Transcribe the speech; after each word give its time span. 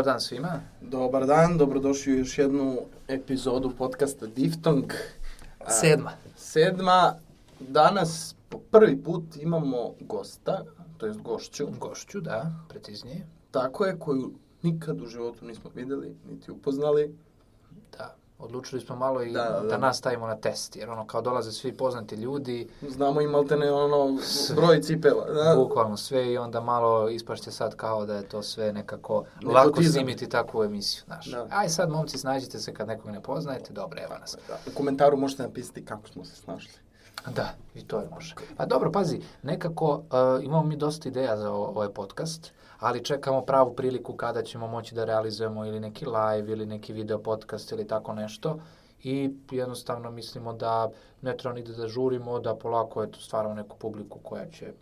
Dobar 0.00 0.12
dan 0.12 0.20
svima. 0.20 0.60
Dobar 0.80 1.26
dan, 1.26 1.58
dobrodošli 1.58 2.12
u 2.12 2.18
još 2.18 2.38
jednu 2.38 2.78
epizodu 3.08 3.70
podcasta 3.78 4.26
Diftong. 4.26 4.92
A, 5.58 5.70
Sedma. 5.70 6.12
Sedma. 6.36 7.14
Danas 7.60 8.34
po 8.48 8.58
prvi 8.70 9.02
put 9.02 9.36
imamo 9.36 9.94
gosta, 10.00 10.64
to 10.98 11.06
jest 11.06 11.20
gošću. 11.20 11.66
Gošću, 11.80 12.20
da, 12.20 12.52
preciznije. 12.68 13.26
Tako 13.50 13.84
je, 13.84 13.98
koju 13.98 14.32
nikad 14.62 15.00
u 15.00 15.06
životu 15.06 15.44
nismo 15.44 15.70
videli, 15.74 16.16
niti 16.30 16.50
upoznali. 16.50 17.14
Da, 17.98 18.16
odlučili 18.40 18.80
smo 18.80 18.96
malo 18.96 19.22
i 19.22 19.32
Da, 19.32 19.42
da, 19.44 19.60
da. 19.60 19.68
da 19.68 19.78
nas 19.78 19.98
stavimo 19.98 20.26
na 20.26 20.36
test, 20.36 20.76
jer 20.76 20.90
ono 20.90 21.06
kao 21.06 21.20
dolaze 21.22 21.52
svi 21.52 21.72
poznati 21.72 22.14
ljudi, 22.14 22.68
Znamo 22.82 23.20
i 23.20 23.26
maltene 23.26 23.72
ono 23.72 24.18
broj 24.56 24.82
cipela. 24.82 25.24
Da. 25.26 25.54
bukvalno 25.56 25.96
sve 25.96 26.32
i 26.32 26.38
onda 26.38 26.60
malo 26.60 27.08
ispašće 27.08 27.50
sad 27.50 27.76
kao 27.76 28.06
da 28.06 28.14
je 28.14 28.22
to 28.22 28.42
sve 28.42 28.72
nekako 28.72 29.24
lako 29.44 29.66
Nepotizam. 29.66 29.92
snimiti 29.92 30.28
takvu 30.28 30.64
emisiju, 30.64 31.02
znaš. 31.06 31.26
Da. 31.26 31.46
Aj 31.50 31.68
sad 31.68 31.90
momci 31.90 32.18
snađite 32.18 32.58
se 32.58 32.74
kad 32.74 32.88
nekog 32.88 33.10
ne 33.10 33.22
poznajete, 33.22 33.72
dobro, 33.72 34.00
evo 34.00 34.18
nas. 34.20 34.36
Da. 34.48 34.58
U 34.66 34.74
komentaru 34.74 35.16
možete 35.16 35.42
napisati 35.42 35.84
kako 35.84 36.08
smo 36.08 36.24
se 36.24 36.36
snašli. 36.36 36.72
Da, 37.26 37.48
i 37.74 37.82
to 37.82 37.98
je 37.98 38.08
može. 38.10 38.34
Pa 38.56 38.66
dobro, 38.66 38.92
pazi, 38.92 39.20
nekako 39.42 39.94
uh, 39.94 40.02
imamo 40.44 40.62
mi 40.62 40.76
dosta 40.76 41.08
ideja 41.08 41.36
za 41.36 41.50
ovaj 41.50 41.88
podcast, 41.88 42.52
ali 42.80 43.04
čekamo 43.04 43.42
pravu 43.42 43.74
priliku 43.74 44.14
kada 44.14 44.42
ćemo 44.42 44.66
moći 44.66 44.94
da 44.94 45.04
realizujemo 45.04 45.66
ili 45.66 45.80
neki 45.80 46.06
live 46.06 46.52
ili 46.52 46.66
neki 46.66 46.92
video 46.92 47.18
podcast 47.18 47.72
ili 47.72 47.86
tako 47.86 48.12
nešto 48.12 48.58
i 49.02 49.30
jednostavno 49.50 50.10
mislimo 50.10 50.52
da 50.52 50.90
ne 51.22 51.36
treba 51.36 51.54
ni 51.54 51.62
da 51.62 51.88
žurimo, 51.88 52.40
da 52.40 52.54
polako 52.54 53.02
eto, 53.02 53.20
stvaramo 53.20 53.54
neku 53.54 53.76
publiku 53.78 54.18
koja 54.18 54.46
će 54.50 54.72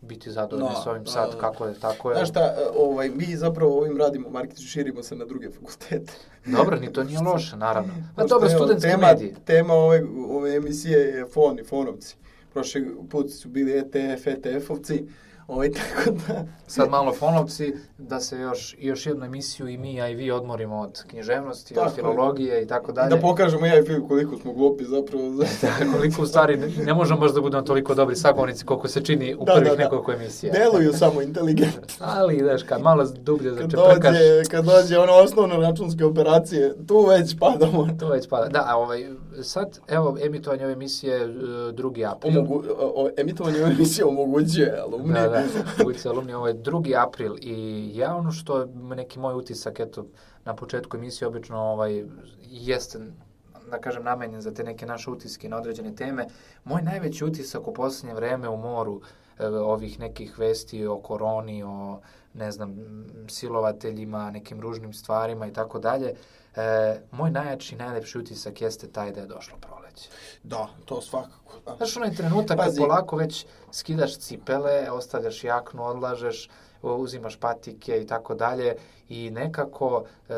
biti 0.00 0.30
zadovoljna 0.30 0.70
Da, 0.70 0.80
s 0.82 0.86
ovim 0.86 1.06
sad 1.06 1.40
kako 1.40 1.66
je, 1.66 1.74
tako 1.74 2.10
je. 2.10 2.16
Znaš 2.16 2.28
šta, 2.28 2.40
e, 2.40 2.78
ovaj, 2.78 3.10
mi 3.10 3.36
zapravo 3.36 3.78
ovim 3.78 3.98
radimo 3.98 4.30
marketing, 4.30 4.68
širimo 4.68 5.02
se 5.02 5.16
na 5.16 5.24
druge 5.24 5.50
fakultete. 5.50 6.12
Dobro, 6.46 6.76
ni 6.76 6.92
to 6.92 7.04
nije 7.04 7.20
loše, 7.20 7.56
naravno. 7.56 7.92
Pa 8.16 8.24
dobro, 8.24 8.48
evo, 8.50 8.58
studentske 8.58 8.90
tema, 8.90 9.06
medije. 9.06 9.34
Tema 9.44 9.74
ove, 9.74 10.02
ove 10.30 10.56
emisije 10.56 10.98
je 10.98 11.26
fon 11.26 11.58
i 11.58 11.64
fonovci. 11.64 12.16
Prošli 12.52 12.96
put 13.10 13.30
su 13.30 13.48
bili 13.48 13.78
ETF, 13.78 14.26
ETF-ovci. 14.26 15.06
Ovaj, 15.52 15.70
tako 15.78 16.10
da... 16.10 16.44
Sad 16.66 16.90
malo 16.90 17.12
fonovci, 17.12 17.74
da 17.98 18.20
se 18.20 18.38
još, 18.38 18.76
još 18.78 19.06
jednu 19.06 19.24
emisiju 19.24 19.68
i 19.68 19.76
mi, 19.76 20.00
a 20.00 20.08
i 20.08 20.14
vi 20.14 20.30
odmorimo 20.30 20.76
od 20.76 21.04
književnosti, 21.06 21.74
Tako 21.74 21.86
od 21.86 21.92
je. 21.92 21.94
filologije 21.94 22.62
i 22.62 22.66
tako 22.66 22.92
dalje. 22.92 23.08
Da 23.08 23.16
pokažemo 23.16 23.66
ja 23.66 23.78
i 23.78 23.84
Filip 23.84 24.08
koliko 24.08 24.36
smo 24.36 24.52
glupi 24.52 24.84
zapravo. 24.84 25.30
Za... 25.30 25.44
Da, 25.62 25.92
koliko 25.92 26.22
u 26.22 26.26
stvari 26.26 26.56
ne, 26.56 26.68
ne 26.84 26.94
možemo 26.94 27.20
baš 27.20 27.32
da 27.32 27.40
budemo 27.40 27.62
toliko 27.62 27.94
dobri 27.94 28.16
sagovornici 28.16 28.64
koliko 28.64 28.88
se 28.88 29.04
čini 29.04 29.34
u 29.34 29.44
Da, 29.44 29.52
prvih 29.52 29.70
da, 29.70 29.76
da. 29.76 29.82
nekoliko 29.82 30.12
emisija. 30.12 30.52
Deluju 30.52 30.92
samo 30.92 31.22
inteligentno. 31.22 31.80
Ali, 32.00 32.38
znaš, 32.38 32.62
kad 32.62 32.82
malo 32.82 33.04
dublje 33.04 33.50
Kad 33.50 33.58
začeprkaš, 33.70 34.12
dođe, 34.12 34.42
kad 34.50 34.64
dođe 34.64 34.98
ono 34.98 35.12
osnovne 35.12 35.56
računske 35.56 36.04
operacije, 36.04 36.74
tu 36.86 37.06
već 37.06 37.36
padamo. 37.38 37.88
to 38.00 38.08
već 38.08 38.28
pada. 38.28 38.48
Da, 38.48 38.64
a 38.68 38.76
ovaj, 38.76 39.06
sad, 39.42 39.78
evo, 39.88 40.16
emitovanje 40.24 40.64
ove 40.64 40.72
emisije 40.72 41.16
e, 41.16 41.28
drugi 41.72 42.04
april. 42.04 42.38
Omogu, 42.38 42.62
o, 42.78 42.92
o, 42.96 43.10
emitovanje 43.16 43.58
ove 43.64 43.72
emisije 43.72 44.04
omogućuje 44.04 44.78
alumni. 44.80 45.12
Da, 45.14 45.28
da, 45.28 45.41
Ulica 45.86 46.10
alumni, 46.10 46.34
ovo 46.34 46.46
je 46.46 46.54
drugi 46.54 46.96
april 46.96 47.36
i 47.40 47.90
ja 47.94 48.16
ono 48.16 48.32
što 48.32 48.66
neki 48.96 49.18
moj 49.18 49.34
utisak, 49.34 49.80
eto, 49.80 50.06
na 50.44 50.56
početku 50.56 50.96
emisije 50.96 51.28
obično 51.28 51.58
ovaj, 51.58 52.04
jeste 52.42 52.98
da 53.70 53.80
kažem, 53.80 54.04
namenjen 54.04 54.40
za 54.40 54.54
te 54.54 54.64
neke 54.64 54.86
naše 54.86 55.10
utiske 55.10 55.48
na 55.48 55.56
određene 55.56 55.94
teme. 55.96 56.26
Moj 56.64 56.82
najveći 56.82 57.24
utisak 57.24 57.68
u 57.68 57.74
posljednje 57.74 58.14
vreme 58.14 58.48
u 58.48 58.56
moru 58.56 59.00
e, 59.38 59.46
ovih 59.46 60.00
nekih 60.00 60.38
vesti 60.38 60.86
o 60.86 60.98
koroni, 60.98 61.62
o 61.62 62.00
ne 62.34 62.50
znam, 62.50 62.76
silovateljima, 63.28 64.30
nekim 64.30 64.60
ružnim 64.60 64.92
stvarima 64.92 65.46
i 65.46 65.52
tako 65.52 65.78
dalje, 65.78 66.14
e, 66.56 67.00
moj 67.10 67.30
najjači 67.30 67.76
najlepši 67.76 68.18
utisak 68.18 68.62
jeste 68.62 68.88
taj 68.88 69.12
da 69.12 69.20
je 69.20 69.26
došlo 69.26 69.56
proleće. 69.92 70.08
Da, 70.42 70.68
to 70.84 71.00
svakako. 71.00 71.54
Da. 71.66 71.76
Znaš, 71.76 71.96
onaj 71.96 72.14
trenutak 72.14 72.58
kad 72.58 72.76
polako 72.76 73.16
već 73.16 73.46
skidaš 73.72 74.18
cipele, 74.18 74.90
ostavljaš 74.90 75.44
jaknu, 75.44 75.84
odlažeš, 75.84 76.48
uzimaš 76.82 77.36
patike 77.36 78.02
i 78.02 78.06
tako 78.06 78.34
dalje 78.34 78.76
i 79.08 79.30
nekako 79.30 80.04
e, 80.28 80.32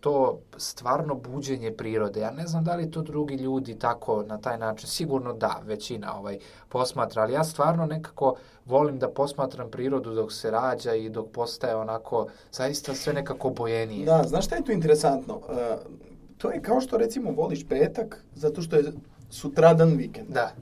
to 0.00 0.38
stvarno 0.56 1.14
buđenje 1.14 1.72
prirode. 1.72 2.20
Ja 2.20 2.30
ne 2.30 2.46
znam 2.46 2.64
da 2.64 2.74
li 2.74 2.90
to 2.90 3.02
drugi 3.02 3.34
ljudi 3.34 3.78
tako 3.78 4.22
na 4.22 4.38
taj 4.38 4.58
način, 4.58 4.88
sigurno 4.88 5.32
da, 5.32 5.60
većina 5.64 6.18
ovaj 6.18 6.38
posmatra, 6.68 7.22
ali 7.22 7.32
ja 7.32 7.44
stvarno 7.44 7.86
nekako 7.86 8.34
volim 8.66 8.98
da 8.98 9.08
posmatram 9.08 9.70
prirodu 9.70 10.14
dok 10.14 10.32
se 10.32 10.50
rađa 10.50 10.94
i 10.94 11.08
dok 11.08 11.30
postaje 11.32 11.76
onako 11.76 12.26
zaista 12.52 12.94
sve 12.94 13.12
nekako 13.12 13.50
bojenije. 13.50 14.06
Da, 14.06 14.22
znaš 14.26 14.46
šta 14.46 14.56
je 14.56 14.64
tu 14.64 14.72
interesantno? 14.72 15.36
Uh, 15.36 16.11
to 16.42 16.50
je 16.50 16.62
kao 16.62 16.80
što 16.80 16.98
recimo 16.98 17.30
voliš 17.32 17.64
petak, 17.64 18.24
zato 18.34 18.62
što 18.62 18.76
je 18.76 18.84
sutradan 19.30 19.88
vikend. 19.90 20.28
Da. 20.28 20.52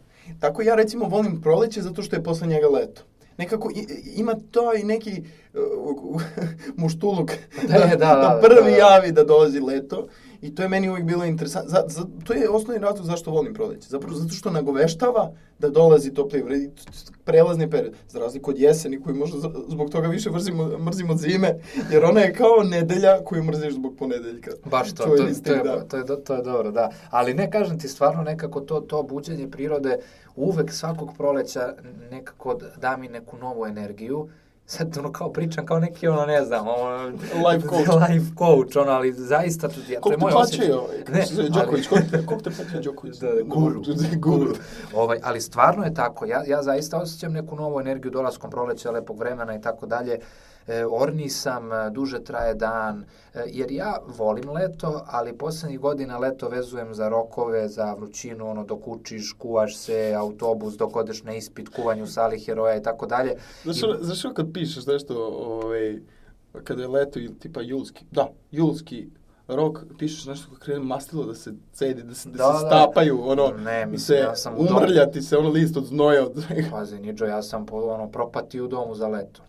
Tako 0.41 0.63
ja 0.63 0.75
recimo 0.75 1.05
volim 1.07 1.41
proleće 1.41 1.83
zato 1.83 2.03
što 2.03 2.17
je 2.17 2.23
posle 2.23 2.47
njega 2.47 2.69
leto. 2.69 3.03
Nekako 3.37 3.71
i- 3.71 3.87
ima 4.15 4.35
to 4.51 4.75
i 4.75 4.85
neki 4.85 5.23
uh, 5.55 6.23
muštuluk 6.77 7.31
Da, 7.63 7.79
da, 7.79 7.87
da, 7.89 7.97
da, 7.97 8.41
prvi 8.43 8.71
da, 8.71 8.77
da. 8.77 8.77
javi 8.79 9.13
da 9.13 9.25
dolazi 9.25 9.61
leto 9.61 10.07
i 10.43 10.55
to 10.55 10.63
je 10.63 10.69
meni 10.69 10.89
uvijek 10.91 11.07
bilo 11.07 11.25
interesantno. 11.25 11.71
Za, 11.71 11.83
za, 11.87 12.07
to 12.25 12.33
je 12.33 12.49
osnovni 12.49 12.83
razlog 12.83 13.07
zašto 13.07 13.31
volim 13.31 13.55
proleće. 13.55 13.89
Zapravo 13.89 14.15
zato 14.15 14.35
što 14.35 14.51
nagoveštava 14.51 15.33
da 15.59 15.69
dolazi 15.69 16.13
vreme, 16.45 16.71
prelazni 17.25 17.71
period. 17.71 17.95
Za 18.09 18.19
razliku 18.19 18.51
od 18.51 18.59
jeseni 18.59 19.03
koju 19.03 19.17
možda 19.17 19.51
zbog 19.69 19.91
toga 19.91 20.09
više 20.09 20.31
mrzimo, 20.31 20.79
mrzimo 20.79 21.17
zime, 21.17 21.59
jer 21.93 22.05
ona 22.05 22.21
je 22.21 22.35
kao 22.35 22.63
nedelja 22.65 23.25
koju 23.25 23.45
mrziš 23.45 23.75
zbog 23.75 23.97
ponedeljka. 23.99 24.51
Baš 24.65 24.93
to, 24.95 25.05
to, 25.05 25.35
stil, 25.35 25.43
to, 25.45 25.53
je, 25.53 25.63
da. 25.65 25.85
to, 25.85 25.97
je, 25.97 26.05
do- 26.05 26.17
to 26.17 26.35
je 26.35 26.43
dobro, 26.43 26.71
da. 26.71 26.91
Ali 27.11 27.35
ne 27.35 27.51
kažem 27.51 27.79
ti, 27.79 27.89
stvarno 27.89 28.23
nekako 28.23 28.61
to, 28.61 28.81
to 28.81 29.03
buđenje 29.03 29.51
prirode 29.51 29.99
uvek 30.37 30.73
svakog 30.73 31.11
proleća 31.17 31.75
nekako 32.11 32.59
da 32.77 32.97
mi 32.97 33.09
neku 33.09 33.37
novu 33.37 33.67
energiju. 33.67 34.29
Sad 34.71 34.99
ono 34.99 35.13
kao 35.13 35.33
pričam 35.33 35.67
kao 35.67 35.79
neki 35.81 36.09
ono 36.09 36.27
ne 36.27 36.45
znam, 36.45 36.67
ono, 36.69 37.07
Life 37.49 37.69
coach. 37.69 37.89
life 38.11 38.27
coach, 38.39 38.77
ono, 38.77 38.91
ali 38.93 39.13
zaista 39.13 39.69
to, 39.69 39.75
ja, 39.89 40.01
to 40.01 40.11
je 40.11 40.17
moj 40.17 40.33
osjećaj. 40.35 40.73
ovaj, 40.73 41.05
kako 41.05 41.35
zove, 41.35 41.49
Đoković, 41.49 41.87
koliko 41.89 42.37
te- 42.43 42.51
plaćaju 42.51 42.83
Đoković? 42.83 43.17
Da, 43.21 43.27
da, 43.27 43.43
guru. 43.43 43.83
Guru. 44.17 44.55
Ovaj, 44.95 45.19
ali 45.23 45.41
stvarno 45.41 45.85
je 45.85 45.95
tako. 45.95 46.27
Ja, 46.27 46.43
ja 46.47 46.63
zaista 46.63 46.99
osjećam 46.99 47.33
neku 47.33 47.57
novu 47.57 47.81
energiju 47.81 48.11
dolaskom 48.13 48.51
proleća, 48.51 48.91
lepog 48.91 49.19
vremena 49.19 49.57
i 49.57 49.61
tako 49.61 49.87
dalje. 49.87 50.19
E, 50.71 50.87
orni 50.87 51.29
sam, 51.29 51.73
e, 51.73 51.91
duže 51.91 52.25
traje 52.25 52.55
dan, 52.55 53.05
e, 53.35 53.43
jer 53.47 53.73
ja 53.73 53.99
volim 54.19 54.51
leto, 54.51 55.05
ali 55.07 55.39
poslednjih 55.39 55.81
godina 55.81 56.19
leto 56.19 56.49
vezujem 56.49 56.95
za 56.95 57.09
rokove, 57.09 57.69
za 57.69 57.95
vrućinu, 57.95 58.51
ono, 58.51 58.65
dok 58.65 58.89
učiš, 58.89 59.33
kuvaš 59.33 59.77
se, 59.77 60.15
autobus, 60.19 60.75
dok 60.75 60.97
odeš 60.97 61.23
na 61.23 61.35
ispit, 61.35 61.69
kuvanje 61.69 62.03
u 62.03 62.07
sali 62.07 62.41
heroja 62.41 62.77
i 62.77 62.83
tako 62.83 63.07
dalje. 63.07 63.35
Znaš, 64.01 64.25
ono 64.25 64.35
kad 64.35 64.53
pišeš 64.53 64.87
nešto, 64.87 65.27
ovaj, 65.27 65.99
kada 66.65 66.83
je 66.83 66.89
leto 66.89 67.19
ili 67.19 67.39
tipa 67.39 67.61
julski, 67.61 68.05
da, 68.11 68.29
julski 68.51 69.09
rok, 69.49 69.79
pišeš 69.99 70.27
nešto 70.27 70.49
kako 70.49 70.61
krene 70.61 70.81
mastilo 70.81 71.25
da 71.25 71.35
se 71.35 71.53
cedi, 71.73 72.03
da 72.03 72.15
se, 72.15 72.29
da, 72.29 72.37
Da, 72.37 72.59
se 72.59 72.65
da. 72.65 72.69
stapaju, 72.69 73.21
ono, 73.23 73.49
Ne, 73.49 73.87
mislim, 73.87 73.99
se 73.99 74.15
ja 74.15 74.37
sam 74.37 74.55
umrljati 74.59 75.23
se, 75.23 75.37
ono 75.37 75.49
list 75.49 75.77
od 75.77 75.85
znoja, 75.85 76.25
od. 76.25 76.45
Pazi, 76.71 76.99
Niđo, 76.99 77.25
ja 77.25 77.43
sam 77.43 77.67
po, 77.67 77.77
ono, 77.77 78.09
propatio 78.09 78.65
u 78.65 78.69
domu 78.69 78.95
za 78.95 79.09
leto. 79.09 79.43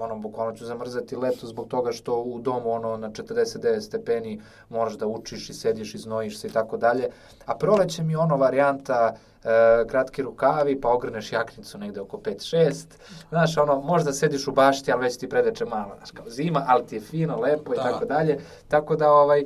Ono, 0.00 0.18
bukvalno 0.18 0.56
ću 0.56 0.64
zamrzati 0.64 1.16
leto 1.16 1.46
zbog 1.46 1.68
toga 1.68 1.92
što 1.92 2.20
u 2.20 2.40
domu, 2.40 2.72
ono, 2.72 2.96
na 2.96 3.10
49 3.10 3.80
stepeni 3.80 4.40
moraš 4.68 4.94
da 4.94 5.06
učiš 5.06 5.50
i 5.50 5.54
sediš 5.54 5.94
i 5.94 5.98
znojiš 5.98 6.38
se 6.38 6.46
i 6.46 6.50
tako 6.50 6.76
dalje. 6.76 7.08
A 7.46 7.54
proleće 7.54 8.02
mi 8.02 8.16
ono 8.16 8.36
varijanta 8.36 9.14
e, 9.44 9.86
kratki 9.86 10.22
rukavi, 10.22 10.80
pa 10.80 10.88
ogrneš 10.88 11.32
jaknicu 11.32 11.78
negde 11.78 12.00
oko 12.00 12.16
5-6. 12.16 12.84
Znaš, 13.28 13.56
ono, 13.56 13.80
možda 13.80 14.12
sediš 14.12 14.48
u 14.48 14.52
bašti, 14.52 14.92
ali 14.92 15.02
već 15.02 15.16
ti 15.16 15.28
predeče 15.28 15.64
malo, 15.64 15.94
znaš, 15.96 16.10
kao 16.10 16.28
zima, 16.28 16.64
ali 16.68 16.86
ti 16.86 16.94
je 16.94 17.00
fino, 17.00 17.40
lepo 17.40 17.74
i 17.74 17.76
Da. 17.76 17.82
tako 17.82 18.04
dalje. 18.04 18.38
Tako 18.68 18.96
da, 18.96 19.12
ovaj, 19.12 19.40
e, 19.40 19.44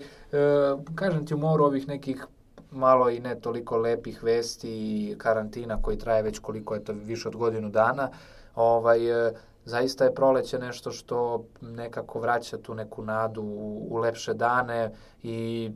kažem 0.95 1.27
ti, 1.27 1.35
u 1.35 1.39
moru 1.39 1.65
ovih 1.65 1.89
nekih 1.89 2.27
malo 2.71 3.11
i 3.11 3.21
ne 3.21 3.41
toliko 3.41 3.77
lepih 3.77 4.25
vesti 4.25 4.71
i 4.71 5.15
karantina 5.19 5.83
koji 5.83 5.99
traje 5.99 6.23
već 6.23 6.39
koliko 6.39 6.75
je 6.75 6.85
to 6.85 6.93
više 6.93 7.29
od 7.29 7.37
godinu 7.37 7.69
dana, 7.69 8.11
ovaj, 8.55 9.27
e, 9.29 9.33
zaista 9.65 10.05
je 10.05 10.15
proleće 10.15 10.59
nešto 10.59 10.91
što 10.91 11.45
nekako 11.61 12.21
vraća 12.21 12.59
tu 12.59 12.75
neku 12.75 13.03
nadu 13.03 13.43
u, 13.43 13.87
u 13.91 13.97
lepše 13.97 14.35
dane 14.35 14.93
i 15.23 15.71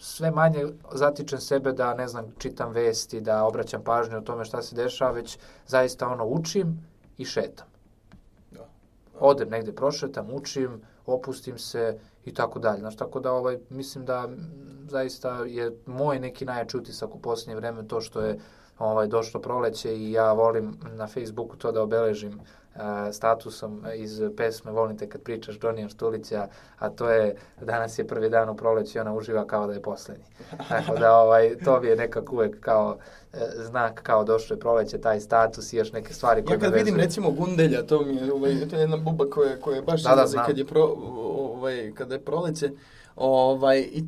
sve 0.00 0.30
manje 0.30 0.66
zatičem 0.92 1.40
sebe 1.40 1.72
da, 1.72 1.94
ne 1.94 2.08
znam, 2.08 2.34
čitam 2.38 2.72
vesti, 2.72 3.20
da 3.20 3.44
obraćam 3.44 3.84
pažnju 3.84 4.18
o 4.18 4.20
tome 4.20 4.44
šta 4.44 4.62
se 4.62 4.76
dešava, 4.76 5.10
već 5.10 5.38
zaista 5.66 6.08
ono 6.08 6.26
učim 6.26 6.88
i 7.18 7.24
šetam. 7.24 7.66
Da. 8.50 8.68
Odem 9.20 9.48
negde, 9.48 9.72
prošetam, 9.72 10.30
učim, 10.30 10.80
opustim 11.06 11.58
se 11.58 11.98
i 12.24 12.34
tako 12.34 12.58
dalje. 12.58 12.80
Znaš, 12.80 12.96
tako 12.96 13.20
da 13.20 13.32
ovaj, 13.32 13.58
mislim 13.70 14.04
da 14.04 14.28
zaista 14.88 15.44
je 15.44 15.76
moj 15.86 16.18
neki 16.18 16.44
najjači 16.44 16.76
utisak 16.76 17.14
u 17.14 17.20
posljednje 17.20 17.56
vreme 17.56 17.88
to 17.88 18.00
što 18.00 18.20
je 18.20 18.38
ovaj, 18.78 19.06
došlo 19.06 19.40
proleće 19.40 19.96
i 19.96 20.12
ja 20.12 20.32
volim 20.32 20.76
na 20.96 21.06
Facebooku 21.06 21.56
to 21.56 21.72
da 21.72 21.82
obeležim 21.82 22.40
statusom 23.12 23.84
iz 23.94 24.22
pesme 24.36 24.72
Volim 24.72 24.98
te 24.98 25.08
kad 25.08 25.22
pričaš 25.22 25.58
Donija 25.58 25.88
Štulića, 25.88 26.48
a 26.78 26.90
to 26.90 27.10
je 27.10 27.36
danas 27.60 27.98
je 27.98 28.06
prvi 28.06 28.30
dan 28.30 28.48
u 28.48 28.56
proleći 28.56 28.98
i 28.98 29.00
ona 29.00 29.14
uživa 29.14 29.46
kao 29.46 29.66
da 29.66 29.72
je 29.72 29.82
poslednji. 29.82 30.24
Tako 30.68 30.96
da 30.98 31.16
ovaj, 31.16 31.56
to 31.64 31.80
bi 31.80 31.88
je 31.88 31.96
nekako 31.96 32.34
uvek 32.34 32.60
kao 32.60 32.96
e, 33.32 33.38
znak 33.56 34.02
kao 34.02 34.24
došlo 34.24 34.56
je 34.56 34.60
proleće, 34.60 34.98
taj 34.98 35.20
status 35.20 35.72
i 35.72 35.76
još 35.76 35.92
neke 35.92 36.14
stvari 36.14 36.44
koje 36.44 36.54
Ja 36.54 36.60
kad 36.60 36.74
vidim 36.74 36.96
recimo 36.96 37.30
Gundelja, 37.30 37.82
to 37.82 38.02
mi 38.02 38.16
je, 38.16 38.32
ovaj, 38.32 38.68
to 38.70 38.76
je 38.76 38.80
jedna 38.80 38.96
buba 38.96 39.30
koja, 39.30 39.60
koja 39.60 39.82
baš 39.82 40.02
da, 40.02 40.26
da, 40.34 40.44
kad 40.46 40.58
je 40.58 40.64
pro, 40.64 40.84
ovaj, 41.38 41.92
kada 41.94 42.14
je 42.14 42.20
proleće, 42.20 42.70
ovaj, 43.16 43.78
i 43.78 44.04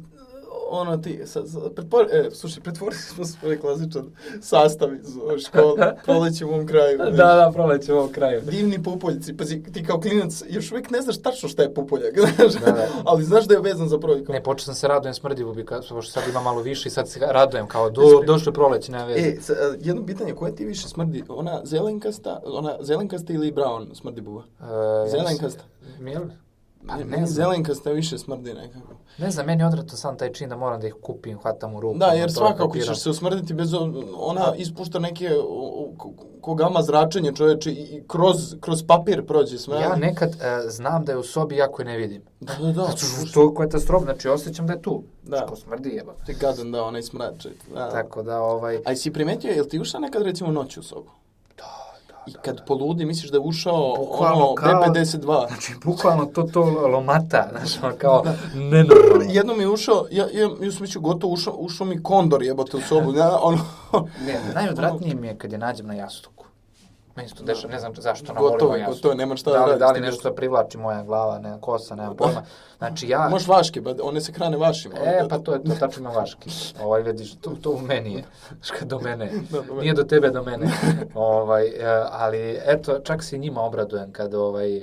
ono 0.71 0.97
ti, 0.97 1.21
sa, 1.27 1.47
sa, 1.47 1.59
pretpor, 1.77 2.07
e, 2.13 2.31
slušaj, 2.31 2.63
pretvorili 2.63 3.01
smo 3.01 3.25
svoj 3.25 3.61
klasičan 3.61 4.11
sastav 4.41 4.95
iz 4.95 5.45
škole, 5.47 5.95
proleće 6.05 6.45
u 6.45 6.49
ovom 6.49 6.67
kraju. 6.67 6.99
da, 6.99 7.11
da, 7.11 7.51
proleće 7.55 7.93
u 7.95 7.97
ovom 7.97 8.13
kraju. 8.13 8.41
Divni 8.41 8.83
pupoljci, 8.83 9.37
pazi, 9.37 9.63
ti 9.63 9.85
kao 9.85 10.01
klinac 10.01 10.43
još 10.49 10.73
uvijek 10.73 10.91
ne 10.91 11.03
znaš 11.03 11.23
tačno 11.23 11.49
šta 11.49 11.63
je 11.63 11.75
pupoljak, 11.75 12.15
znaš, 12.37 12.53
da, 12.53 12.73
da. 12.73 12.89
ali 13.05 13.25
znaš 13.25 13.45
da 13.45 13.55
je 13.55 13.61
vezan 13.61 13.89
za 13.89 13.99
proleće. 13.99 14.33
Ne, 14.33 14.43
počeo 14.43 14.65
sam 14.65 14.75
se 14.75 14.89
radujem 14.89 15.15
smrdivu, 15.15 15.55
pošto 15.89 16.03
sad 16.03 16.23
ima 16.31 16.41
malo 16.41 16.63
više 16.63 16.89
i 16.89 16.93
sad 16.93 17.09
se 17.09 17.21
radujem 17.21 17.67
kao 17.67 17.91
do, 17.91 18.03
došlo 18.27 18.53
proleće, 18.53 18.93
nema 18.93 19.05
veze. 19.05 19.29
E, 19.29 19.41
sa, 19.41 19.53
e, 19.53 19.57
jedno 19.81 20.07
pitanje, 20.07 20.35
koja 20.35 20.55
ti 20.55 20.65
više 20.65 20.89
smrdi, 20.89 21.25
ona 21.29 21.61
zelenkasta, 21.65 22.41
ona 22.45 22.77
zelenkasta 22.81 23.33
ili 23.33 23.53
brown 23.53 23.95
smrdi 23.95 24.21
buva? 24.21 24.43
Uh, 24.61 24.67
zelenkasta. 25.11 25.65
Ja 26.07 26.21
Pa 26.87 26.97
ne, 26.97 27.05
ne 27.05 27.27
zelenkasta 27.27 27.91
više 27.91 28.19
smrdi 28.19 28.55
nekako. 28.55 28.95
Ne 29.19 29.31
znam, 29.31 29.47
meni 29.47 29.63
je 29.63 29.67
odvratno 29.67 29.97
sam 29.97 30.17
taj 30.17 30.33
čin 30.33 30.49
da 30.49 30.57
moram 30.57 30.81
da 30.81 30.87
ih 30.87 30.95
kupim, 31.03 31.39
hvatam 31.39 31.75
u 31.75 31.81
ruku. 31.81 31.99
Da, 31.99 32.07
jer 32.07 32.33
svakako 32.33 32.79
ćeš 32.79 33.03
se 33.03 33.11
usmrditi 33.11 33.55
bez... 33.55 33.75
Ona 34.17 34.41
da. 34.41 34.55
ispušta 34.57 34.99
neke 34.99 35.31
ko 36.41 36.55
gama 36.55 36.83
zračenje 36.83 37.33
čoveče 37.37 37.71
i 37.71 38.03
kroz, 38.07 38.57
kroz 38.61 38.83
papir 38.87 39.27
prođe 39.27 39.59
smrdi. 39.59 39.83
Ja 39.83 39.97
nekad 39.97 40.31
uh, 40.31 40.71
znam 40.71 41.05
da 41.05 41.13
je 41.13 41.19
u 41.19 41.23
sobi, 41.23 41.57
jako 41.57 41.83
je 41.83 41.87
ne 41.87 41.97
vidim. 41.97 42.23
Da, 42.41 42.53
da, 42.61 42.73
da. 42.73 42.85
Znači, 42.85 43.33
to 43.35 43.43
je 43.43 43.55
katastrofa, 43.57 44.05
znači 44.05 44.29
osjećam 44.29 44.67
da 44.67 44.73
je 44.73 44.83
tu. 44.83 45.03
Da. 45.23 45.45
Što 45.47 45.57
smrdi 45.57 45.89
jeba. 45.89 46.15
Ti 46.27 46.35
gadan 46.41 46.73
da, 46.73 46.85
onaj 46.85 47.03
smrad 47.03 47.47
Da. 47.75 47.91
Tako 47.91 48.23
da, 48.23 48.41
ovaj... 48.41 48.81
A 48.85 48.97
si 48.97 49.13
primetio, 49.13 49.51
jel 49.51 49.65
ti 49.65 49.81
ušla 49.81 50.01
nekad 50.01 50.23
recimo 50.23 50.51
noću 50.51 50.81
u 50.81 50.83
sobu? 50.83 51.11
I 52.31 52.35
kad 52.43 52.67
poludi, 52.67 53.05
misliš 53.05 53.31
da 53.31 53.37
je 53.37 53.41
ušao 53.41 53.97
bukvalno 53.99 54.45
ono 54.45 54.55
kao, 54.55 54.73
B52. 54.73 55.49
Znači, 55.49 55.73
bukvalno 55.85 56.25
to 56.25 56.43
to 56.43 56.61
lomata, 56.63 57.49
znači, 57.53 57.99
kao 57.99 58.23
da. 58.23 58.35
nenormalno. 58.55 59.25
Jednom 59.29 59.61
je 59.61 59.69
ušao, 59.69 60.07
ja, 60.11 60.27
ja, 60.33 60.49
ja 60.61 60.73
sam 60.73 60.83
mislio, 60.83 61.01
gotovo 61.01 61.33
ušao, 61.33 61.55
ušao 61.59 61.87
mi 61.87 62.03
kondor 62.03 62.43
jebate 62.43 62.77
u 62.77 62.81
sobu. 62.81 63.15
Ja, 63.15 63.39
ono, 63.43 63.65
ne, 64.27 64.41
najodvratnije 64.55 65.15
mi 65.15 65.27
je 65.27 65.39
kad 65.39 65.53
je 65.53 65.59
nađem 65.59 65.87
na 65.87 65.95
jastuku. 65.95 66.40
Meni 67.17 67.29
se 67.29 67.35
to 67.35 67.45
deša, 67.45 67.69
ne 67.69 67.79
znam 67.79 67.93
zašto 67.97 68.33
na 68.33 68.41
gotovo, 68.41 68.77
jastuku. 68.77 68.97
Gotovo, 68.97 69.15
nema 69.15 69.37
šta 69.37 69.51
da, 69.51 69.59
da 69.59 69.65
radiš. 69.65 69.79
Da 69.79 69.93
li 69.93 70.01
nešto 70.01 70.33
privlači 70.35 70.79
moja 70.79 71.03
glava, 71.03 71.39
ne, 71.39 71.59
kosa, 71.61 71.95
nemam 71.95 72.17
pojma. 72.17 72.43
Znači 72.79 73.09
ja... 73.09 73.29
Možeš 73.29 73.49
vaške, 73.49 73.81
ba, 73.81 73.95
one 74.03 74.21
se 74.21 74.33
hrane 74.33 74.57
vašima. 74.57 74.95
E, 75.05 75.29
pa 75.29 75.39
to 75.39 75.53
je 75.53 75.65
to 75.65 75.75
tačno 75.81 76.03
na 76.03 76.11
vaški. 76.11 76.51
Ovaj, 76.83 77.03
vidiš, 77.03 77.35
to, 77.35 77.51
to 77.63 77.71
u 77.71 77.81
meni 77.81 78.15
je. 78.15 78.25
Ška 78.63 78.85
do 78.85 78.99
mene. 78.99 79.31
Da, 79.51 79.61
do 79.61 79.75
Nije 79.81 79.95
do 79.95 80.05
tebe, 80.05 80.31
do 80.31 80.43
mene. 80.43 80.67
ovaj, 81.15 81.67
e, 81.67 82.05
ali, 82.11 82.61
eto, 82.67 82.99
čak 82.99 83.25
se 83.25 83.39
njima 83.39 83.61
obradujem 83.61 84.13
kad, 84.13 84.35
ovaj, 84.35 84.83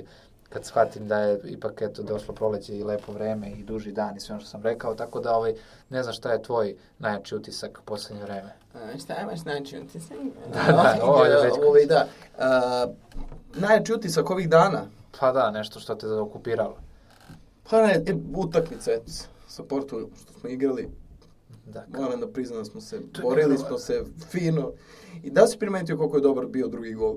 kad 0.58 0.66
shvatim 0.66 1.08
da 1.08 1.18
je 1.18 1.40
ipak 1.44 1.82
eto 1.82 2.02
došlo 2.02 2.34
proleće 2.34 2.76
i 2.76 2.82
lepo 2.82 3.12
vreme 3.12 3.50
i 3.50 3.62
duži 3.62 3.92
dan 3.92 4.16
i 4.16 4.20
sve 4.20 4.32
ono 4.32 4.40
što 4.40 4.50
sam 4.50 4.62
rekao, 4.62 4.94
tako 4.94 5.20
da 5.20 5.36
ovaj 5.36 5.54
ne 5.88 6.02
znam 6.02 6.14
šta 6.14 6.32
je 6.32 6.42
tvoj 6.42 6.76
najjači 6.98 7.36
utisak 7.36 7.78
u 7.82 7.84
poslednje 7.84 8.24
vreme. 8.24 8.52
A, 8.74 8.98
šta 8.98 9.20
imaš 9.22 9.44
najjači 9.44 9.78
utisak? 9.78 10.16
Da, 10.54 10.72
da, 10.72 10.98
ovo 11.06 11.24
je 11.24 11.42
već. 11.42 11.54
Ovaj, 11.68 11.86
da. 11.86 12.06
Uh, 12.38 12.94
najjači 13.54 13.92
utisak 13.92 14.30
ovih 14.30 14.48
dana? 14.48 14.86
Pa 15.20 15.32
da, 15.32 15.50
nešto 15.50 15.80
što 15.80 15.94
te 15.94 16.08
zaokupiralo. 16.08 16.76
Pa 17.70 17.82
ne, 17.82 17.92
e, 18.06 18.14
utakmica, 18.36 18.92
eto, 18.92 19.12
sa 19.48 19.62
Portu, 19.62 20.08
što 20.22 20.40
smo 20.40 20.48
igrali. 20.48 20.88
Da, 21.66 21.86
kao... 21.92 22.02
Moram 22.02 22.20
da 22.20 22.28
priznam 22.28 22.58
da 22.58 22.64
smo 22.64 22.80
se, 22.80 23.00
borili 23.22 23.58
smo 23.58 23.78
se 23.78 24.04
fino. 24.30 24.72
I 25.22 25.30
da 25.30 25.46
si 25.46 25.58
primetio 25.58 25.96
koliko 25.96 26.16
je 26.16 26.22
dobar 26.22 26.46
bio 26.46 26.68
drugi 26.68 26.92
gol? 26.92 27.16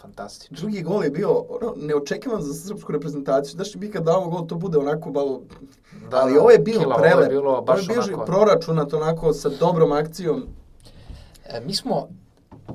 Fantastično. 0.00 0.56
Drugi 0.56 0.82
gol 0.82 1.04
je 1.04 1.10
bio 1.10 1.30
ono, 1.30 1.74
neočekivan 1.76 2.42
za 2.42 2.54
srpsku 2.54 2.92
reprezentaciju. 2.92 3.52
Znaš, 3.52 3.74
mi 3.74 3.90
kad 3.90 4.04
damo 4.04 4.28
gol, 4.28 4.46
to 4.46 4.54
bude 4.54 4.78
onako 4.78 5.10
malo... 5.10 5.42
Da, 6.10 6.16
ali 6.16 6.38
ovo 6.38 6.50
je 6.50 6.58
bio 6.58 6.80
kila, 6.80 6.96
prelep. 6.96 7.14
Ovo 7.14 7.22
je, 7.22 7.28
bilo 7.28 7.62
baš 7.62 7.88
ovo 7.88 7.92
je 7.92 8.02
bio 8.02 8.14
onako... 8.14 8.24
proračunat 8.24 8.94
onako 8.94 9.32
sa 9.32 9.48
dobrom 9.48 9.92
akcijom. 9.92 10.46
E, 11.44 11.60
mi 11.60 11.74
smo, 11.74 12.08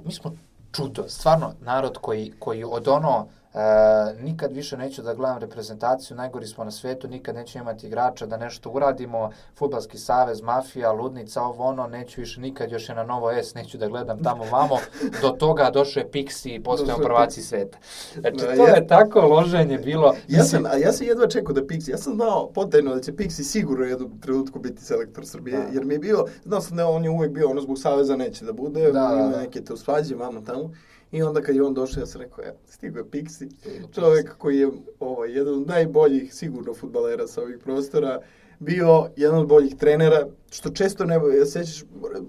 mi 0.06 0.12
smo 0.12 0.36
čudo, 0.72 1.04
stvarno 1.08 1.54
narod 1.62 1.98
koji, 2.02 2.34
koji 2.40 2.64
od 2.64 2.88
ono 2.88 3.28
E, 3.54 4.14
nikad 4.24 4.52
više 4.52 4.78
neću 4.78 5.02
da 5.02 5.14
gledam 5.14 5.38
reprezentaciju, 5.38 6.18
najgori 6.18 6.48
smo 6.48 6.64
na 6.64 6.72
svetu, 6.72 7.08
nikad 7.08 7.36
neću 7.36 7.58
imati 7.58 7.88
igrača 7.88 8.26
da 8.26 8.38
nešto 8.38 8.70
uradimo, 8.70 9.32
futbalski 9.56 9.98
savez, 9.98 10.42
mafija, 10.42 10.92
ludnica, 10.92 11.42
ovo 11.42 11.64
ono, 11.64 11.88
neću 11.88 12.22
više 12.22 12.42
nikad, 12.42 12.72
još 12.72 12.90
je 12.90 12.96
na 12.96 13.04
Novo 13.04 13.32
S, 13.32 13.54
neću 13.56 13.78
da 13.78 13.88
gledam 13.88 14.24
tamo 14.24 14.44
vamo, 14.52 14.78
do 15.22 15.30
toga 15.30 15.70
došao 15.74 16.02
je 16.02 16.10
Pixi 16.12 16.56
i 16.56 16.64
postao 16.64 16.98
prvaci 16.98 17.42
sveta. 17.42 17.78
Znači, 18.20 18.38
to 18.38 18.68
ja, 18.68 18.76
je 18.76 18.88
tako 18.88 19.20
loženje 19.20 19.78
bilo. 19.78 20.16
Ja 20.28 20.44
sam, 20.44 20.66
a 20.66 20.76
ja 20.76 20.92
sam 20.92 21.08
jedva 21.08 21.28
čekao 21.28 21.54
da 21.54 21.62
Pixi, 21.62 21.92
ja 21.92 21.98
sam 21.98 22.14
znao 22.14 22.52
potajno 22.54 22.96
da 22.96 23.02
će 23.02 23.12
Pixi 23.12 23.44
sigurno 23.44 23.86
jednom 23.86 24.20
trenutku 24.20 24.60
biti 24.60 24.82
selektor 24.82 25.28
Srbije, 25.28 25.58
da. 25.58 25.64
jer 25.74 25.86
mi 25.86 25.94
je 25.94 26.00
bio, 26.00 26.26
znao 26.44 26.62
sam 26.62 26.78
da 26.78 26.88
on 26.88 27.04
je 27.04 27.10
uvek 27.10 27.32
bio, 27.32 27.50
ono 27.50 27.62
zbog 27.62 27.80
saveza 27.80 28.16
neće 28.16 28.46
da 28.46 28.54
bude, 28.54 28.84
da, 28.84 28.92
da, 28.92 29.30
da. 29.32 29.40
neke 29.40 29.62
te 29.62 29.74
usvađe, 29.74 30.16
mamo 30.16 30.42
tamo. 30.42 30.70
I 31.12 31.22
onda 31.22 31.42
kad 31.42 31.56
je 31.56 31.64
on 31.64 31.74
došao, 31.74 32.02
ja 32.02 32.06
sam 32.06 32.22
rekao, 32.22 32.44
evo, 32.46 32.58
stigo 32.66 32.98
je 32.98 33.06
Pixi, 33.06 33.50
čovjek 33.94 34.38
koji 34.38 34.60
je 34.60 34.70
ovaj, 35.00 35.32
jedan 35.32 35.54
od 35.54 35.68
najboljih, 35.68 36.34
sigurno, 36.34 36.74
futbalera 36.74 37.28
sa 37.28 37.42
ovih 37.42 37.58
prostora, 37.64 38.20
bio 38.60 39.10
jedan 39.16 39.40
od 39.40 39.48
boljih 39.48 39.76
trenera, 39.76 40.28
što 40.52 40.70
često 40.70 41.06
ne, 41.06 41.16
ja 41.40 41.46
sećaš, 41.46 41.84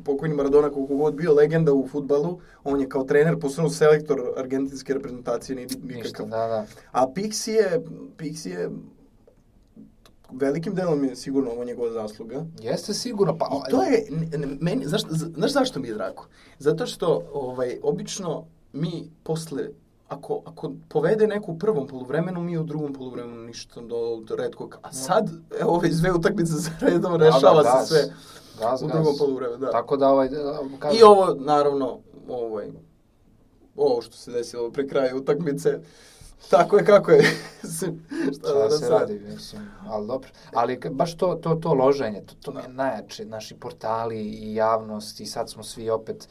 pokojni 0.05 0.35
Maradona 0.35 0.71
koliko 0.71 0.97
god 0.97 1.15
bio 1.15 1.35
legenda 1.35 1.73
u 1.73 1.89
futbalu, 1.89 2.41
on 2.65 2.81
je 2.81 2.89
kao 2.89 3.05
trener 3.05 3.39
postao 3.41 3.71
selektor 3.71 4.21
argentinske 4.37 4.95
reprezentacije, 4.95 5.57
nije 5.57 5.67
nikakav. 5.67 6.03
Ništa, 6.03 6.25
da, 6.25 6.47
da. 6.47 6.67
A 6.93 7.07
Pixi 7.15 7.51
je, 7.51 7.83
Pixi 8.19 8.49
je 8.49 8.71
velikim 10.33 10.75
delom 10.75 11.05
je 11.05 11.17
sigurno 11.17 11.51
ovo 11.51 11.65
njegova 11.65 11.93
zasluga. 11.93 12.45
Jeste 12.61 12.95
sigurno, 12.95 13.39
pa... 13.39 13.47
I 13.69 13.71
to 13.71 13.83
je, 13.83 14.07
meni, 14.61 14.87
znaš, 14.87 15.03
znaš 15.37 15.53
zašto 15.53 15.81
mi 15.81 15.89
je 15.89 15.95
drago? 15.95 16.25
Zato 16.59 16.87
što, 16.87 17.31
ovaj, 17.33 17.79
obično, 17.83 18.47
mi 18.73 19.11
posle 19.23 19.69
ako, 20.09 20.43
ako 20.45 20.73
povede 20.89 21.27
neku 21.27 21.53
u 21.53 21.59
prvom 21.59 21.87
poluvremenu, 21.87 22.43
mi 22.43 22.59
u 22.59 22.65
drugom 22.65 22.93
poluvremenu 22.93 23.43
ništa 23.43 23.81
do, 23.81 24.21
do 24.25 24.37
redkog. 24.37 24.79
A 24.83 24.93
sad, 24.93 25.31
evo, 25.61 25.73
ove 25.73 25.89
dve 25.89 26.13
utakmice 26.13 26.53
za 26.53 26.71
redom 26.81 27.17
rešava 27.17 27.63
da, 27.63 27.71
da, 27.71 27.85
se 27.85 27.95
sve 27.95 28.15
gas, 28.59 28.83
u 28.83 28.87
drugom 28.87 29.15
poluvremenu. 29.19 29.59
Da. 29.59 29.71
Tako 29.71 29.97
da 29.97 30.09
ovaj... 30.09 30.29
Da, 30.29 30.59
kažem... 30.79 31.01
I 31.01 31.03
ovo, 31.03 31.35
naravno, 31.35 31.99
ovaj, 32.29 32.71
ovo 33.77 34.03
što 34.03 34.17
se 34.17 34.33
desilo 34.33 34.71
pre 34.71 34.89
kraja 34.89 35.17
utakmice, 35.17 35.81
Tako 36.51 36.77
je 36.77 36.85
kako 36.85 37.11
je. 37.11 37.23
Šta 38.39 38.55
da, 38.55 38.69
da 38.69 38.79
se 38.79 38.89
radi, 38.89 39.21
mislim, 39.35 39.63
ali 39.87 40.07
dobro. 40.07 40.31
Ali 40.53 40.81
baš 40.91 41.17
to, 41.17 41.35
to, 41.35 41.55
to 41.55 41.75
loženje, 41.75 42.23
to, 42.27 42.35
to 42.43 42.53
mi 42.53 42.61
je 42.61 42.69
najjače, 42.69 43.25
naši 43.25 43.55
portali 43.55 44.21
i 44.21 44.55
javnost 44.55 45.21
i 45.21 45.27
sad 45.27 45.51
smo 45.51 45.63
svi 45.63 45.91
opet 45.91 46.29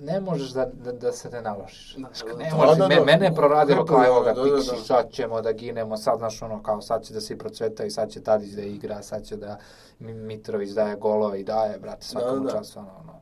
ne 0.00 0.20
možeš 0.20 0.50
da, 0.50 0.66
da, 0.84 0.92
da 0.92 1.12
se 1.12 1.30
ne 1.30 1.42
naložiš. 1.42 1.94
Znaš, 1.94 2.22
ne 2.38 2.50
da, 2.50 2.56
možeš, 2.56 2.78
da, 2.78 2.88
da, 2.88 2.94
me, 2.94 3.04
mene 3.04 3.26
je 3.26 3.34
proradilo 3.40 3.84
kao 3.84 4.04
evo 4.04 4.20
ga, 4.20 4.32
da, 4.32 4.42
da, 4.42 4.50
da. 4.50 4.62
sad 4.62 5.10
ćemo 5.10 5.42
da 5.42 5.52
ginemo, 5.52 5.96
sad 5.96 6.18
znaš 6.18 6.42
ono 6.42 6.62
kao 6.62 6.80
sad 6.82 7.02
će 7.04 7.14
da 7.14 7.20
se 7.20 7.38
procveta 7.38 7.84
i 7.84 7.90
sad 7.90 8.10
će 8.10 8.22
Tadić 8.22 8.50
da 8.50 8.62
igra, 8.62 9.02
sad 9.02 9.24
će 9.24 9.36
da 9.36 9.58
Mitrović 9.98 10.70
daje 10.70 10.96
golove 10.96 11.40
i 11.40 11.44
daje, 11.44 11.78
brate, 11.78 12.06
svakom 12.06 12.38
da, 12.38 12.52
da. 12.52 12.58
čast, 12.58 12.76
ono, 12.76 12.90
ono. 13.00 13.20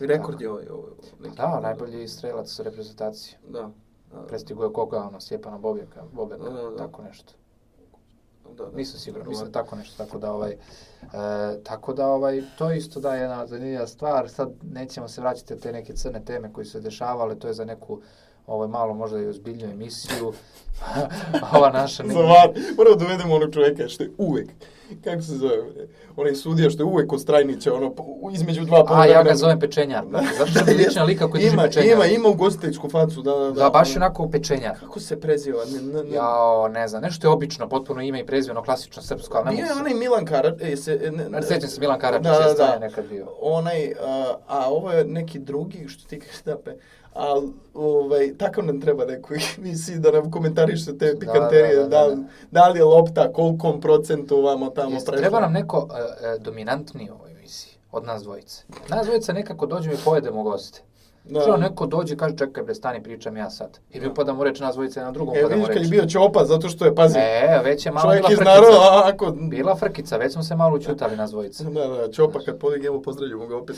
I 0.00 0.06
rekord 0.06 0.40
je 0.40 0.50
ovaj, 0.50 0.68
ovaj. 0.68 0.90
Neki, 1.20 1.36
da, 1.36 1.60
najbolji 1.60 2.08
strelac 2.08 2.50
sa 2.50 2.62
reprezentacije. 2.62 3.38
Da. 3.48 3.70
da. 4.12 4.26
Prestigo 4.26 4.64
je 4.64 4.72
koga, 4.72 4.98
ono, 4.98 5.20
Stjepana 5.20 5.58
Bobjaka, 5.58 6.02
Bobeka, 6.12 6.42
da, 6.44 6.50
da, 6.50 6.70
da. 6.70 6.76
tako 6.76 7.02
nešto. 7.02 7.32
Da, 8.54 8.64
da. 8.64 8.76
Nisam 8.76 9.00
siguran, 9.00 9.28
mislim 9.28 9.52
tako 9.52 9.76
nešto, 9.76 10.04
tako 10.04 10.18
da 10.18 10.32
ovaj, 10.32 10.50
e, 10.52 10.56
tako 11.62 11.92
da 11.92 12.06
ovaj, 12.08 12.42
to 12.58 12.72
isto 12.72 13.00
da 13.00 13.14
je 13.14 13.20
jedna 13.20 13.46
zanimljiva 13.46 13.86
stvar, 13.86 14.28
sad 14.28 14.50
nećemo 14.62 15.08
se 15.08 15.20
vraćati 15.20 15.54
na 15.54 15.60
te 15.60 15.72
neke 15.72 15.94
crne 15.94 16.24
teme 16.24 16.52
koje 16.52 16.64
su 16.64 16.72
se 16.72 16.80
dešavale, 16.80 17.38
to 17.38 17.48
je 17.48 17.54
za 17.54 17.64
neku 17.64 18.00
ovaj, 18.46 18.68
malo 18.68 18.94
možda 18.94 19.18
i 19.18 19.26
ozbiljniju 19.26 19.70
emisiju, 19.70 20.32
ova 21.54 21.70
naša... 21.70 22.04
Zavar, 22.06 22.50
moramo 22.76 22.96
da 22.96 23.04
uvedemo 23.04 23.34
onog 23.34 23.54
čoveka 23.54 23.88
što 23.88 24.02
je 24.02 24.10
uvek 24.18 24.48
kako 25.04 25.22
se 25.22 25.36
zove, 25.36 25.56
onaj 26.16 26.34
sudija 26.34 26.70
što 26.70 26.82
je 26.82 26.84
uvek 26.84 27.12
od 27.12 27.20
Strajnića, 27.20 27.74
ono, 27.74 27.92
između 28.32 28.64
dva 28.64 28.84
A, 28.88 29.06
ja 29.06 29.22
ga 29.22 29.34
zovem 29.34 29.60
pečenjar. 29.60 30.04
Zato 30.38 30.50
što 30.50 30.64
mi 30.66 30.74
liči 30.74 30.96
na 30.96 31.04
lika 31.04 31.30
koji 31.30 31.42
ima, 31.42 31.62
pečenjar. 31.62 31.92
ima, 31.92 32.06
ima 32.06 32.28
ugostiteljsku 32.28 32.90
facu, 32.90 33.22
da, 33.22 33.30
da, 33.34 33.44
da. 33.44 33.50
Da, 33.50 33.70
baš 33.70 33.90
je 33.90 33.96
onako 33.96 34.28
pečenjar. 34.30 34.80
Kako 34.80 35.00
se 35.00 35.20
preziva? 35.20 35.64
Ne, 35.64 35.82
ne, 35.82 36.04
ne. 36.04 36.14
Jao, 36.14 36.68
ne 36.68 36.88
znam, 36.88 37.02
nešto 37.02 37.28
je 37.28 37.32
obično, 37.32 37.68
potpuno 37.68 38.00
ime 38.00 38.20
i 38.20 38.26
prezime, 38.26 38.52
ono 38.52 38.62
klasično 38.62 39.02
srpsko, 39.02 39.38
ali 39.38 39.44
ne 39.44 39.50
mogu 39.50 39.62
je 39.62 39.74
se... 39.74 39.80
onaj 39.80 39.94
Milan 39.94 40.24
Karadž, 40.24 40.62
e, 40.62 40.76
se, 40.76 41.12
ne, 41.16 41.28
ne, 41.30 41.42
se 41.42 41.80
Milan 41.80 41.98
Karadžić, 41.98 42.24
Da, 42.24 42.48
je 42.48 42.54
da, 42.54 42.66
da. 42.66 42.78
nekad 42.78 43.08
bio. 43.08 43.26
Onaj, 43.40 43.92
a, 44.06 44.34
a 44.46 44.70
ovo 44.70 44.92
je 44.92 45.04
neki 45.04 45.38
drugi, 45.38 45.88
što 45.88 46.08
ti 46.08 46.20
kažeš 46.20 46.42
da 46.42 46.58
pe, 46.58 46.74
ali 47.16 47.52
ovaj, 47.74 48.34
tako 48.38 48.62
nam 48.62 48.80
treba 48.80 49.04
neko 49.04 49.34
emisiji 49.58 49.98
da 49.98 50.10
nam 50.10 50.30
komentariše 50.30 50.98
te 50.98 51.16
pikanterije, 51.20 51.76
da, 51.76 51.82
da, 51.82 52.08
da, 52.08 52.14
da. 52.14 52.22
da 52.50 52.68
li 52.68 52.78
je 52.78 52.84
lopta, 52.84 53.32
kolkom 53.32 53.80
procentu 53.80 54.42
vamo 54.42 54.70
tamo 54.70 54.94
Jeste, 54.94 55.10
prešla. 55.10 55.22
treba 55.22 55.40
nam 55.40 55.52
neko 55.52 55.88
e, 55.90 56.38
dominantniji 56.38 57.10
u 57.10 57.14
ovoj 57.14 57.30
emisiji, 57.30 57.72
od 57.92 58.04
nas 58.04 58.22
dvojice. 58.22 58.62
Nas 58.88 59.06
dvojice 59.06 59.32
nekako 59.32 59.66
dođemo 59.66 59.94
i 59.94 59.98
pojedemo 60.04 60.42
goste. 60.42 60.82
Da. 61.26 61.40
Što 61.40 61.56
neko 61.56 61.86
dođe 61.86 62.14
i 62.14 62.18
kaže, 62.18 62.36
čekaj 62.36 62.62
bre, 62.62 62.74
stani, 62.74 63.02
pričam 63.02 63.36
ja 63.36 63.50
sad. 63.50 63.78
I 63.90 64.00
mi 64.00 64.06
upadamo 64.06 64.40
u 64.40 64.44
reč, 64.44 64.60
nas 64.60 64.74
dvojice 64.74 65.00
na 65.00 65.12
drugom 65.12 65.34
E, 65.34 65.38
upadamo 65.38 65.54
vidiš 65.54 65.64
u 65.64 65.68
kad 65.68 65.76
reč. 65.76 65.84
je 65.84 65.90
bio 65.90 66.06
Ćopa, 66.06 66.44
zato 66.44 66.68
što 66.68 66.84
je, 66.84 66.94
pazi, 66.94 67.18
E, 67.18 67.60
već 67.64 67.86
je 67.86 67.92
malo 67.92 68.10
bila 68.10 68.22
frkica. 68.22 68.44
naroda, 68.44 68.78
a 68.78 69.02
ako... 69.04 69.30
Bila 69.30 69.76
frkica, 69.76 70.16
već 70.16 70.32
smo 70.32 70.42
se 70.42 70.56
malo 70.56 70.76
učutali 70.76 71.16
nas 71.16 71.30
dvojice. 71.30 71.64
Da, 71.64 71.86
da, 71.86 72.10
Ćopa 72.10 72.38
kad 72.40 72.58
podigne, 72.58 72.86
evo 72.86 73.02
pozdravljamo 73.02 73.46
ga 73.46 73.56
opet. 73.56 73.76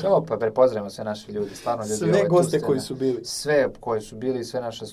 Ćao, 0.00 0.24
pa 0.24 0.36
bre, 0.36 0.50
pozdravimo 0.52 0.90
sve 0.90 1.04
naši 1.04 1.32
ljudi, 1.32 1.50
stvarno 1.52 1.84
ljudi. 1.84 1.96
Sve 1.96 2.08
ovaj, 2.10 2.28
goste 2.28 2.48
ste 2.50 2.60
koji 2.60 2.76
na- 2.76 2.82
su 2.82 2.94
bili. 2.94 3.24
Sve 3.24 3.68
koji 3.80 4.00
su 4.00 4.16
bili, 4.16 4.44
sve 4.44 4.60
naše 4.60 4.86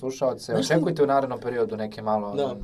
šta- 0.54 0.56
Očekujte 0.56 1.04
u 1.04 1.08
narednom 1.08 1.40
periodu 1.40 1.78
neke 1.78 2.02
malo 2.02 2.36
Da. 2.36 2.56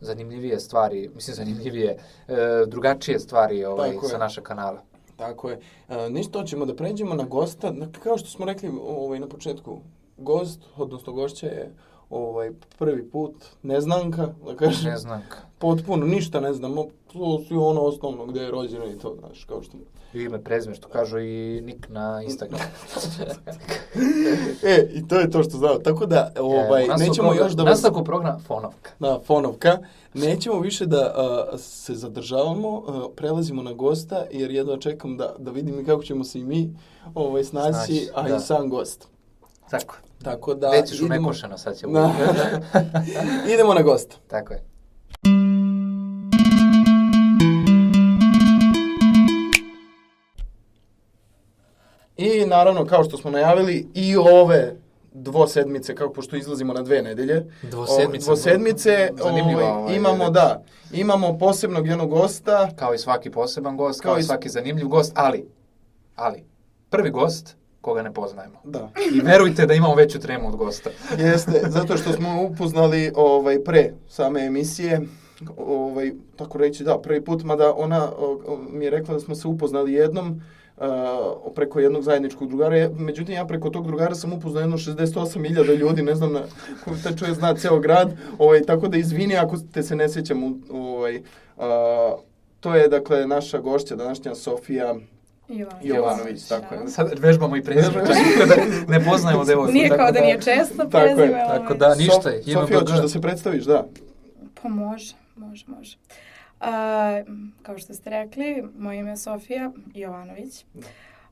zanimljivije 0.00 0.60
stvari, 0.60 1.10
mislim 1.14 1.36
zanimljivije, 1.36 1.96
e, 2.28 2.34
drugačije 2.66 3.18
stvari 3.18 3.64
ovaj, 3.64 3.90
sa 4.02 4.18
našeg 4.18 4.44
kanala. 4.44 4.80
Tako 5.22 5.50
je. 5.50 5.60
E, 5.88 6.10
ništa, 6.10 6.38
hoćemo 6.38 6.66
da 6.66 6.76
pređemo 6.76 7.14
na 7.14 7.24
gosta. 7.24 7.70
Na- 7.72 7.88
Kao 8.02 8.18
što 8.18 8.28
smo 8.28 8.46
rekli 8.46 8.70
ovaj, 8.86 9.20
na 9.20 9.28
početku, 9.28 9.78
gost, 10.16 10.60
odnosno 10.76 11.12
gošća 11.12 11.46
je 11.46 11.74
ovaj, 12.10 12.50
prvi 12.78 13.10
put 13.10 13.34
neznanka, 13.62 14.28
da 14.46 14.56
kažem. 14.56 14.90
Ne 14.90 14.96
znam. 14.96 15.22
Potpuno, 15.58 16.06
ništa 16.06 16.40
ne 16.40 16.52
znamo. 16.52 16.86
To 17.12 17.38
su 17.38 17.64
ono 17.64 17.80
osnovno 17.80 18.26
gde 18.26 18.40
je 18.40 18.50
rođeno 18.50 18.86
i 18.86 18.98
to, 18.98 19.16
znaš, 19.18 19.44
kao 19.44 19.62
što... 19.62 19.76
Ime, 20.14 20.40
prezime, 20.40 20.74
što 20.74 20.88
kažu 20.88 21.18
i 21.18 21.60
nik 21.60 21.88
na 21.88 22.22
Instagramu. 22.22 22.64
E, 24.64 24.86
i 24.90 25.08
to 25.08 25.16
je 25.16 25.30
to 25.30 25.42
što 25.42 25.50
znamo. 25.52 25.74
Tako 25.74 26.06
da, 26.06 26.32
ovaj, 26.38 26.82
E, 26.82 26.84
u 26.84 26.88
nastavku 26.88 27.00
nećemo 27.00 27.28
program- 27.28 27.38
još 27.38 27.52
da 27.52 27.62
vas... 27.62 27.70
Nastavku 27.70 28.04
program 28.04 28.40
Fonovka. 28.40 28.90
Da, 29.00 29.20
fonovka. 29.20 29.78
Nećemo 30.14 30.60
više 30.60 30.86
da 30.86 31.14
a, 31.52 31.58
se 31.58 31.94
zadržavamo, 31.94 32.82
a, 32.88 33.08
prelazimo 33.16 33.62
na 33.62 33.72
gosta, 33.72 34.24
jer 34.30 34.50
jedva 34.50 34.76
čekam 34.78 35.16
da, 35.16 35.34
da 35.38 35.50
vidim 35.50 35.80
i 35.80 35.84
kako 35.84 36.02
ćemo 36.02 36.24
se 36.24 36.38
i 36.38 36.44
mi 36.44 36.76
ovaj, 37.14 37.44
snaći, 37.44 37.72
Snaći, 37.74 38.08
a 38.14 38.28
da. 38.28 38.36
i 38.36 38.40
sam 38.40 38.68
gost. 38.68 39.08
Tako. 39.70 39.96
Tako 40.22 40.54
da... 40.54 40.68
Već 40.70 40.90
ćeš 40.90 41.00
u 41.00 41.04
idemo- 41.04 41.20
Mekošeno, 41.20 41.58
sad 41.58 41.76
će 41.76 41.86
Da. 41.86 42.12
idemo 43.54 43.74
na 43.74 43.82
gosta. 43.82 44.16
Tako 44.28 44.52
je. 44.52 44.62
I 52.22 52.46
naravno, 52.46 52.84
kao 52.84 53.04
što 53.04 53.16
smo 53.16 53.30
najavili, 53.30 53.86
i 53.94 54.16
ove 54.16 54.76
dvosedmice, 55.14 55.94
kako 55.94 56.12
pošto 56.12 56.36
izlazimo 56.36 56.72
na 56.72 56.82
dve 56.82 57.02
nedelje. 57.02 57.44
Dvosedmice. 57.62 58.24
Dvosedmice, 58.24 59.08
Zanimljiva 59.22 59.78
ovaj, 59.78 59.96
imamo, 59.96 60.30
da, 60.30 60.62
imamo 60.92 61.38
posebnog 61.38 61.86
jednog 61.86 62.10
gosta. 62.10 62.70
Kao 62.76 62.94
i 62.94 62.98
svaki 62.98 63.30
poseban 63.30 63.76
gost, 63.76 64.00
Kao 64.00 64.12
kao, 64.12 64.20
i 64.20 64.22
svaki 64.22 64.48
zanimljiv 64.48 64.88
gost, 64.88 65.12
ali, 65.14 65.48
ali, 66.16 66.44
prvi 66.90 67.10
gost 67.10 67.56
koga 67.80 68.02
ne 68.02 68.12
poznajemo. 68.14 68.60
Da, 68.64 68.90
I 69.14 69.20
verujte 69.20 69.66
da 69.66 69.74
imamo 69.74 69.94
veću 69.94 70.20
tremu 70.20 70.48
od 70.48 70.56
gosta. 70.56 70.90
jeste, 71.18 71.62
zato 71.66 71.96
što 71.96 72.12
smo 72.12 72.42
upoznali 72.42 73.12
ovaj, 73.14 73.64
pre 73.64 73.92
same 74.08 74.46
emisije, 74.46 75.00
ovaj, 75.56 76.12
tako 76.36 76.58
reći, 76.58 76.84
da, 76.84 76.98
prvi 76.98 77.24
put, 77.24 77.42
mada 77.42 77.74
ona 77.74 78.10
o, 78.18 78.58
mi 78.70 78.84
je 78.84 78.90
rekla 78.90 79.14
da 79.14 79.20
smo 79.20 79.34
se 79.34 79.48
upoznali 79.48 79.92
jednom, 79.92 80.42
uh, 80.76 80.84
preko 81.54 81.80
jednog 81.80 82.02
zajedničkog 82.02 82.48
drugara, 82.48 82.88
međutim 82.90 83.34
ja 83.34 83.44
preko 83.44 83.70
tog 83.70 83.86
drugara 83.86 84.14
sam 84.14 84.32
upoznao 84.32 84.60
jedno 84.60 84.76
68.000 84.76 85.38
ljudi, 85.74 86.02
ne 86.02 86.14
znam 86.14 86.32
na 86.32 86.40
koji 86.84 86.96
taj 86.98 87.14
čovjek 87.14 87.36
zna 87.36 87.54
ceo 87.54 87.78
grad, 87.78 88.08
ovaj, 88.38 88.62
tako 88.62 88.88
da 88.88 88.96
izvini 88.96 89.36
ako 89.36 89.56
te 89.72 89.82
se 89.82 89.96
ne 89.96 90.08
sjećam, 90.08 90.44
u- 90.44 90.58
ovaj, 90.70 91.16
uh, 91.16 91.62
to 92.60 92.74
je 92.74 92.88
dakle 92.88 93.26
naša 93.26 93.58
gošća 93.58 93.96
današnja 93.96 94.34
Sofija 94.34 94.94
Jovanović. 95.48 95.84
Jovanović, 95.84 96.42
tako 96.44 96.74
je. 96.74 96.88
Sad 96.88 97.18
vežbamo 97.18 97.56
i 97.56 97.62
prezime, 97.62 97.94
čak 97.96 98.16
kada 98.38 98.54
ne 98.88 99.04
poznajemo 99.04 99.44
devojku. 99.44 99.72
Nije 99.72 99.88
tako 99.88 99.98
kao 99.98 100.12
da 100.12 100.20
nije 100.20 100.34
često 100.36 100.84
Tako 100.84 100.98
je, 100.98 101.16
prezime. 101.16 101.44
tako 101.48 101.64
ovaj. 101.64 101.78
da- 101.78 101.94
ništa, 101.94 102.30
Sof- 102.30 102.52
Sofija, 102.52 102.70
da- 102.70 102.78
hoćeš 102.80 102.96
da 102.96 103.08
se 103.08 103.20
predstaviš, 103.20 103.64
da. 103.64 103.86
Pa 104.54 104.68
može, 104.68 105.14
može, 105.36 105.64
može. 105.68 105.96
A, 106.62 107.22
kao 107.62 107.78
što 107.78 107.94
ste 107.94 108.10
rekli, 108.10 108.64
moje 108.78 108.98
ime 108.98 109.10
je 109.10 109.16
Sofija 109.16 109.72
Jovanović. 109.94 110.64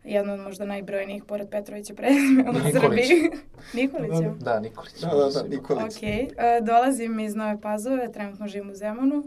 Jedno 0.04 0.32
od 0.32 0.40
možda 0.40 0.64
najbrojnijih, 0.64 1.24
pored 1.24 1.48
Petrovića 1.48 1.94
prezime 1.94 2.44
u 2.50 2.52
Nikolić. 2.52 2.72
Srbiji. 2.72 3.30
Nikolića. 3.82 4.34
Da, 4.40 4.60
Nikolić. 4.60 5.00
Da, 5.00 5.08
da, 5.08 5.42
da, 5.42 5.48
Nikolić. 5.48 5.96
Ok, 5.96 6.02
a, 6.38 6.60
dolazim 6.60 7.20
iz 7.20 7.34
Nove 7.34 7.60
Pazove, 7.60 8.12
trenutno 8.12 8.48
živim 8.48 8.70
u 8.70 8.74
Zemunu. 8.74 9.24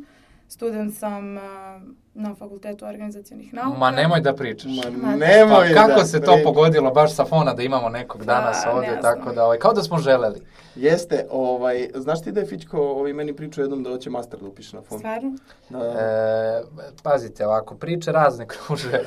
Student 0.47 0.95
sam 0.97 1.37
a, 1.37 1.81
na 2.13 2.35
fakultetu 2.35 2.85
organizacijonih 2.85 3.53
nauka. 3.53 3.77
Ma 3.79 3.91
nemoj 3.91 4.21
da 4.21 4.33
pričaš. 4.33 4.71
Ma 5.03 5.15
nemoj 5.15 5.69
Pa 5.73 5.81
kako 5.81 5.99
da 5.99 6.05
se 6.05 6.21
to 6.21 6.37
pogodilo 6.43 6.91
baš 6.91 7.15
sa 7.15 7.25
fona 7.25 7.53
da 7.53 7.63
imamo 7.63 7.89
nekog 7.89 8.25
danas 8.25 8.61
Pa, 8.63 8.71
ovdje, 8.71 8.91
ne 8.91 9.01
znam. 9.01 9.15
tako 9.15 9.31
da, 9.35 9.45
ovaj, 9.45 9.57
kao 9.57 9.73
da 9.73 9.83
smo 9.83 9.97
želeli. 9.97 10.41
Jeste, 10.75 11.27
ovaj, 11.31 11.89
znaš 11.95 12.21
ti 12.21 12.31
da 12.31 12.39
je 12.39 12.45
Fićko 12.45 12.77
ovaj, 12.81 13.13
meni 13.13 13.33
pričao 13.35 13.61
jednom 13.61 13.83
da 13.83 13.89
hoće 13.89 14.09
master 14.09 14.39
da 14.39 14.47
upiše 14.47 14.75
na 14.75 14.81
fond? 14.81 14.99
Stvarno? 15.01 15.37
Da, 15.69 15.77
E, 15.79 16.63
pazite, 17.03 17.47
ovako, 17.47 17.75
priče 17.75 18.11
razne 18.11 18.47
kruže 18.51 18.99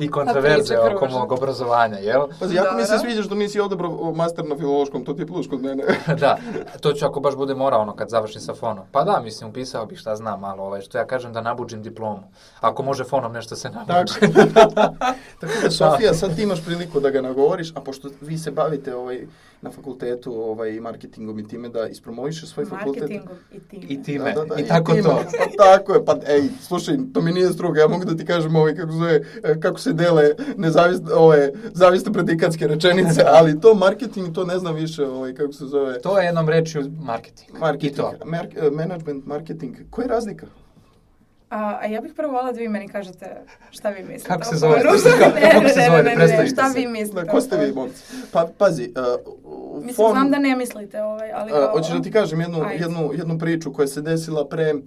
i 0.00 0.10
kontroverze 0.10 0.74
priče 0.74 0.96
oko 0.96 1.06
mog 1.06 1.32
obrazovanja, 1.32 1.98
jel? 1.98 2.22
Pazi, 2.40 2.54
jako 2.54 2.76
mi 2.76 2.82
se 2.84 2.92
Dobro. 2.92 2.98
sviđa 3.08 3.22
što 3.22 3.34
nisi 3.34 3.60
odabrao 3.60 4.12
master 4.16 4.44
na 4.44 4.56
filološkom, 4.56 5.04
to 5.04 5.12
ti 5.12 5.22
je 5.22 5.26
plus 5.26 5.48
kod 5.48 5.62
mene. 5.62 5.84
da, 6.20 6.36
to 6.80 6.92
ću 6.92 7.06
ako 7.06 7.20
baš 7.20 7.36
bude 7.36 7.54
morao 7.54 7.80
ono 7.80 7.96
kad 7.96 8.08
završim 8.08 8.40
sa 8.40 8.54
fonom. 8.54 8.84
Pa 8.92 9.04
da, 9.04 9.20
mislim, 9.20 9.50
upisao 9.50 9.86
bih 9.86 9.98
šta 9.98 10.16
znam 10.16 10.40
malo, 10.40 10.62
ovaj, 10.64 10.80
što 10.80 10.98
ja 10.98 11.06
kažem 11.06 11.32
da 11.32 11.40
nabuđim 11.40 11.82
diplomu. 11.92 12.22
Ako 12.60 12.82
može 12.82 13.04
fonom 13.04 13.32
nešto 13.32 13.56
se 13.56 13.70
nabuđi. 13.70 14.14
Tako. 14.54 14.72
Tako 15.40 15.52
da, 15.62 15.70
Sofija, 15.70 16.14
sad 16.14 16.36
ti 16.36 16.42
imaš 16.42 16.64
priliku 16.64 17.00
da 17.00 17.10
ga 17.10 17.20
nagovoriš, 17.20 17.72
a 17.74 17.80
pošto 17.80 18.10
vi 18.20 18.38
se 18.38 18.50
bavite 18.50 18.94
ovaj, 18.94 19.26
na 19.62 19.70
fakultetu 19.70 20.32
ovaj, 20.34 20.80
marketingom 20.80 21.38
i 21.38 21.48
time 21.48 21.68
da 21.68 21.88
ispromovišeš 21.88 22.48
svoj 22.48 22.66
fakultet. 22.66 23.02
Marketingom 23.02 23.36
i 23.52 23.60
time. 23.60 23.86
I 23.88 24.02
time, 24.02 24.32
Da, 24.32 24.44
da, 24.44 24.54
da, 24.54 24.60
i 24.60 24.66
tako 24.66 24.92
time. 24.92 25.02
to. 25.02 25.22
Pa 25.38 25.64
tako 25.64 25.94
je, 25.94 26.04
pa 26.04 26.16
ej, 26.26 26.42
slušaj, 26.60 26.96
to 27.14 27.20
mi 27.20 27.32
nije 27.32 27.52
struga, 27.52 27.80
ja 27.80 27.88
mogu 27.88 28.04
da 28.04 28.16
ti 28.16 28.24
kažem 28.26 28.56
ovaj, 28.56 28.74
kako, 28.76 28.92
zove, 28.92 29.20
kako 29.60 29.78
se 29.78 29.92
dele 29.92 30.30
nezavisne, 30.56 31.14
ove, 31.14 31.52
zavisne 31.72 32.12
predikatske 32.12 32.66
rečenice, 32.66 33.22
ali 33.38 33.60
to 33.60 33.74
marketing, 33.74 34.34
to 34.34 34.44
ne 34.44 34.58
znam 34.58 34.74
više, 34.74 35.06
ovaj, 35.06 35.34
kako 35.34 35.52
se 35.52 35.66
zove. 35.66 36.00
To 36.00 36.18
je 36.18 36.26
jednom 36.26 36.48
rečju 36.48 36.90
marketing. 37.00 37.58
Marketing, 37.60 37.92
I 37.92 37.96
to. 37.96 38.12
Mer- 38.24 38.66
e, 38.66 38.70
management, 38.70 39.26
marketing, 39.26 39.76
koja 39.90 40.04
je 40.04 40.08
razlika? 40.08 40.46
A, 41.52 41.78
a 41.82 41.86
ja 41.86 42.00
bih 42.00 42.12
prvo 42.16 42.32
volila 42.32 42.52
da 42.52 42.58
vi 42.58 42.68
meni 42.68 42.88
kažete 42.88 43.26
šta 43.70 43.90
vi 43.90 44.02
mislite. 44.02 44.28
Kako 44.28 44.44
se 44.44 44.56
zove? 44.56 44.82
Kako- 44.82 45.34
Ne, 45.34 45.50
kako 45.50 45.62
ne, 45.62 45.68
se 45.68 45.78
ne, 45.78 45.86
zove? 45.86 45.96
ne, 45.96 46.02
ne, 46.02 46.10
ne, 46.10 46.16
Predstavite 46.16 46.54
Šta 46.54 46.68
vi 46.68 46.86
mislite? 46.86 47.22
Da, 47.22 47.30
ko 47.30 47.40
ste 47.40 47.56
vi, 47.56 47.72
momci? 47.72 48.02
Pa, 48.32 48.48
pazi, 48.58 48.92
uh, 48.96 49.84
Mislim, 49.84 50.06
fon- 50.06 50.12
znam 50.12 50.30
da 50.30 50.38
ne 50.38 50.56
mislite 50.56 51.02
ovaj, 51.02 51.32
ali... 51.32 51.52
Uh, 51.52 51.70
hoćeš 51.70 51.92
da 51.92 52.02
ti 52.02 52.12
kažem 52.12 52.40
jednu, 52.40 52.62
Ajde. 52.62 52.84
jednu, 52.84 53.10
jednu 53.14 53.38
priču 53.38 53.72
koja 53.72 53.88
se 53.88 54.00
desila 54.02 54.48
pre, 54.48 54.74
uh, 54.74 54.82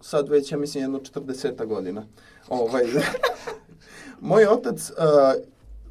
sad 0.00 0.28
već, 0.28 0.52
ja 0.52 0.58
mislim, 0.58 0.84
jedno 0.84 0.98
40 0.98 1.66
godina. 1.66 2.06
Ovaj, 2.48 2.84
moj 4.20 4.46
otac, 4.46 4.90
uh, 4.90 4.96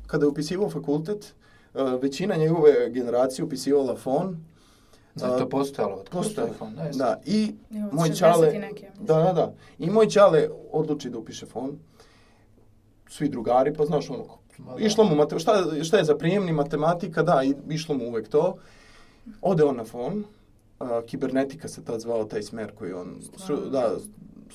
kada 0.07 0.25
je 0.25 0.29
upisivao 0.29 0.69
fakultet, 0.69 1.33
uh, 1.73 2.01
većina 2.01 2.35
njegove 2.35 2.89
generacije 2.89 3.45
upisivala 3.45 3.95
fon. 3.95 4.45
Zato 5.15 5.37
to 5.39 5.49
postojalo. 5.49 5.95
od 5.95 6.09
Postoje. 6.09 6.47
telefon, 6.47 6.75
da, 6.75 6.83
jeste. 6.83 7.03
Da, 7.03 7.19
i 7.25 7.55
Evo, 7.71 7.89
moj 7.91 8.09
60 8.09 8.19
čale... 8.19 8.51
neke, 8.51 8.85
ja. 8.85 8.91
Da, 8.99 9.15
da, 9.15 9.33
da. 9.33 9.53
I 9.79 9.89
moj 9.89 10.09
čale 10.09 10.49
odluči 10.71 11.09
da 11.09 11.17
upiše 11.17 11.45
fon. 11.45 11.77
Svi 13.09 13.29
drugari, 13.29 13.73
pa 13.73 13.85
znaš 13.85 14.09
ono, 14.09 14.25
Ma 14.57 14.73
da. 14.73 14.79
išlo 14.79 15.03
mu, 15.03 15.15
mate, 15.15 15.39
šta, 15.39 15.83
šta 15.83 15.97
je 15.97 16.03
za 16.03 16.17
prijemni 16.17 16.53
matematika, 16.53 17.23
da, 17.23 17.41
i, 17.43 17.53
išlo 17.69 17.95
mu 17.95 18.07
uvek 18.07 18.27
to. 18.29 18.55
Ode 19.41 19.63
on 19.63 19.75
na 19.75 19.83
fon, 19.83 20.23
a, 20.79 21.01
kibernetika 21.05 21.67
se 21.67 21.83
tad 21.83 21.99
zvao 21.99 22.25
taj 22.25 22.43
smer 22.43 22.71
koji 22.75 22.93
on, 22.93 23.17
Stvarno? 23.21 23.65
da, 23.65 23.95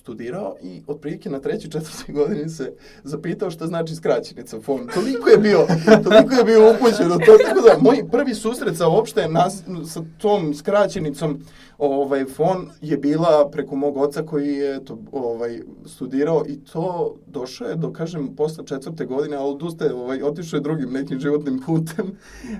studirao 0.06 0.56
i 0.62 0.82
otprilike 0.86 1.30
na 1.30 1.40
trećoj, 1.40 1.70
četvrtoj 1.70 2.14
godini 2.14 2.48
se 2.48 2.72
zapitao 3.04 3.50
šta 3.50 3.66
znači 3.66 3.94
skraćenica 3.94 4.60
FON. 4.60 4.88
Toliko 4.94 5.28
je 5.28 5.38
bio, 5.38 5.66
toliko 6.04 6.34
je 6.34 6.44
bio 6.44 6.70
upućen 6.70 7.08
to, 7.08 7.38
tako 7.46 7.60
da 7.60 7.78
moj 7.80 8.08
prvi 8.10 8.34
susret 8.34 8.76
sa 8.76 8.88
uopšte 8.88 9.28
nas, 9.28 9.62
sa 9.92 10.02
tom 10.18 10.54
skraćenicom 10.54 11.40
ovaj, 11.78 12.24
FON 12.24 12.70
je 12.80 12.96
bila 12.96 13.50
preko 13.50 13.76
mog 13.76 13.96
oca 13.96 14.22
koji 14.22 14.54
je 14.54 14.84
to 14.84 14.98
ovaj, 15.12 15.60
studirao 15.86 16.44
i 16.48 16.64
to 16.72 17.16
došao 17.26 17.68
je 17.68 17.76
do, 17.76 17.92
kažem, 17.92 18.36
posle 18.36 18.66
četvrte 18.66 19.04
godine, 19.04 19.36
ali 19.36 19.50
odustaje, 19.50 19.94
ovaj, 19.94 20.22
otišao 20.22 20.56
je 20.56 20.60
drugim 20.60 20.92
nekim 20.92 21.20
životnim 21.20 21.60
putem. 21.66 22.06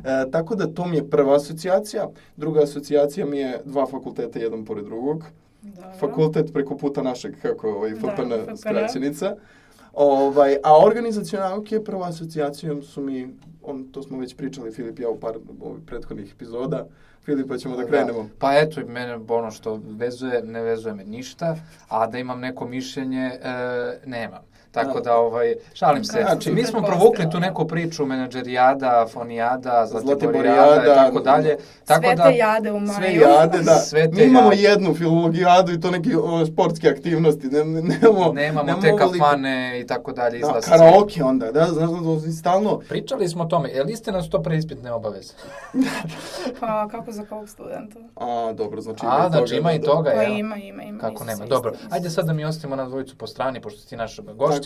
E, 0.04 0.30
tako 0.30 0.54
da 0.54 0.66
to 0.66 0.86
mi 0.86 0.96
je 0.96 1.10
prva 1.10 1.36
asocijacija. 1.36 2.08
Druga 2.36 2.62
asocijacija 2.62 3.26
mi 3.26 3.38
je 3.38 3.60
dva 3.64 3.86
fakulteta, 3.86 4.38
jedan 4.38 4.64
pored 4.64 4.84
drugog. 4.84 5.24
Dobro. 5.74 5.98
Fakultet 6.00 6.52
preko 6.52 6.76
puta 6.76 7.02
našeg, 7.02 7.34
kako 7.42 7.70
ovaj, 7.70 7.90
Da, 7.90 7.96
FPN 7.98 8.32
FPN. 8.44 8.56
skraćenica. 8.56 9.36
Ovaj, 9.92 10.56
a 10.64 10.84
organizacione 10.84 11.44
nauke 11.44 11.84
prva 11.84 12.08
asocijacijom 12.08 12.82
su 12.82 13.00
mi, 13.00 13.36
on, 13.62 13.84
to 13.92 14.02
smo 14.02 14.18
već 14.18 14.36
pričali, 14.36 14.72
Filip 14.72 14.98
i 14.98 15.02
ja 15.02 15.08
u 15.08 15.20
par 15.20 15.34
ovih 15.60 15.82
prethodnih 15.86 16.32
epizoda. 16.32 16.86
Filip, 17.24 17.48
pa 17.48 17.58
ćemo 17.58 17.76
da 17.76 17.86
krenemo. 17.86 18.28
Pa 18.38 18.52
eto, 18.58 18.80
mene 18.88 19.18
ono 19.28 19.50
što 19.50 19.80
vezuje, 19.86 20.42
ne 20.42 20.62
vezuje 20.62 20.94
me 20.94 21.04
ništa, 21.04 21.56
a 21.88 22.06
da 22.06 22.18
imam 22.18 22.40
neko 22.40 22.66
mišljenje, 22.66 23.30
e, 23.42 23.48
nemam. 24.06 24.42
Tako 24.76 25.00
Da. 25.00 25.10
da, 25.10 25.16
ovaj, 25.16 25.54
šalim 25.74 26.04
se. 26.04 26.22
Znači, 26.22 26.52
mi 26.52 26.64
smo 26.64 26.82
provukli 26.82 27.30
tu 27.30 27.40
neku 27.40 27.66
priču 27.66 28.06
menadžerijada, 28.06 29.06
fonijada, 29.12 29.86
Zlatiborijada, 29.86 30.82
i 30.82 30.94
tako 30.94 31.20
dalje. 31.20 31.56
Tako 31.84 32.02
Sve 32.06 32.14
da, 32.14 32.30
te 32.30 32.36
jade 32.36 32.72
u 32.72 32.80
maju. 32.80 32.94
Sve 32.94 33.14
jade, 33.14 33.58
da. 33.58 33.80
Mi 34.12 34.22
imamo 34.22 34.52
jade. 34.52 34.62
jednu 34.62 34.94
filologijadu 34.94 35.72
i 35.72 35.80
to 35.80 35.90
neke 35.90 36.16
o, 36.16 36.46
sportske 36.46 36.88
aktivnosti. 36.88 37.46
Ne, 37.46 37.64
ne, 37.64 37.82
nemamo, 37.82 38.32
nemamo 38.32 38.80
te 38.80 38.96
kafane 38.96 39.80
i 39.80 39.86
tako 39.86 40.12
dalje, 40.12 40.38
Da, 40.38 40.60
karaoke 40.60 41.24
onda, 41.24 41.52
da, 41.52 41.64
znaš, 41.64 41.90
da, 41.90 42.26
da, 42.26 42.32
stalno, 42.32 42.78
Pričali 42.88 43.28
smo 43.28 43.44
o 43.44 43.46
tome, 43.46 43.68
je 43.68 43.84
li 43.84 43.92
istina 43.92 44.16
da 44.16 44.22
su 44.22 44.30
to 44.30 44.42
preispitne 44.42 44.92
obaveze? 44.92 45.34
Pa 46.60 46.88
kako 46.88 47.12
za 47.12 47.24
kog 47.24 47.48
studenta? 47.48 47.98
a, 48.14 48.52
dobro, 48.52 48.80
znači... 48.80 49.06
A, 49.06 49.16
ima 49.16 49.26
i 49.26 49.30
znači 49.30 49.56
ima 49.56 49.72
i 49.72 49.78
da, 49.78 49.86
toga, 49.86 50.10
Pa 50.14 50.22
jel? 50.22 50.38
ima, 50.38 50.56
ima, 50.56 50.82
ima. 50.82 51.00
Kako 51.00 51.24
nema? 51.24 51.46
Dobro, 51.46 51.72
ajde 51.90 52.10
sad 52.10 52.26
da 52.26 52.32
mi 52.32 52.44
ostavimo 52.44 52.76
na 52.76 52.84
dvojicu 52.84 53.16
po 53.16 53.26
strani, 53.26 53.60
pošto 53.60 53.80
si 53.80 53.88
ti 53.88 53.96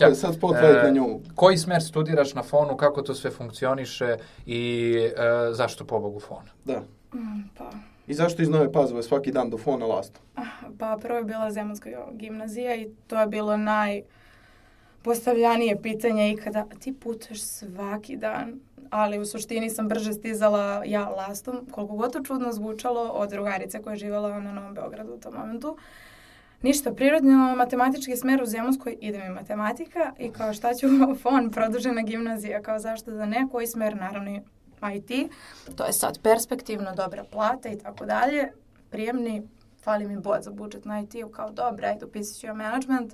Tako 0.01 0.11
je, 0.11 0.15
sad 0.15 0.35
spotlight 0.35 0.77
E, 0.79 0.83
na 0.83 0.89
nju. 0.89 1.19
Koji 1.35 1.57
smer 1.57 1.83
studiraš 1.83 2.33
na 2.33 2.43
fonu, 2.43 2.77
kako 2.77 3.01
to 3.01 3.13
sve 3.13 3.31
funkcioniše 3.31 4.17
i 4.45 4.93
e, 5.17 5.21
zašto 5.53 5.85
pobogu 5.85 6.19
fon? 6.19 6.43
Da. 6.65 6.79
Mm, 7.13 7.41
Pa, 7.57 7.69
I 8.07 8.13
zašto 8.13 8.41
iz 8.41 8.49
Nove 8.49 8.71
Pazove 8.71 9.03
svaki 9.03 9.31
dan 9.31 9.49
do 9.49 9.57
fona 9.57 9.85
lasta? 9.85 10.19
pa 10.79 10.97
prvo 11.01 11.17
je 11.17 11.23
bila 11.23 11.51
Zemunska 11.51 11.89
gimnazija 12.11 12.75
i 12.75 12.89
to 13.07 13.19
je 13.19 13.27
bilo 13.27 13.57
naj 13.57 14.01
postavljanije 15.01 15.81
pitanje 15.81 16.31
ikada. 16.31 16.65
Ti 16.79 16.93
putuješ 16.93 17.41
svaki 17.41 18.17
dan, 18.17 18.59
ali 18.89 19.19
u 19.19 19.25
suštini 19.25 19.69
sam 19.69 19.87
brže 19.87 20.13
stizala 20.13 20.81
ja 20.85 21.09
lastom, 21.09 21.67
koliko 21.71 21.95
god 21.95 22.13
to 22.13 22.23
čudno 22.23 22.51
zvučalo 22.51 23.01
od 23.09 23.29
drugarice 23.29 23.81
koja 23.81 23.91
je 23.91 23.97
živjela 23.97 24.39
na 24.39 24.51
Novom 24.53 24.73
Beogradu 24.73 25.13
u 25.13 25.19
tom 25.19 25.33
momentu. 25.33 25.77
Ništa, 26.61 26.93
prirodno 26.93 27.55
matematički 27.55 28.17
smer 28.17 28.41
u 28.41 28.45
Zemunskoj 28.45 28.97
ide 29.01 29.19
mi 29.19 29.29
matematika 29.29 30.13
i 30.19 30.31
kao 30.31 30.53
šta 30.53 30.73
ću 30.73 30.87
fon, 31.21 31.51
produžena 31.51 32.01
gimnazija, 32.01 32.61
kao 32.61 32.79
zašto 32.79 33.11
da 33.11 33.25
ne, 33.25 33.47
koji 33.51 33.67
smer, 33.67 33.95
naravno 33.95 34.41
IT. 34.95 35.31
To 35.75 35.85
je 35.85 35.93
sad 35.93 36.19
perspektivno, 36.21 36.95
dobra 36.95 37.23
plata 37.23 37.69
i 37.69 37.77
tako 37.77 38.05
dalje. 38.05 38.51
Prijemni, 38.89 39.47
fali 39.83 40.07
mi 40.07 40.17
bod 40.17 40.43
za 40.43 40.51
budžet 40.51 40.85
na 40.85 41.01
IT-u, 41.01 41.29
kao 41.29 41.51
dobro, 41.51 41.87
ajde, 41.87 42.05
upisat 42.05 42.41
ću 42.41 42.47
management. 42.47 43.13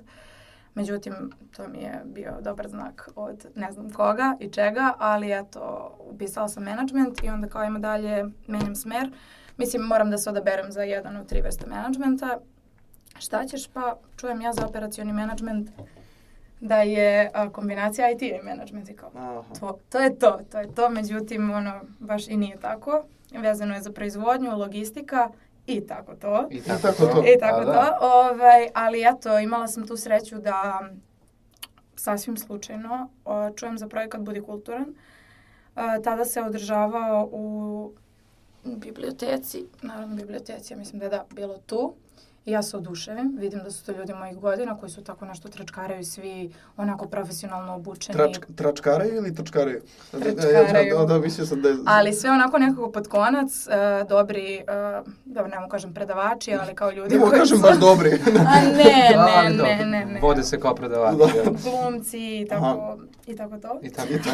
Međutim, 0.74 1.14
to 1.56 1.68
mi 1.68 1.78
je 1.78 2.02
bio 2.04 2.32
dobar 2.40 2.68
znak 2.68 3.08
od 3.16 3.46
ne 3.54 3.72
znam 3.72 3.90
koga 3.90 4.36
i 4.40 4.50
čega, 4.50 4.94
ali 4.98 5.32
eto, 5.32 5.94
upisala 6.00 6.48
sam 6.48 6.64
management 6.64 7.22
i 7.22 7.28
onda 7.28 7.48
kao 7.48 7.64
ima 7.64 7.78
dalje, 7.78 8.24
menjam 8.46 8.74
smer. 8.74 9.10
Mislim, 9.56 9.82
moram 9.82 10.10
da 10.10 10.18
se 10.18 10.30
odaberem 10.30 10.72
za 10.72 10.82
jedan 10.82 11.16
od 11.16 11.28
tri 11.28 11.40
vrste 11.40 11.66
managementa. 11.66 12.38
Šta 13.18 13.46
ćeš? 13.46 13.68
Pa 13.68 13.96
čujem 14.16 14.40
ja 14.40 14.52
za 14.52 14.66
operacioni 14.66 15.12
management 15.12 15.70
da 16.60 16.76
je 16.82 17.30
a, 17.34 17.50
kombinacija 17.50 18.10
IT 18.10 18.22
i 18.22 18.40
management 18.44 18.88
i 18.88 18.96
kao 18.96 19.10
Aha. 19.14 19.42
to, 19.60 19.78
to 19.88 19.98
je 19.98 20.18
to, 20.18 20.40
to 20.50 20.58
je 20.58 20.74
to, 20.74 20.90
međutim, 20.90 21.50
ono, 21.50 21.80
baš 21.98 22.28
i 22.28 22.36
nije 22.36 22.56
tako. 22.56 23.04
Vezano 23.32 23.74
je 23.74 23.82
za 23.82 23.92
proizvodnju, 23.92 24.58
logistika 24.58 25.30
i 25.66 25.86
tako 25.86 26.14
to. 26.14 26.48
I 26.50 26.60
tako 26.60 26.92
to. 26.92 27.24
I 27.34 27.38
tako 27.40 27.58
Pa 27.58 27.64
to, 27.64 27.72
da. 27.72 27.98
ovaj, 28.00 28.68
ali 28.74 29.04
eto, 29.16 29.38
imala 29.38 29.68
sam 29.68 29.86
tu 29.86 29.96
sreću 29.96 30.38
da 30.38 30.88
sasvim 31.96 32.36
slučajno 32.36 33.08
o, 33.24 33.50
čujem 33.50 33.78
za 33.78 33.88
projekat 33.88 34.20
Budi 34.20 34.40
kulturan. 34.40 34.94
A, 35.74 36.00
tada 36.00 36.24
se 36.24 36.42
održavao 36.42 37.28
u 37.32 37.92
biblioteci, 38.64 39.66
naravno 39.82 40.16
biblioteci, 40.16 40.72
ja 40.72 40.76
mislim 40.76 40.98
da 40.98 41.04
je 41.04 41.10
da 41.10 41.24
bilo 41.34 41.58
tu. 41.66 41.94
I 42.46 42.50
ja 42.50 42.62
se 42.62 42.76
oduševim, 42.76 43.36
vidim 43.38 43.60
da 43.64 43.70
su 43.70 43.84
to 43.86 43.92
ljudi 43.92 44.14
mojih 44.14 44.36
godina 44.36 44.78
koji 44.78 44.90
su 44.90 45.04
tako 45.04 45.24
nešto 45.24 45.48
tračkaraju 45.48 46.04
svi 46.04 46.50
onako 46.76 47.06
profesionalno 47.08 47.74
obučeni. 47.74 48.16
Trač, 48.16 48.38
tračkaraju 48.56 49.16
ili 49.16 49.34
trčkaraju? 49.34 49.80
Tračkaraju. 50.10 50.94
Da, 50.98 51.04
da, 51.04 51.14
da, 51.14 51.18
mislio 51.18 51.46
sam 51.46 51.62
da 51.62 51.68
je... 51.68 51.76
Ali 51.86 52.12
sve 52.12 52.30
onako 52.30 52.58
nekako 52.58 52.92
pod 52.92 53.08
konac, 53.08 53.66
e, 53.66 54.04
dobri, 54.08 54.54
e, 54.54 54.64
dobro, 55.24 55.50
ne 55.50 55.58
mogu 55.60 55.70
kažem 55.70 55.94
predavači, 55.94 56.54
ali 56.54 56.74
kao 56.74 56.90
ljudi 56.90 57.14
Ne 57.14 57.18
mogu 57.18 57.30
koji 57.30 57.40
kažem 57.40 57.56
su- 57.58 57.62
baš 57.62 57.78
dobri. 57.78 58.10
A 58.54 58.60
ne, 58.60 58.72
ne, 58.76 59.10
dobro, 59.14 59.64
ne, 59.64 59.86
ne, 59.86 60.04
ne. 60.04 60.20
Vode 60.20 60.42
se 60.42 60.60
kao 60.60 60.74
predavači. 60.74 61.16
Da. 61.18 61.50
Glumci 61.70 62.40
i 62.40 62.46
tako, 62.48 62.64
Aha. 62.64 62.96
i 63.26 63.36
tako 63.36 63.58
to. 63.58 63.80
I 63.82 63.90
tako 63.90 64.12
I 64.12 64.22
to. 64.22 64.30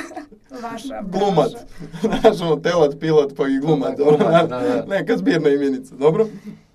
Vaša 0.62 1.02
Glumat. 1.02 1.50
Znaš, 2.00 2.62
telat, 2.62 3.00
pilot, 3.00 3.36
pa 3.36 3.48
i 3.48 3.58
glumat. 3.58 3.96
Da, 3.98 4.04
glumat, 4.04 4.48
da, 4.48 4.58
da. 4.60 4.84
Neka 4.88 5.16
zbirna 5.16 5.48
imenica, 5.48 5.94
dobro? 5.94 6.26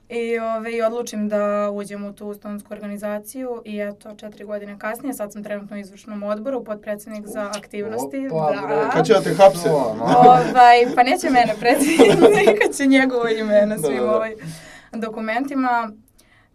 I, 0.10 0.40
ove, 0.40 0.72
I 0.72 0.82
odlučim 0.82 1.30
da 1.30 1.70
uđem 1.74 2.06
u 2.06 2.14
tu 2.14 2.34
studentsku 2.34 2.74
organizaciju 2.74 3.62
i 3.66 3.80
eto, 3.80 4.16
četiri 4.16 4.46
godine 4.46 4.80
kasnije, 4.80 5.14
sad 5.14 5.34
sam 5.34 5.44
trenutno 5.44 5.76
u 5.76 5.80
izvršnom 5.80 6.24
odboru, 6.24 6.64
potpredsjednik 6.64 7.28
za 7.28 7.52
aktivnosti. 7.58 8.30
Opa, 8.32 8.52
da. 8.68 8.90
Kad 8.90 9.06
će 9.06 9.14
da 9.14 9.22
te 9.22 9.34
hapse? 9.34 9.70
Ovaj, 9.72 10.86
pa 10.96 11.04
neće 11.04 11.30
mene 11.30 11.54
predsjednik, 11.60 12.62
kad 12.62 12.76
će 12.78 12.86
njegovo 12.86 13.28
ime 13.28 13.66
na 13.66 13.76
Da, 13.76 13.88
svim 13.88 13.98
da, 13.98 14.04
da. 14.04 14.16
ovaj 14.16 14.34
dokumentima. 14.92 15.92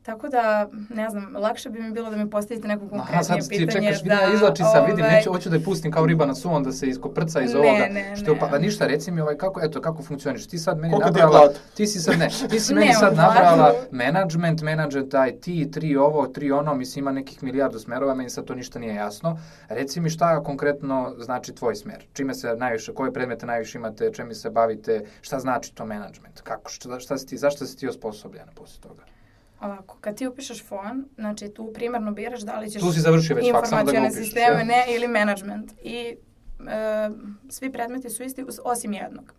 Tako 0.03 0.29
da, 0.29 0.69
ne 0.91 1.11
znam, 1.11 1.37
lakše 1.37 1.71
bi 1.71 1.81
mi 1.81 1.93
bilo 1.93 2.11
da 2.11 2.17
mi 2.17 2.31
postavite 2.31 2.69
neko 2.69 2.85
Aha, 2.85 2.91
konkretnije 2.91 3.25
sad 3.25 3.41
ti 3.41 3.59
pitanje. 3.59 3.87
čekaš, 3.87 4.03
vidim, 4.03 4.13
ja 4.13 4.35
izlači 4.35 4.63
sam, 4.65 4.87
vidim, 4.87 5.05
ovaj, 5.05 5.17
neću, 5.17 5.33
hoću 5.33 5.51
da 5.51 5.57
je 5.57 5.65
pustim 5.65 5.93
kao 5.93 6.07
riba 6.07 6.27
na 6.27 6.35
suvom, 6.35 6.65
da 6.65 6.73
se 6.73 6.87
iskoprca 6.87 7.41
iz 7.41 7.53
Ne, 7.53 7.59
ovoga. 7.59 7.87
ne, 7.91 8.17
što, 8.17 8.33
ne. 8.35 8.41
pa, 8.41 8.59
ništa, 8.59 8.87
reci 8.87 9.11
mi 9.11 9.21
ovaj, 9.21 9.37
kako, 9.37 9.61
eto, 9.63 9.81
kako 9.81 10.03
funkcioniš. 10.03 10.47
Ti 10.47 10.59
sad 10.59 10.79
meni 10.79 10.93
Koliko 10.93 11.11
ti 11.11 11.21
nabrala, 11.21 11.41
plata? 11.41 11.59
ti 11.75 11.87
si 11.87 11.99
sad, 11.99 12.19
ne, 12.19 12.29
ti 12.51 12.61
si 12.61 12.75
Ne, 12.75 12.81
meni 12.81 12.95
sad 12.95 13.17
nabrala 13.17 13.75
management, 13.91 14.63
management 14.63 15.15
IT, 15.29 15.73
tri 15.73 15.97
ovo, 15.97 16.27
tri 16.27 16.53
ono, 16.53 16.75
mislim 16.75 17.03
ima 17.03 17.13
nekih 17.13 17.43
milijardu 17.43 17.79
smerova, 17.79 18.15
meni 18.15 18.31
sad 18.31 18.45
to 18.45 18.55
ništa 18.55 18.79
nije 18.79 18.95
jasno. 18.95 19.39
Reci 19.69 20.01
mi 20.01 20.11
šta 20.11 20.43
konkretno 20.43 21.15
znači 21.19 21.55
tvoj 21.55 21.75
smer? 21.77 22.07
Čime 22.13 22.35
se 22.35 22.55
najviše, 22.57 22.95
koje 22.95 23.13
predmete 23.13 23.47
najviše 23.47 23.79
imate, 23.79 24.11
čime 24.13 24.35
se 24.35 24.51
bavite, 24.51 25.05
šta 25.21 25.39
znači 25.39 25.75
to 25.75 25.87
management? 25.87 26.41
Kako, 26.41 26.71
šta, 26.71 27.01
šta 27.01 27.19
si 27.19 27.27
ti, 27.27 27.37
zašto 27.37 27.67
si 27.67 27.77
ti 27.77 27.89
osposobljena 27.89 28.53
posle 28.55 28.81
toga? 28.81 29.03
Ovako, 29.61 29.99
kad 30.01 30.17
ti 30.17 30.27
upišeš 30.27 30.65
fon, 30.65 31.05
znači 31.15 31.49
tu 31.49 31.73
primarno 31.75 32.13
biraš 32.13 32.41
da 32.41 32.59
li 32.59 32.71
ćeš 32.71 32.83
Tu 32.83 32.93
si 32.93 33.01
završio 33.01 33.37
već 33.37 33.47
samo 33.65 33.93
da 33.93 34.11
sisteme, 34.11 34.57
jel? 34.57 34.67
ne, 34.67 34.85
ili 34.89 35.09
management. 35.09 35.73
I 35.83 35.97
e, 35.97 36.17
svi 37.49 37.73
predmeti 37.73 38.11
su 38.11 38.23
isti 38.23 38.45
osim 38.65 38.93
jednog. 38.93 39.35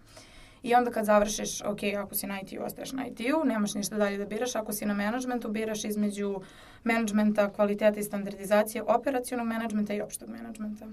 I 0.64 0.76
onda 0.76 0.92
kad 0.92 1.06
završiš, 1.06 1.62
ok, 1.62 1.80
ako 1.98 2.16
si 2.16 2.28
na 2.28 2.40
IT-u, 2.42 2.64
ostaješ 2.64 2.92
na 2.92 3.08
IT-u, 3.08 3.46
nemaš 3.46 3.74
ništa 3.74 3.98
dalje 3.98 4.18
da 4.18 4.26
biraš. 4.26 4.56
Ako 4.56 4.74
si 4.74 4.86
na 4.86 4.94
managementu, 4.94 5.50
biraš 5.50 5.86
između 5.86 6.42
managementa, 6.84 7.54
kvaliteta 7.54 8.00
i 8.00 8.04
standardizacije, 8.04 8.84
operacionog 8.84 9.48
menadžmenta 9.48 9.94
i 9.94 10.02
opštog 10.02 10.30
menadžmenta. 10.30 10.88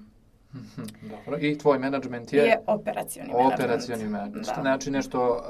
Mhm, 0.54 0.82
Dobro, 1.02 1.38
i 1.40 1.58
tvoj 1.58 1.78
management 1.78 2.32
je? 2.32 2.42
Je 2.42 2.58
operacioni 2.66 3.28
menadžment. 3.28 3.54
Operacioni 3.54 4.04
menadžment. 4.04 4.46
Da. 4.46 4.60
Znači 4.60 4.90
nešto... 4.90 5.42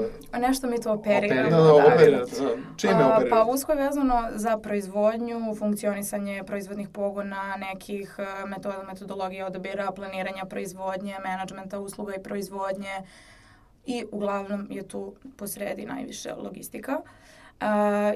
Uh, 0.00 0.06
A 0.32 0.38
Nešto 0.38 0.66
mi 0.66 0.80
to 0.80 0.92
operiramo. 0.92 1.40
Operiramo, 1.40 1.56
Da, 1.56 1.72
da, 1.72 1.80
da, 1.80 1.94
operirate. 1.94 2.30
da. 2.40 2.76
Čime 2.76 2.92
A, 2.92 3.06
operirate? 3.06 3.30
Pa 3.30 3.44
usko 3.44 3.72
je 3.72 3.78
vezano 3.78 4.28
za 4.34 4.58
proizvodnju, 4.58 5.54
funkcionisanje 5.54 6.42
proizvodnih 6.46 6.88
pogona, 6.88 7.56
nekih 7.56 8.16
e, 8.18 8.46
metoda, 8.46 8.82
metodologija 8.88 9.46
odabira, 9.46 9.90
planiranja 9.92 10.44
proizvodnje, 10.44 11.16
menadžmenta 11.24 11.78
usluga 11.78 12.14
i 12.14 12.22
proizvodnje 12.22 13.02
i 13.86 14.04
uglavnom 14.12 14.66
je 14.70 14.88
tu 14.88 15.14
posredi 15.36 15.86
najviše 15.86 16.34
logistika. 16.34 16.92
Uh, 16.92 17.10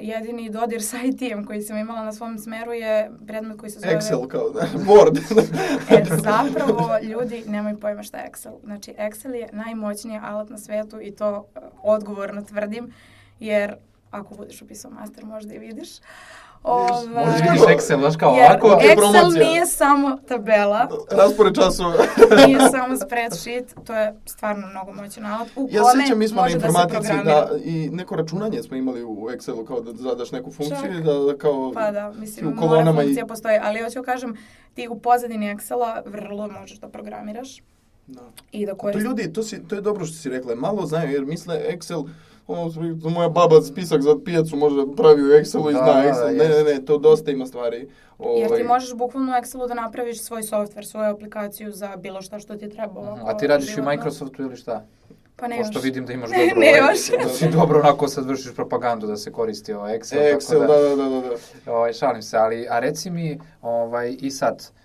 jedini 0.01 0.49
dodir 0.49 0.83
sa 0.83 0.97
IT-em 1.03 1.45
koji 1.45 1.61
sam 1.61 1.77
imala 1.77 2.03
na 2.03 2.13
svom 2.13 2.37
smeru 2.37 2.73
je 2.73 3.11
predmet 3.27 3.57
koji 3.57 3.69
se 3.69 3.79
zove... 3.79 3.93
Excel 3.93 4.27
kao, 4.27 4.49
da, 4.49 4.61
Word. 4.61 5.19
E, 5.97 6.03
zapravo, 6.05 6.89
ljudi 7.03 7.43
nemaju 7.47 7.79
pojma 7.79 8.03
šta 8.03 8.17
je 8.17 8.29
Excel. 8.31 8.53
Znači, 8.63 8.93
Excel 8.97 9.33
je 9.33 9.49
najmoćniji 9.51 10.19
alat 10.23 10.49
na 10.49 10.57
svetu 10.57 11.01
i 11.01 11.11
to 11.11 11.45
e, 11.55 11.59
odgovorno 11.83 12.41
tvrdim, 12.41 12.93
jer 13.39 13.75
ako 14.11 14.35
budeš 14.35 14.61
upisao 14.61 14.91
master 14.91 15.25
možda 15.25 15.53
i 15.53 15.59
vidiš. 15.59 15.89
Možeš 16.67 17.07
Možeš 17.07 17.41
vidiš 17.41 17.61
Excel, 17.61 17.99
znaš 17.99 18.15
kao 18.15 18.31
Jer 18.31 18.51
ovako. 18.51 18.67
Excel 18.67 18.95
promocija. 18.97 19.43
nije 19.43 19.65
samo 19.65 20.17
tabela, 20.19 20.87
Raspored 21.11 21.55
časova. 21.55 21.93
nije 22.47 22.59
samo 22.61 22.97
spreadsheet, 22.97 23.75
to 23.83 23.93
je 23.93 24.15
stvarno 24.25 24.67
mnogo 24.67 24.93
moćan 24.93 25.25
alat 25.25 25.47
u 25.55 25.67
Ja 25.71 25.81
kome 25.83 26.03
sećam, 26.03 26.19
mi 26.19 26.27
smo 26.27 26.41
na 26.41 26.47
da 26.47 26.53
informatici 26.53 26.99
programira. 27.01 27.23
da, 27.41 27.57
i 27.59 27.89
neko 27.89 28.15
računanje 28.15 28.63
smo 28.63 28.77
imali 28.77 29.03
u 29.03 29.15
Excelu 29.27 29.65
kao 29.65 29.81
da 29.81 29.93
zadaš 29.93 30.31
neku 30.31 30.51
funkciju 30.51 30.77
Čak. 30.93 31.03
da, 31.03 31.13
da 31.13 31.37
kao... 31.37 31.71
Pa 31.73 31.91
da, 31.91 32.11
mislim, 32.11 32.47
u 32.47 32.51
mora 32.51 32.61
kolonama 32.61 33.01
i- 33.01 33.05
funkcija 33.05 33.25
postoji, 33.25 33.59
ali 33.59 33.81
hoću 33.81 33.95
da 33.95 34.03
kažem, 34.03 34.37
ti 34.73 34.87
u 34.87 34.99
pozadini 34.99 35.45
Excela 35.47 36.01
vrlo 36.05 36.47
možeš 36.49 36.77
da 36.77 36.87
programiraš 36.89 37.61
Da. 38.07 38.21
i 38.51 38.65
da 38.65 38.71
To 38.71 38.77
koristiš. 38.77 39.03
ljudi, 39.03 39.33
to, 39.33 39.43
si, 39.43 39.63
to 39.63 39.75
je 39.75 39.81
dobro 39.81 40.05
što 40.05 40.15
si 40.15 40.29
rekla, 40.29 40.55
malo 40.55 40.85
znaju 40.85 41.11
jer 41.11 41.25
misle 41.25 41.61
Excel, 41.69 42.07
ono, 42.47 42.71
moja 43.03 43.29
baba 43.29 43.61
spisak 43.61 44.01
za 44.01 44.15
pijacu 44.25 44.57
može 44.57 44.75
da 44.75 44.95
pravi 44.95 45.23
u 45.23 45.25
Excelu 45.25 45.69
i 45.69 45.73
Da, 45.73 45.79
zna 45.79 45.93
da, 45.93 46.09
Excel. 46.09 46.37
Ne, 46.37 46.49
ne, 46.49 46.73
ne, 46.73 46.85
to 46.85 46.97
dosta 46.97 47.31
ima 47.31 47.45
stvari. 47.45 47.77
Jer 47.77 48.47
Ovaj, 48.47 48.59
ti 48.59 48.63
možeš 48.67 48.93
bukvalno 48.93 49.31
u 49.31 49.35
Excelu 49.35 49.67
da 49.67 49.73
napraviš 49.73 50.21
svoj 50.21 50.41
software, 50.41 50.83
svoju 50.83 51.09
aplikaciju 51.09 51.71
za 51.71 51.95
bilo 51.95 52.21
šta 52.21 52.39
što 52.39 52.55
ti 52.55 52.69
treba. 52.69 52.99
ovako 52.99 53.27
A 53.29 53.37
ti 53.37 53.47
radiš 53.47 53.77
i 53.77 53.81
u. 53.81 53.85
Microsoftu 53.85 54.41
ili 54.41 54.55
šta? 54.55 54.85
Pa 55.35 55.47
ne 55.47 55.57
Pošto 55.57 55.77
još. 55.79 55.83
vidim 55.83 56.05
da 56.05 56.13
imaš 56.13 56.29
dobro... 56.29 56.59
ne 56.61 56.81
ovaj, 56.81 56.93
još. 56.93 57.23
Da 57.23 57.29
si 57.29 57.49
dobro 57.49 57.79
onako 57.79 58.07
sad 58.07 58.25
vršiš 58.25 58.55
propagandu 58.55 59.07
da 59.07 59.17
se 59.17 59.31
koristi 59.31 59.73
ovaj 59.73 59.99
Excel. 59.99 60.35
Excel, 60.35 60.59
tako 60.59 60.73
da, 60.73 60.79
da, 60.79 60.95
da, 60.95 61.09
da. 61.09 61.21
da. 61.65 61.71
Ovaj, 61.73 61.93
šalim 61.93 62.21
se, 62.21 62.37
ali 62.37 62.67
a 62.69 62.79
reci 62.79 63.09
mi 63.09 63.39
ovaj, 63.61 64.15
i 64.19 64.31
sad, 64.31 64.55
uh, 64.55 64.84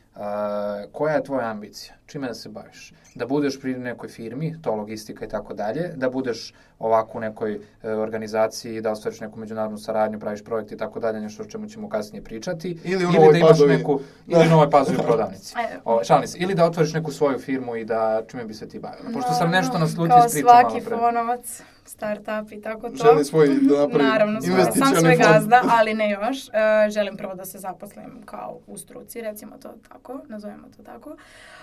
koja 0.93 1.15
je 1.15 1.25
tvoja 1.25 1.47
ambicija? 1.47 1.95
Čime 2.07 2.29
da 2.29 2.35
se 2.35 2.49
baviš? 2.49 2.93
Da 3.15 3.27
budeš 3.27 3.61
pri 3.61 3.75
nekoj 3.75 4.09
firmi, 4.09 4.57
to 4.63 4.75
logistika 4.75 5.25
i 5.25 5.29
tako 5.29 5.55
dalje, 5.55 5.93
da 5.97 6.11
budeš 6.11 6.55
ovako 6.79 7.19
u 7.19 7.21
nekoj 7.21 7.55
e, 7.83 7.91
organizaciji, 7.91 8.81
da 8.81 8.91
ostvariš 8.93 9.21
neku 9.21 9.39
međunarodnu 9.39 9.79
saradnju, 9.79 10.21
praviš 10.21 10.45
projekte 10.45 10.75
i 10.75 10.79
tako 10.79 11.01
dalje, 11.01 11.21
nešto 11.21 11.43
o 11.43 11.47
čemu 11.47 11.67
ćemo 11.67 11.89
kasnije 11.89 12.25
pričati. 12.25 12.79
Ili 12.85 13.05
u 13.05 13.09
ili 13.09 13.17
Novoj 13.17 13.33
da 13.33 13.39
imaš 13.39 13.49
Pazovi. 13.51 13.77
neku, 13.77 14.01
ili 14.27 14.47
u 14.47 14.51
Novoj 14.51 14.71
pazovi 14.71 14.99
prodavnici. 14.99 15.55
E, 15.61 15.79
Ovaj, 15.85 16.05
šalim 16.05 16.29
se, 16.29 16.39
ili 16.39 16.55
da 16.55 16.65
otvoriš 16.65 16.93
neku 16.93 17.13
svoju 17.13 17.39
firmu 17.39 17.77
i 17.77 17.85
da 17.85 18.23
čime 18.27 18.45
bi 18.45 18.55
se 18.55 18.69
ti 18.69 18.79
bavila. 18.79 19.11
Pošto 19.15 19.33
sam 19.33 19.51
nešto 19.51 19.73
Naravno, 19.73 19.79
naslutio 19.79 20.17
Kao 20.17 20.27
iz 20.27 20.33
priče 20.33 20.47
malo 20.47 20.61
svaki 20.61 20.85
pre. 20.85 20.97
fonovac, 20.97 21.63
startup 21.91 22.53
i 22.53 22.61
tako 22.61 22.91
to. 22.91 22.97
Želi 22.97 23.25
svoj 23.25 23.49
da 23.49 23.81
napravi 23.81 24.05
Naravno, 24.05 24.41
sam 24.41 24.97
svoj 25.01 25.17
gazda, 25.17 25.63
ali 25.79 25.95
ne 25.95 26.11
još. 26.11 26.49
E, 26.49 26.91
želim 26.91 27.17
prvo 27.17 27.35
da 27.35 27.45
se 27.45 27.59
zaposlim 27.59 28.23
kao 28.25 28.61
u 28.67 28.79
struci, 28.79 29.21
recimo 29.21 29.57
to 29.63 29.75
tako, 29.89 30.21
nazovemo 30.29 30.69
to 30.77 30.83
tako. 30.83 31.17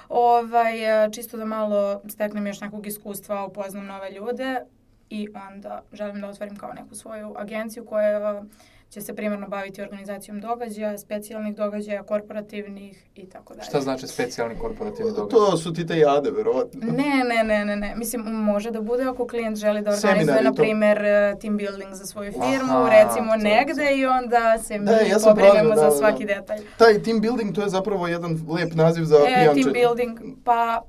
Ovaj, 0.10 1.06
e, 1.06 1.12
čisto 1.12 1.38
da 1.38 1.46
malo 1.46 2.02
steknem 2.10 2.48
još 2.48 2.62
nekog 2.62 2.88
iskustva, 2.88 3.46
upoznam 3.46 3.86
nove 3.86 4.12
ljude 4.12 4.62
i 5.10 5.28
onda 5.50 5.82
želim 5.94 6.22
da 6.22 6.28
otvorim 6.28 6.56
kao 6.56 6.74
neku 6.74 6.96
svoju 6.96 7.34
agenciju 7.38 7.86
koja 7.86 8.10
e, 8.10 8.44
će 8.90 9.02
se 9.02 9.16
primarno 9.16 9.48
baviti 9.48 9.82
organizacijom 9.82 10.42
događaja, 10.42 10.98
specijalnih 10.98 11.56
događaja, 11.56 12.04
korporativnih 12.04 13.06
i 13.16 13.26
tako 13.26 13.54
dalje. 13.54 13.66
Šta 13.66 13.82
znači 13.82 14.08
specijalni 14.08 14.56
korporativni 14.56 15.12
događaj? 15.12 15.30
To 15.32 15.58
su 15.58 15.74
ti 15.74 15.88
te 15.88 15.98
jade, 15.98 16.32
verovatno. 16.32 16.80
Ne, 16.84 17.24
ne, 17.26 17.44
ne, 17.46 17.66
ne, 17.66 17.76
ne. 17.76 17.96
Mislim, 17.96 18.22
može 18.24 18.72
da 18.72 18.82
bude 18.82 19.04
ako 19.04 19.28
klijent 19.28 19.58
želi 19.58 19.82
da 19.82 19.92
organizuje, 19.94 20.42
na 20.44 20.50
to. 20.50 20.56
primjer, 20.56 20.98
eh, 21.00 21.36
team 21.42 21.58
building 21.58 21.94
za 21.94 22.06
svoju 22.06 22.32
firmu, 22.32 22.74
Aha, 22.74 22.90
recimo 22.92 23.32
to 23.32 23.38
negde 23.40 23.96
i 23.96 24.06
onda 24.06 24.58
se 24.58 24.80
mi 24.80 24.86
Da, 24.86 24.92
ja 24.94 25.18
pobrinemo 25.26 25.70
da, 25.70 25.76
za 25.76 25.86
da, 25.86 25.92
svaki 25.92 26.26
da. 26.26 26.34
detalj. 26.34 26.60
Taj 26.78 27.04
team 27.04 27.22
building, 27.22 27.56
to 27.56 27.62
je 27.62 27.70
zapravo 27.70 28.08
jedan 28.08 28.32
lep 28.50 28.74
naziv 28.74 29.04
za 29.04 29.16
E, 29.18 29.26
pijanče. 29.36 29.62
team 29.62 29.74
building, 29.74 30.20
pa 30.44 30.82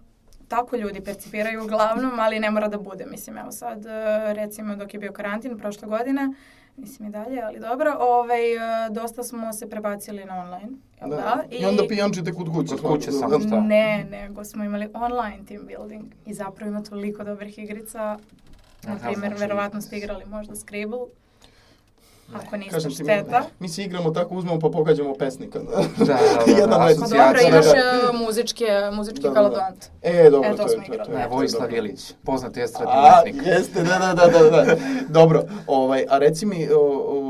tako 0.49 0.77
ljudi 0.77 1.01
percipiraju 1.01 1.65
uglavnom, 1.65 2.19
ali 2.19 2.41
ne 2.41 2.51
mora 2.51 2.69
da 2.69 2.79
bude. 2.79 3.07
Mislim, 3.07 3.39
evo 3.39 3.53
sad, 3.53 3.87
eh, 3.87 3.91
recimo 4.35 4.77
dok 4.77 4.95
je 4.95 5.01
bio 5.01 5.13
karantin 5.13 5.59
prošle 5.59 5.89
godine, 5.89 6.29
mislim 6.79 7.09
i 7.09 7.13
dalje, 7.13 7.43
ali 7.43 7.61
dobro, 7.61 7.97
ovaj, 8.01 8.55
eh, 8.55 8.91
dosta 8.91 9.23
smo 9.23 9.53
se 9.53 9.71
prebacili 9.71 10.25
na 10.25 10.41
online, 10.41 10.69
jel 11.01 11.11
da? 11.11 11.17
Da. 11.17 11.45
I 11.51 11.65
onda 11.65 11.83
pijančite 11.89 12.33
kod 12.33 12.53
kuće. 12.53 12.77
Kod 12.77 12.93
kuće 12.93 13.13
svakako. 13.13 13.41
samo, 13.41 13.49
šta? 13.49 13.61
Ne, 13.61 14.07
nego 14.11 14.45
smo 14.45 14.65
imali 14.65 14.89
online 14.95 15.39
team 15.49 15.67
building 15.67 16.05
i 16.27 16.35
zapravo 16.35 16.71
ima 16.71 16.83
toliko 16.83 17.25
dobrih 17.25 17.59
igrica. 17.59 18.19
Na 18.87 18.97
primjer, 18.99 19.19
znači- 19.19 19.41
verovatno 19.41 19.81
ste 19.81 19.97
igrali 19.97 20.25
možda 20.27 20.57
Scribble. 20.57 20.99
Ako 22.35 22.57
niste, 22.57 22.71
Kažem 22.73 22.91
ti, 22.91 22.97
mi, 22.97 23.05
šteta. 23.05 23.43
mi 23.61 23.69
se 23.69 23.83
igramo 23.83 24.11
tako, 24.11 24.35
uzmemo 24.35 24.59
pa 24.59 24.69
pogađamo 24.69 25.15
pesnika. 25.15 25.59
Da, 25.59 25.77
da, 25.99 26.05
da, 26.05 26.19
Jedan 26.49 26.71
da, 26.71 26.77
let. 26.79 26.97
Pa 27.01 27.07
dobro, 27.09 27.41
imaš 27.49 27.65
da. 27.65 27.73
e, 27.73 27.83
muzičke, 28.19 28.65
muzički 28.93 29.23
Da, 29.23 29.29
da, 29.29 29.35
da. 29.35 29.35
kalodont. 29.37 29.85
E, 30.03 30.31
dobro, 30.31 30.49
E, 30.49 30.57
to 30.57 30.63
to, 30.63 30.69
smo 30.69 30.83
je, 30.83 30.87
to, 30.87 30.93
je, 30.95 31.05
to, 31.05 31.13
je, 31.13 31.19
je 31.21 31.29
Vojislav. 31.29 31.75
Ilić, 31.75 32.15
poznati 32.25 32.61
estradni 32.61 32.93
A, 32.95 33.23
umetnik. 33.23 33.47
jeste, 33.47 33.83
da, 33.83 33.99
da, 33.99 34.15
da, 34.17 34.41
da, 34.41 34.51
da. 34.51 34.77
Dobro, 35.09 35.43
ovaj, 35.67 36.05
a 36.09 36.19
reci 36.19 36.47
mi, 36.47 36.69
o, 36.71 36.79
o, 36.79 37.28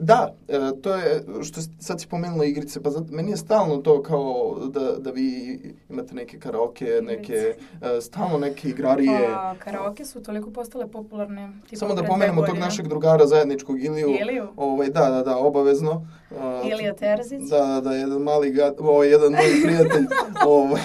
da, 0.00 0.34
e, 0.48 0.58
to 0.82 0.94
je, 0.94 1.24
što 1.42 1.60
sad 1.80 2.00
si 2.00 2.08
pomenula 2.08 2.44
igrice, 2.44 2.82
pa 2.82 2.90
zato, 2.90 3.12
meni 3.12 3.30
je 3.30 3.36
stalno 3.36 3.76
to 3.76 4.02
kao 4.02 4.58
da, 4.68 4.96
da 4.98 5.10
vi 5.10 5.58
imate 5.90 6.14
neke 6.14 6.38
karaoke, 6.38 7.00
neke, 7.02 7.54
e, 7.82 8.00
stalno 8.00 8.38
neke 8.38 8.68
igrarije. 8.68 9.28
Pa, 9.28 9.54
karaoke 9.58 10.04
su 10.04 10.22
toliko 10.22 10.50
postale 10.50 10.90
popularne. 10.90 11.52
tipa 11.68 11.78
Samo 11.78 11.94
da 11.94 12.02
pomenemo 12.02 12.46
tog 12.46 12.58
našeg 12.58 12.88
drugara 12.88 13.26
zajedničkog 13.26 13.84
Iliju. 13.84 14.08
Iliju? 14.20 14.48
Ovaj, 14.56 14.88
da, 14.88 15.10
da, 15.10 15.22
da, 15.22 15.36
obavezno. 15.36 16.06
A, 16.40 16.62
Ilija 16.64 16.94
Terzić. 16.94 17.42
Da, 17.50 17.58
da, 17.66 17.80
da, 17.80 17.94
jedan 17.94 18.22
mali 18.22 18.60
ovaj, 18.78 19.08
jedan 19.08 19.32
moj 19.32 19.62
prijatelj, 19.64 20.06
ovaj, 20.46 20.82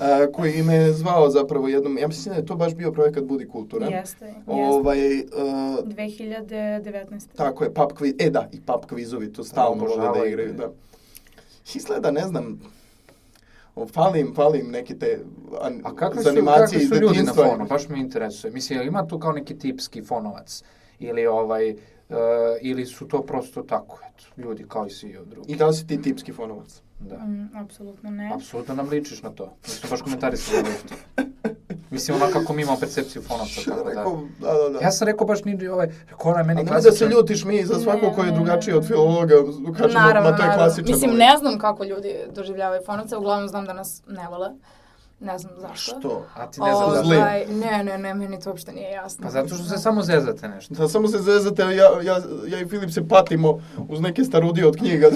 a, 0.00 0.32
koji 0.32 0.62
me 0.62 0.74
je 0.74 0.92
zvao 0.92 1.30
zapravo 1.30 1.68
jednom, 1.68 1.98
ja 1.98 2.08
mislim 2.08 2.32
da 2.34 2.40
je 2.40 2.46
to 2.46 2.56
baš 2.56 2.74
bio 2.74 2.92
projekat 2.92 3.24
Budi 3.24 3.48
kultura. 3.48 3.86
Jeste, 3.86 4.26
jeste. 4.26 4.42
Ovaj, 4.46 5.18
a, 5.18 5.76
2019. 5.84 7.26
tako 7.36 7.64
je, 7.64 7.74
pub 7.74 7.92
quiz, 8.02 8.14
e 8.18 8.30
da, 8.30 8.48
i 8.52 8.60
pub 8.60 8.86
kvizovi 8.88 9.32
to 9.32 9.44
stalno 9.44 9.84
vole 9.84 10.18
da 10.18 10.26
igraju, 10.26 10.52
da. 10.52 10.70
Izgleda, 11.74 12.10
ne 12.10 12.26
znam, 12.26 12.60
falim, 13.92 14.34
falim 14.34 14.70
neke 14.70 14.98
te 14.98 15.20
an, 15.60 15.80
A 15.84 15.94
kakve 15.94 16.22
su, 16.22 16.28
animacije 16.28 16.80
kakvi 16.80 16.86
su 16.86 17.02
ljudi 17.02 17.22
na 17.22 17.34
fonu? 17.34 17.66
Baš 17.68 17.88
me 17.88 18.00
interesuje. 18.00 18.52
Mislim, 18.52 18.82
ima 18.82 19.06
tu 19.06 19.18
kao 19.18 19.32
neki 19.32 19.58
tipski 19.58 20.02
fonovac? 20.02 20.62
Ili 20.98 21.26
ovaj, 21.26 21.70
e, 21.70 21.76
ili 22.60 22.86
su 22.86 23.08
to 23.08 23.22
prosto 23.22 23.62
tako, 23.62 23.98
eto, 24.08 24.24
ljudi 24.36 24.64
kao 24.68 24.86
i 24.86 24.90
svi 24.90 25.16
od 25.16 25.28
drugi. 25.28 25.52
I 25.52 25.56
da 25.56 25.66
li 25.66 25.74
si 25.74 25.86
ti 25.86 26.02
tipski 26.02 26.32
fonovac? 26.32 26.82
Da. 27.00 27.16
Mm, 27.16 27.50
apsolutno 27.56 28.10
ne. 28.10 28.30
Apsolutno 28.34 28.74
nam 28.74 28.88
ličiš 28.88 29.22
na 29.22 29.30
to. 29.30 29.56
Mislim, 29.62 29.90
baš 29.90 30.02
komentarisali 30.02 30.62
nešto. 30.68 30.94
Mislim, 31.92 32.22
ono 32.22 32.32
kako 32.32 32.52
mi 32.52 32.62
imamo 32.62 32.78
percepciju 32.80 33.22
fonovca, 33.22 33.60
tako 33.70 33.84
da. 33.84 33.88
Rekao, 33.90 34.20
da, 34.40 34.52
da, 34.52 34.68
da. 34.68 34.78
Ja 34.84 34.90
sam 34.92 35.06
rekao 35.06 35.26
baš 35.26 35.44
ni 35.44 35.68
ovaj, 35.68 35.86
rekao 36.10 36.30
ona 36.30 36.38
je 36.38 36.44
A 36.44 36.46
meni 36.46 36.62
nemoj 36.64 36.74
da 36.74 36.82
se 36.82 36.88
klasičan. 36.88 37.10
ljutiš 37.10 37.44
mi 37.44 37.64
za 37.64 37.78
svako 37.80 38.06
Ne, 38.06 38.14
ko 38.14 38.22
je 38.22 38.32
drugačiji 38.32 38.74
od 38.74 38.86
filologa, 38.86 39.34
kažemo, 39.78 40.00
naravno, 40.00 40.30
ma 40.30 40.36
to 40.36 40.42
je 40.42 40.48
naravno. 40.48 40.64
klasičan. 40.64 40.92
Mislim, 40.92 41.10
ovaj. 41.10 41.26
ne 41.26 41.36
znam 41.38 41.58
kako 41.58 41.84
ljudi 41.84 42.14
doživljavaju 42.34 42.82
fonovce, 42.86 43.16
uglavnom 43.16 43.48
znam 43.48 43.64
da 43.64 43.72
nas 43.72 44.02
ne 44.06 44.28
vole. 44.28 44.48
Ne 45.22 45.38
znam 45.38 45.52
zašto. 45.60 45.98
Što? 45.98 46.26
A 46.34 46.50
ti 46.50 46.60
ne 46.60 46.74
znaš 46.74 47.06
Zli. 47.06 47.16
Ovaj, 47.16 47.46
ne, 47.46 47.84
ne, 47.84 47.98
ne, 47.98 48.14
meni 48.14 48.40
to 48.40 48.50
uopšte 48.50 48.72
nije 48.72 48.90
jasno. 48.90 49.22
Pa 49.22 49.30
zato 49.30 49.54
što 49.54 49.64
se 49.64 49.78
samo 49.78 50.02
zezate 50.02 50.48
nešto. 50.48 50.74
Da, 50.74 50.88
samo 50.88 51.08
se 51.08 51.18
zezate, 51.18 51.62
ja, 51.62 51.68
ja, 52.02 52.16
ja 52.46 52.60
i 52.60 52.68
Filip 52.68 52.90
se 52.90 53.08
patimo 53.08 53.60
uz 53.88 54.00
neke 54.00 54.24
starudije 54.24 54.66
od 54.66 54.76
knjiga. 54.76 55.06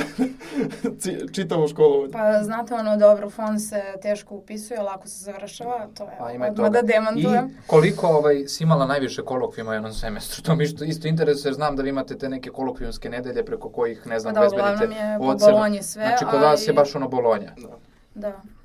Čitamo 1.34 1.68
školovanje. 1.68 2.12
Pa 2.12 2.42
znate 2.42 2.74
ono, 2.74 2.96
dobro, 2.96 3.30
fon 3.30 3.60
se 3.60 3.82
teško 4.02 4.34
upisuje, 4.34 4.80
lako 4.80 5.08
se 5.08 5.24
završava, 5.24 5.86
to 5.94 6.04
je 6.04 6.16
Pa 6.18 6.32
ima 6.32 6.46
odmah 6.46 6.70
da 6.70 6.82
demantujem. 6.82 7.46
I 7.46 7.66
koliko 7.66 8.06
ovaj, 8.06 8.44
si 8.48 8.64
imala 8.64 8.86
najviše 8.86 9.22
kolokvijuma 9.22 9.70
u 9.70 9.74
jednom 9.74 9.92
semestru? 9.92 10.42
To 10.46 10.54
mi 10.54 10.64
isto, 10.64 10.84
isto 10.84 11.08
interesuje, 11.08 11.50
jer 11.50 11.54
znam 11.54 11.76
da 11.76 11.82
vi 11.82 11.88
imate 11.88 12.18
te 12.18 12.28
neke 12.28 12.50
kolokvijumske 12.50 13.10
nedelje 13.10 13.44
preko 13.44 13.68
kojih, 13.68 14.06
ne 14.06 14.20
znam, 14.20 14.34
Pa 14.34 14.40
da, 14.40 14.46
obezbedite 14.46 14.84
uglavnom 14.84 15.10
je 15.10 15.18
po 15.18 15.24
ocenu. 15.24 15.52
Bolonji 15.52 15.82
sve, 15.82 16.06
Znači, 16.06 16.24
kod 16.24 16.40
vas 16.40 16.68
je 16.68 16.72
baš 16.72 16.94
ono 16.94 17.08
bolonja. 17.08 17.52
Da. 17.56 17.78
Da. 18.14 18.55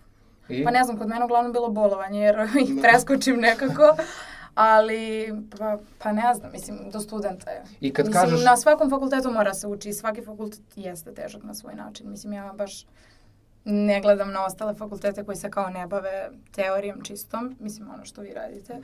I? 0.52 0.64
Pa 0.64 0.72
ne 0.72 0.84
znam, 0.84 0.98
kod 0.98 1.08
mene 1.08 1.26
uglavnom 1.26 1.54
bilo 1.54 1.70
bolovanje, 1.70 2.20
jer 2.20 2.36
ih 2.64 2.70
preskočim 2.82 3.40
nekako. 3.40 3.96
Ali, 4.56 5.34
pa, 5.58 5.78
pa 5.98 6.12
ne 6.12 6.34
znam, 6.34 6.52
mislim, 6.52 6.90
do 6.92 7.00
studenta 7.00 7.52
je. 7.52 7.64
I 7.82 7.94
kad 7.94 8.06
mislim, 8.08 8.24
kažeš- 8.24 8.46
na 8.46 8.58
svakom 8.58 8.90
fakultetu 8.90 9.32
mora 9.32 9.54
se 9.54 9.68
uči 9.68 9.90
i 9.90 9.94
svaki 9.94 10.22
fakultet 10.22 10.62
jeste 10.76 11.14
težak 11.14 11.44
na 11.44 11.54
svoj 11.54 11.76
način. 11.76 12.10
Mislim, 12.10 12.34
ja 12.34 12.54
baš 12.54 12.86
ne 13.66 14.02
gledam 14.02 14.32
na 14.32 14.46
ostale 14.46 14.74
fakultete 14.76 15.24
koji 15.24 15.36
se 15.38 15.52
kao 15.52 15.70
ne 15.70 15.88
bave 15.88 16.30
teorijom 16.52 17.02
čistom. 17.02 17.56
Mislim, 17.60 17.90
ono 17.94 18.06
što 18.06 18.22
vi 18.22 18.34
radite. 18.34 18.80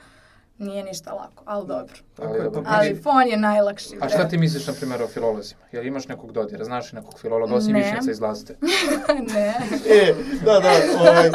Nije 0.58 0.84
ništa 0.84 1.12
lako, 1.12 1.42
ali 1.44 1.66
dobro. 1.66 1.94
Tako 2.16 2.34
je, 2.34 2.52
pa 2.52 2.60
Ali 2.66 3.00
fon 3.02 3.26
je 3.26 3.36
najlakši. 3.36 3.88
A 4.00 4.08
šta 4.08 4.28
ti 4.28 4.38
misliš, 4.38 4.66
na 4.66 4.72
primjer, 4.72 5.02
o 5.02 5.06
filolozima? 5.06 5.60
Jel 5.72 5.86
imaš 5.86 6.08
nekog 6.08 6.32
dodira? 6.32 6.64
Znaš 6.64 6.92
li 6.92 6.96
nekog 6.96 7.18
filologa, 7.20 7.54
osim 7.54 7.72
Ne. 7.72 7.78
Višnjica 7.78 8.10
iz 8.10 8.20
Laste? 8.20 8.56
ne. 9.34 9.54
E, 9.90 10.14
da, 10.44 10.60
da, 10.60 10.70
ovaj, 11.00 11.30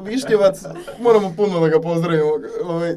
Višnjevac, 0.00 0.60
moramo 1.00 1.32
puno 1.36 1.60
da 1.60 1.68
ga 1.68 1.80
pozdravimo. 1.80 2.30
Ovaj, 2.64 2.94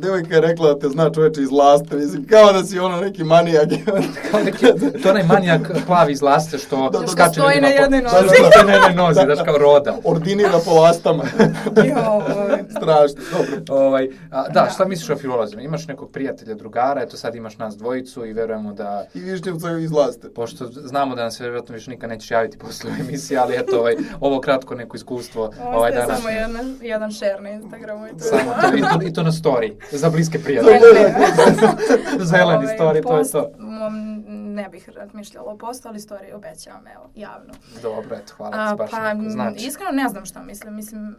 devojka 0.00 0.34
je 0.34 0.40
rekla 0.40 0.68
da 0.68 0.78
te 0.78 0.88
zna 0.88 1.10
čoveče 1.10 1.42
iz 1.42 1.50
Laste, 1.50 1.96
mislim, 1.96 2.26
kao 2.26 2.52
da 2.52 2.64
si 2.64 2.78
ono 2.78 2.96
neki 2.96 3.24
manijak. 3.24 3.68
Kao 4.30 4.40
neki, 4.40 4.66
to 5.02 5.08
je 5.08 5.10
onaj 5.10 5.22
manijak 5.24 5.60
plavi 5.86 6.12
iz 6.12 6.22
Laste 6.22 6.58
što 6.58 6.76
Da, 6.76 6.88
da, 6.88 6.98
da. 6.98 7.06
skače 7.06 7.32
Stoji 7.32 7.54
ljudima 7.54 7.68
na 7.68 7.76
po- 7.76 7.82
jednoj 7.82 8.00
Da, 8.02 8.12
nozi. 8.12 8.34
da, 8.34 8.42
da, 8.42 8.50
stoji 8.50 8.66
na 8.66 8.72
jednoj 8.72 8.94
nozi, 8.96 9.20
daš 9.26 9.38
kao 9.44 9.58
roda. 9.58 9.96
Ordinira 10.04 10.58
po 10.64 10.70
lastama. 10.72 11.24
Joj. 11.76 12.64
Strašno, 12.70 13.20
dobro. 13.32 13.76
Ovaj, 13.78 14.08
a, 14.30 14.48
da, 14.48 14.70
šta 14.74 14.84
misliš 14.88 15.10
o 15.10 15.16
filolozima? 15.16 15.62
Imaš 15.62 15.86
nekog 15.86 16.10
prijatelja, 16.10 16.54
drugara, 16.54 17.02
eto 17.02 17.16
sad 17.16 17.34
imaš 17.34 17.58
nas 17.58 17.76
dvojicu 17.76 18.26
i 18.26 18.32
verujemo 18.32 18.72
da... 18.72 19.06
I 19.14 19.20
Višnjevca 19.20 19.78
izlazite. 19.78 20.30
Pošto 20.34 20.66
znamo 20.66 21.14
da 21.14 21.22
nam 21.22 21.30
se 21.30 21.42
vjerojatno 21.44 21.74
više 21.74 21.90
nikad 21.90 22.10
nećeš 22.10 22.30
javiti 22.30 22.58
posle 22.58 22.90
ove 22.90 23.00
emisije, 23.00 23.38
ali 23.38 23.56
eto, 23.56 23.78
ovaj, 23.78 23.96
ovo 24.20 24.40
kratko 24.40 24.74
neko 24.74 24.96
iskustvo. 24.96 25.42
Ovo 25.62 25.76
ovaj, 25.76 25.90
ste 25.90 26.00
danas, 26.00 26.18
samo 26.18 26.28
jedan, 26.28 26.76
jedan 26.82 27.12
share 27.12 27.40
na 27.40 27.50
Instagramu 27.50 28.06
i 28.06 28.10
to 28.10 28.24
je 28.24 28.30
Samo 28.30 28.54
to. 28.54 28.70
to, 28.70 28.76
i, 28.76 28.80
to, 28.80 29.08
I 29.08 29.12
to 29.12 29.22
na 29.22 29.32
story, 29.32 29.72
za 29.92 30.10
bliske 30.10 30.38
prijatelje. 30.38 30.78
Zeleni 32.30 32.64
Ovaj, 32.64 32.78
story, 32.78 33.02
to 33.02 33.18
je 33.18 33.30
to. 33.32 33.50
mom, 33.58 34.24
ne 34.54 34.68
bih 34.68 34.88
razmišljala 34.88 35.52
o 35.52 35.56
postu, 35.56 35.88
ali 35.88 35.98
story 35.98 36.34
obećavam, 36.34 36.86
evo, 36.94 37.10
javno. 37.14 37.54
Dobro, 37.82 38.16
eto, 38.16 38.32
hvala 38.36 38.70
ti, 38.70 38.78
baš 38.78 38.90
pa, 38.90 39.14
neko 39.14 39.30
znači. 39.30 39.66
iskreno 39.66 39.92
ne 39.92 40.08
znam 40.08 40.24
šta 40.24 40.42
mislim. 40.42 40.74
Mislim, 40.74 41.16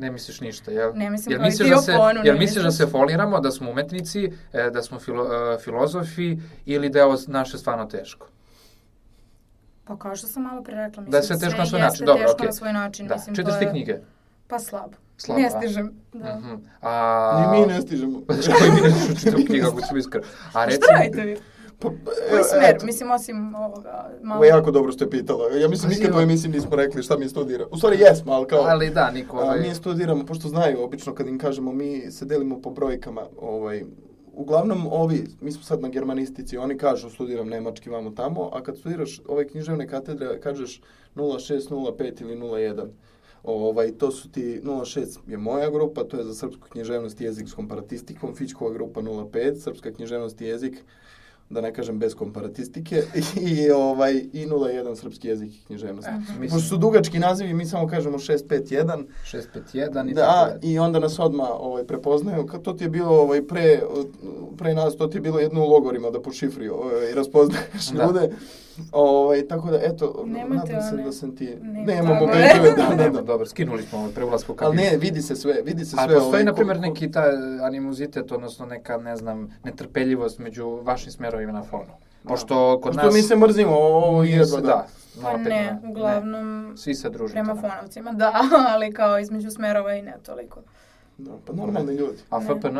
Ne 0.00 0.10
misliš 0.10 0.40
ništa, 0.40 0.70
jel? 0.70 0.92
Ne 0.94 1.10
mislim 1.10 1.32
jel 1.32 1.42
misliš 1.42 1.68
da 1.68 1.76
se, 1.76 1.92
fonu, 1.92 2.20
jel 2.24 2.34
ne 2.34 2.40
misliš 2.40 2.64
da 2.64 2.70
se 2.70 2.86
foliramo, 2.86 3.40
da 3.40 3.50
smo 3.50 3.70
umetnici, 3.70 4.32
e, 4.52 4.70
da 4.70 4.82
smo 4.82 4.98
filo, 4.98 5.24
e, 5.54 5.58
filozofi 5.58 6.36
ili 6.66 6.88
da 6.88 6.98
je 6.98 7.04
ovo 7.04 7.16
naše 7.26 7.58
stvarno 7.58 7.84
teško? 7.84 8.26
pa 9.84 9.96
kao 9.96 10.16
što 10.16 10.26
sam 10.26 10.42
malo 10.42 10.62
pre 10.62 10.74
rekla, 10.74 11.02
mislim, 11.02 11.10
Da 11.10 11.16
je 11.16 11.22
sve 11.22 11.38
teško 11.38 11.58
na 11.58 11.66
svoj 11.66 11.80
način, 11.80 12.06
dobro, 12.06 12.22
teško 12.22 12.34
okej. 12.34 12.46
na 12.46 12.52
svoj 12.52 12.72
način. 12.72 13.06
Da, 13.06 13.14
mislim, 13.14 13.36
čitaš 13.36 13.58
ti 13.58 13.64
je- 13.64 13.70
knjige? 13.70 13.96
Pa 14.48 14.58
slabo. 14.58 14.92
Slabo, 15.16 15.40
ne 15.40 15.50
stižem, 15.50 15.92
da. 16.12 16.36
Mhm. 16.36 16.54
A... 16.82 17.50
Ni 17.52 17.60
mi 17.60 17.66
ne 17.66 17.80
stižemo. 17.80 18.20
Koji 18.58 18.70
mi 18.70 18.80
ne 18.80 19.16
čitam 19.20 19.46
knjiga, 19.46 19.68
ako 19.68 19.80
sam 19.80 19.96
iskren. 19.96 20.24
A 20.24 20.48
Šta 20.50 20.64
recimo... 20.64 20.98
radite 20.98 21.22
vi? 21.22 21.36
Pa, 21.80 21.88
Koji 22.30 22.40
e, 22.40 22.44
smer? 22.44 22.74
eto. 22.74 22.86
Mislim, 22.86 23.10
osim 23.10 23.54
ovoga, 23.54 24.10
malo... 24.22 24.36
Ovo 24.36 24.44
je 24.44 24.48
jako 24.48 24.70
dobro 24.70 24.92
što 24.92 25.04
je 25.04 25.10
pitala. 25.10 25.44
Ja 25.56 25.68
mislim, 25.68 25.90
Pazi, 25.90 26.00
nikad 26.00 26.16
u 26.16 26.20
emisiji 26.20 26.50
nismo 26.50 26.76
rekli 26.76 27.02
šta 27.02 27.16
mi 27.16 27.28
studira. 27.28 27.66
U 27.70 27.76
stvari 27.76 27.98
jesmo, 28.00 28.32
ali 28.32 28.46
kao... 28.46 28.64
Ali 28.68 28.90
da, 28.90 29.10
niko... 29.10 29.36
A, 29.36 29.42
Ovaj... 29.42 29.60
mi 29.60 29.74
studiramo, 29.74 30.26
pošto 30.26 30.48
znaju, 30.48 30.82
obično 30.82 31.14
kad 31.14 31.28
im 31.28 31.38
kažemo, 31.38 31.72
mi 31.72 32.10
se 32.10 32.24
delimo 32.24 32.60
po 32.60 32.70
brojkama, 32.70 33.22
ovaj, 33.40 33.84
uglavnom 34.32 34.86
ovi, 34.86 35.26
mi 35.40 35.52
smo 35.52 35.62
sad 35.62 35.80
na 35.80 35.88
germanistici, 35.88 36.56
oni 36.56 36.78
kažu 36.78 37.10
studiram 37.10 37.48
nemački 37.48 37.90
vamo 37.90 38.10
tamo, 38.10 38.50
a 38.52 38.62
kad 38.62 38.78
studiraš 38.78 39.20
ove 39.28 39.48
književne 39.48 39.88
katedre, 39.88 40.40
kažeš 40.40 40.80
06, 41.16 41.68
05 41.70 42.22
ili 42.22 42.36
01. 42.36 42.88
Ovaj, 43.42 43.92
to 43.92 44.10
su 44.10 44.30
ti 44.30 44.60
06 44.64 45.18
je 45.26 45.38
moja 45.38 45.70
grupa, 45.70 46.04
to 46.04 46.16
je 46.16 46.24
za 46.24 46.34
srpsku 46.34 46.68
književnost 46.68 47.20
i 47.20 47.24
jezik 47.24 47.48
s 47.48 47.54
komparatistikom, 47.54 48.34
Fičkova 48.34 48.72
grupa 48.72 49.00
05, 49.00 49.56
srpska 49.56 49.92
književnost 49.92 50.40
i 50.40 50.44
jezik, 50.44 50.84
da 51.50 51.60
ne 51.60 51.74
kažem 51.74 51.98
bez 51.98 52.14
komparatistike, 52.14 53.02
i, 53.42 53.70
ovaj, 53.70 54.14
i 54.32 54.46
01 54.46 54.96
srpski 54.96 55.28
jezik 55.28 55.54
i 55.54 55.64
književnost. 55.64 56.08
Mhm. 56.08 56.42
Pošto 56.42 56.60
su 56.60 56.76
dugački 56.76 57.18
nazivi, 57.18 57.54
mi 57.54 57.66
samo 57.66 57.86
kažemo 57.86 58.18
651, 58.18 59.04
651 59.24 60.10
i 60.10 60.14
da, 60.14 60.22
tako 60.22 60.50
dalje. 60.50 60.58
i 60.62 60.78
onda 60.78 60.98
nas 60.98 61.18
odmah 61.18 61.48
ovaj, 61.50 61.84
prepoznaju. 61.84 62.46
Kad 62.46 62.62
to 62.62 62.72
ti 62.72 62.84
je 62.84 62.88
bilo 62.90 63.10
ovaj, 63.12 63.46
pre, 63.46 63.80
pre 64.58 64.74
nas, 64.74 64.96
to 64.96 65.06
ti 65.06 65.16
je 65.16 65.20
bilo 65.20 65.38
jedno 65.38 65.64
u 65.64 65.68
logorima 65.68 66.10
da 66.10 66.22
po 66.22 66.32
šifri 66.32 66.68
ovaj, 66.68 67.12
raspoznaješ 67.16 67.88
Da. 67.92 68.04
ljude. 68.04 68.30
Ovaj, 68.92 69.42
tako 69.42 69.70
da, 69.70 69.78
eto, 69.78 70.24
Nemate 70.26 70.72
nadam 70.72 70.82
se 70.82 70.94
one- 70.94 71.04
da 71.04 71.12
sam 71.12 71.36
ti... 71.36 71.56
Ne, 71.62 71.82
Nemamo 71.84 72.24
je. 72.26 72.54
da, 72.76 72.94
da, 73.04 73.10
da. 73.10 73.22
dobro, 73.22 73.46
skinuli 73.46 73.82
smo 73.82 73.98
ovaj 73.98 74.10
preulasku 74.12 74.54
Ali 74.58 74.76
ne, 74.76 74.96
vidi 74.96 75.22
se 75.22 75.36
sve, 75.36 75.62
vidi 75.62 75.84
se 75.84 75.96
A 75.98 76.04
sve. 76.04 76.14
postoji, 76.14 76.28
ovaj, 76.28 76.44
na 76.44 76.54
primjer, 76.54 76.80
neki 76.80 77.10
ta 77.10 77.24
animozitet, 77.62 78.32
odnosno 78.32 78.66
neka, 78.66 78.96
ne 78.98 79.16
znam, 79.16 79.48
netrpeljivost 79.64 80.38
među 80.38 80.80
vašim 80.82 81.12
smerovima 81.12 81.52
na 81.52 81.62
fonu? 81.62 81.92
Pošto 82.24 82.54
kod 82.74 82.92
Pošto 82.92 83.06
nas... 83.06 83.14
mi 83.14 83.22
se 83.22 83.36
mrzimo, 83.36 83.70
ovo 83.72 84.22
nije 84.22 84.36
jedva, 84.36 84.60
da. 84.60 84.66
da. 84.66 84.86
Pa 85.22 85.36
ne, 85.36 85.78
uglavnom, 85.84 86.72
Svi 86.76 86.94
se 86.94 87.10
družite. 87.10 87.32
prema 87.34 87.54
ne? 87.54 87.60
fonovcima, 87.62 88.12
da, 88.12 88.32
ali 88.74 88.92
kao 88.92 89.18
između 89.18 89.50
smerova 89.50 89.94
i 89.94 90.02
ne 90.02 90.14
toliko. 90.22 90.60
da. 91.18 91.30
Pa 91.46 91.52
normalni 91.52 91.94
ljudi. 91.94 92.18
A 92.30 92.38
Ne. 92.38 92.44
FPN? 92.46 92.78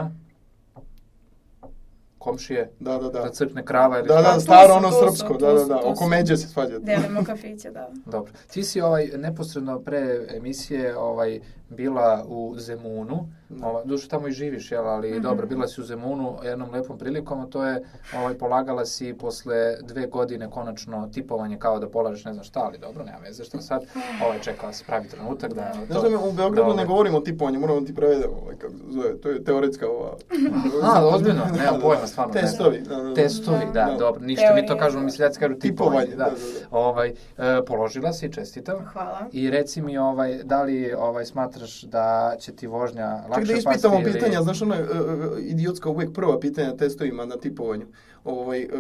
Komšije? 2.21 2.71
Da, 2.81 2.93
da, 2.93 3.09
da. 3.09 3.21
Da 3.21 3.31
crkne 3.31 3.65
krava 3.65 3.99
ili 3.99 4.09
Da, 4.09 4.15
šta? 4.15 4.23
da, 4.23 4.35
tu 4.35 4.41
staro 4.41 4.75
ono 4.75 4.89
srpsko, 4.93 5.35
da, 5.35 5.53
da, 5.53 5.65
da. 5.65 5.81
Oko 5.85 6.07
međe 6.07 6.37
se 6.37 6.49
svađate. 6.49 6.81
Delimo 6.81 7.25
kafiće, 7.27 7.71
da. 7.71 7.91
Dobro. 8.07 8.33
Ti 8.47 8.63
si 8.65 8.81
ovaj 8.81 9.11
neposredno 9.17 9.79
pre 9.79 10.03
emisije 10.31 10.97
ovaj 10.99 11.41
bila 11.69 12.25
u 12.29 12.55
Zemunu. 12.57 13.29
Da. 13.49 13.67
Ovaj 13.67 13.85
duše 13.85 14.09
tamo 14.09 14.29
i 14.29 14.33
živiš, 14.33 14.73
jel, 14.73 14.89
ali 14.89 15.11
Mhm. 15.11 15.23
dobro, 15.23 15.47
bila 15.47 15.69
si 15.69 15.81
u 15.81 15.85
Zemunu 15.85 16.37
jednom 16.45 16.71
lepom 16.71 16.99
prilikom, 16.99 17.41
a 17.41 17.47
to 17.47 17.65
je 17.65 17.83
ovaj 18.15 18.35
polagala 18.35 18.87
si 18.87 19.15
posle 19.15 19.55
dve 19.83 20.07
godine 20.07 20.51
konačno 20.51 21.09
tipovanje 21.09 21.59
kao 21.59 21.79
da 21.79 21.89
polažeš 21.89 22.25
ne 22.25 22.33
znam 22.33 22.45
šta, 22.45 22.61
ali 22.61 22.79
dobro, 22.79 23.05
nema 23.05 23.19
veze 23.19 23.45
šta 23.45 23.61
sad. 23.61 23.83
Ovaj 24.25 24.41
čekala 24.41 24.73
se 24.73 24.85
pravi 24.85 25.09
trenutak 25.09 25.53
da 25.53 25.73
Znaš 25.87 26.03
da 26.03 26.19
u 26.19 26.33
Beogradu 26.33 26.55
da, 26.57 26.67
ne 26.67 26.73
ovaj- 26.73 26.87
govorimo 26.87 27.19
o 27.19 27.23
tipovanju, 27.23 27.61
moramo 27.61 27.81
ti 27.81 27.95
prevedemo, 27.95 28.35
ovaj, 28.37 28.55
kako 28.57 28.73
zove, 28.89 29.17
to 29.17 29.29
je 29.29 29.45
teoretska 29.45 29.89
ova... 29.89 30.17
A, 30.95 31.07
ozbiljno, 31.07 31.45
Da, 31.47 31.71
da. 31.73 31.79
pojma, 31.83 32.07
stvarno. 32.11 32.35
ne. 32.35 32.41
Testovi. 32.41 32.81
Da, 32.81 32.97
da, 32.97 33.03
da. 33.03 33.15
Testovi, 33.15 33.65
da, 33.67 33.85
Da. 33.85 33.97
dobro, 33.99 34.21
ništa 34.23 34.55
mi 34.55 34.61
to 34.61 34.67
Teorije, 34.67 34.79
kažu, 34.79 34.99
da. 34.99 35.05
misljaci 35.05 35.41
kažu 35.41 35.55
tipovanje, 35.55 36.07
Tipovanje, 36.07 36.17
da. 36.17 36.25
da, 36.25 36.31
da. 36.71 36.79
Ovaj, 36.79 37.09
e, 37.09 37.13
položila 37.67 38.13
si, 38.13 38.33
čestitam. 38.33 38.77
Hvala. 38.85 39.19
I 39.33 39.51
reci 39.51 39.83
mi, 39.83 39.99
ovaj, 39.99 40.41
da 40.45 40.63
li 40.63 40.93
ovaj, 40.95 41.25
smatraš 41.25 41.83
da 41.83 42.11
će 42.39 42.53
ti 42.53 42.67
vožnja 42.67 43.07
lakše 43.07 43.47
Čak 43.47 43.47
da 43.47 43.55
pasti 43.55 43.69
ispitamo 43.71 44.01
ili- 44.01 44.13
pitanja, 44.13 44.43
znaš 44.43 44.63
ona 44.63 44.75
uh, 44.75 44.87
idiotska 45.41 45.91
uvijek 45.91 46.13
prva 46.13 46.41
pitanja 46.41 46.77
testovima 46.77 47.25
na 47.25 47.37
tipovanju. 47.37 47.87
Ovaj, 48.25 48.65
uh, 48.65 48.71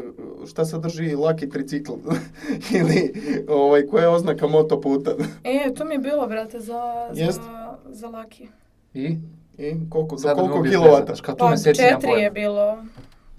šta 0.48 0.64
sadrži 0.64 1.14
laki 1.14 1.48
tricikl? 1.48 1.92
Ili 2.78 3.12
ovaj, 3.48 3.86
koja 3.86 4.02
je 4.02 4.08
oznaka 4.08 4.46
motoputa? 4.46 5.10
E, 5.44 5.74
to 5.74 5.84
mi 5.84 5.94
je 5.94 5.98
bilo, 5.98 6.26
brate, 6.26 6.60
za, 6.60 7.10
Jest. 7.14 7.40
za, 7.40 7.74
za 7.86 8.08
laki. 8.08 8.48
I? 8.94 9.16
I 9.58 9.74
koliko, 9.90 10.16
do 10.16 10.18
Sad 10.18 10.36
da 10.36 10.42
me 10.42 10.48
koliko 10.48 10.64
ne 10.64 10.70
kilovata? 10.70 11.14
tu 11.14 11.22
Pa 11.38 11.56
četiri 11.56 12.10
je 12.12 12.30
bilo. 12.30 12.78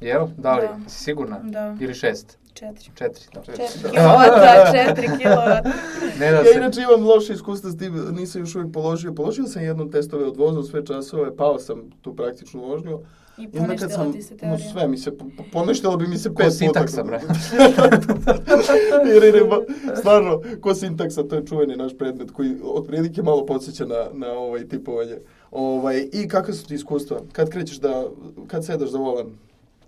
Jel? 0.01 0.27
Da 0.37 0.55
li? 0.55 0.61
Da. 0.61 0.89
Si 0.89 1.03
sigurna? 1.03 1.39
Da. 1.39 1.77
Ili 1.79 1.93
šest? 1.93 2.37
Četiri. 2.53 2.89
Četiri. 2.95 3.23
Da. 3.33 3.41
Četiri 3.41 3.89
kilovata, 3.91 4.71
četiri 4.73 5.07
kilovata. 5.19 5.71
Ne 6.19 6.31
da 6.31 6.37
Ja 6.37 6.43
se... 6.43 6.51
inače 6.57 6.81
imam 6.81 7.05
loše 7.05 7.33
iskustva 7.33 7.69
s 7.69 7.77
tim, 7.77 8.05
nisam 8.11 8.41
još 8.41 8.55
uvijek 8.55 8.73
položio. 8.73 9.13
Položio 9.13 9.45
sam 9.45 9.63
jednom 9.63 9.91
testove 9.91 10.25
od 10.25 10.37
voza, 10.37 10.63
sve 10.63 10.85
časove, 10.85 11.35
pao 11.35 11.59
sam 11.59 11.81
tu 12.01 12.15
praktičnu 12.15 12.61
vožnju. 12.61 12.99
I 13.37 13.47
poništila 13.49 13.89
sam, 13.89 14.13
ti 14.13 14.21
se 14.21 14.33
no 14.33 14.39
teorija. 14.39 14.69
sve 14.69 14.87
mi 14.87 14.97
se, 14.97 15.17
po- 15.17 15.25
po- 15.37 15.43
poništilo 15.53 15.97
bi 15.97 16.07
mi 16.07 16.17
se 16.17 16.29
Ko 16.29 16.35
pet 16.35 16.45
puta. 16.45 16.51
sintaksa, 16.51 17.03
bre. 17.03 17.19
Jer 19.13 19.35
je 19.35 19.43
ba- 19.43 19.65
stvarno, 19.95 20.41
ko 20.61 20.73
sintaksa, 20.73 21.23
to 21.23 21.35
je 21.35 21.45
čuveni 21.45 21.75
naš 21.75 21.97
predmet 21.97 22.31
koji 22.31 22.51
otprilike 22.65 23.23
malo 23.23 23.45
podsjeća 23.45 23.85
na, 23.85 24.05
na 24.13 24.31
ovaj 24.31 24.67
tipovanje. 24.67 25.17
Ovaj, 25.51 26.09
I 26.13 26.27
kakve 26.27 26.53
su 26.53 26.67
ti 26.67 26.75
iskustva? 26.75 27.19
Kad 27.31 27.49
krećeš 27.49 27.77
da, 27.77 28.03
kad 28.47 28.65
sedaš 28.65 28.89
za 28.89 28.97
volan? 28.97 29.25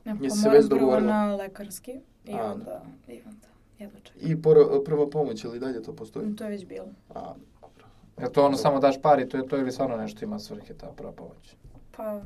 Ne, 0.06 0.12
Jesi 0.14 0.28
pa 0.30 0.36
se 0.36 0.50
već 0.50 0.68
prvo 0.68 0.80
dogovorila? 0.80 1.12
na 1.14 1.36
lekarski 1.36 1.92
i 2.26 2.34
A. 2.34 2.44
onda, 2.46 2.82
i 3.08 3.22
onda, 3.26 3.48
jedva 3.80 4.00
čekam. 4.00 4.22
I 4.24 4.42
por, 4.42 4.58
prva 4.86 5.10
pomoć, 5.10 5.44
ili 5.44 5.60
dalje 5.60 5.84
to 5.84 5.94
postoji? 5.94 6.36
To 6.36 6.44
je 6.44 6.50
već 6.50 6.66
bilo. 6.66 6.88
A, 7.10 7.34
dobro. 7.62 7.86
Je 8.20 8.32
to 8.32 8.46
ono 8.46 8.58
samo 8.58 8.80
daš 8.80 9.02
par 9.02 9.20
i 9.20 9.30
to 9.30 9.38
je 9.38 9.48
to 9.48 9.58
ili 9.58 9.72
stvarno 9.72 9.98
nešto 9.98 10.26
ima 10.26 10.40
svrhe 10.40 10.74
ta 10.74 10.88
prva 10.88 11.12
pomoć? 11.12 11.56
Pa, 11.92 12.22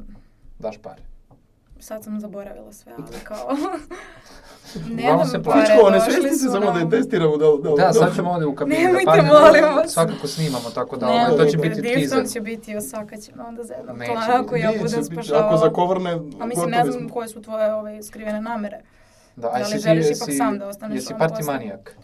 Daš 0.60 0.78
pare. 0.78 1.02
Sad 1.80 2.04
sam 2.04 2.20
zaboravila 2.20 2.74
sve, 2.74 2.94
ali 2.98 3.20
kao... 3.24 3.48
Uglavnom 4.94 5.26
se 5.26 5.44
plaća. 5.44 5.60
Pičko, 5.68 5.90
ne 5.90 6.00
svesti 6.02 6.30
se 6.32 6.50
samo 6.50 6.72
da 6.72 6.80
je 6.80 6.90
testiramo 6.92 7.38
da 7.38 7.50
li... 7.50 7.62
Da, 7.64 7.70
li- 7.70 7.76
Da, 7.78 7.88
li- 7.88 7.94
sad 7.96 8.16
ćemo 8.16 8.32
ovdje 8.32 8.48
u 8.48 8.56
kabini 8.56 8.78
Nemojte, 8.80 9.06
da 9.24 9.40
molim 9.40 9.64
vas. 9.76 9.92
Svakako 9.92 10.28
snimamo, 10.28 10.70
tako 10.70 10.98
da 10.98 11.06
Ne, 11.08 11.14
ovaj, 11.14 11.38
to 11.38 11.46
će 11.46 11.58
biti 11.60 11.82
teaser. 11.84 12.28
će 12.28 12.42
biti 12.42 12.76
osakaćeno 12.76 13.46
onda 13.48 13.64
za 13.64 13.74
jednom 13.74 13.98
Neće 13.98 14.12
plana 14.12 14.34
ako 14.36 14.44
biti. 14.46 14.60
ja 14.60 14.72
budem 14.74 15.00
biti, 15.00 15.06
spašavala. 15.06 15.48
Ako 15.48 15.58
zakovrne, 15.58 16.12
A 16.40 16.46
mislim, 16.46 16.70
ne 16.70 16.86
znam 16.86 17.10
koje 17.10 17.28
su 17.28 17.42
tvoje 17.42 17.74
ove 17.74 18.04
skrivene 18.04 18.42
namere. 18.42 18.82
Da, 19.36 19.48
Da 19.50 19.58
li 19.58 19.80
želiš 19.80 20.06
ipak 20.08 20.28
jesi- 20.28 20.32
sam 20.34 20.60
da 20.60 20.68
ostaneš 20.68 20.96
Jesi 20.96 21.14
ono 21.14 21.26
party 21.26 21.30
posle? 21.32 21.54
manijak? 21.54 21.96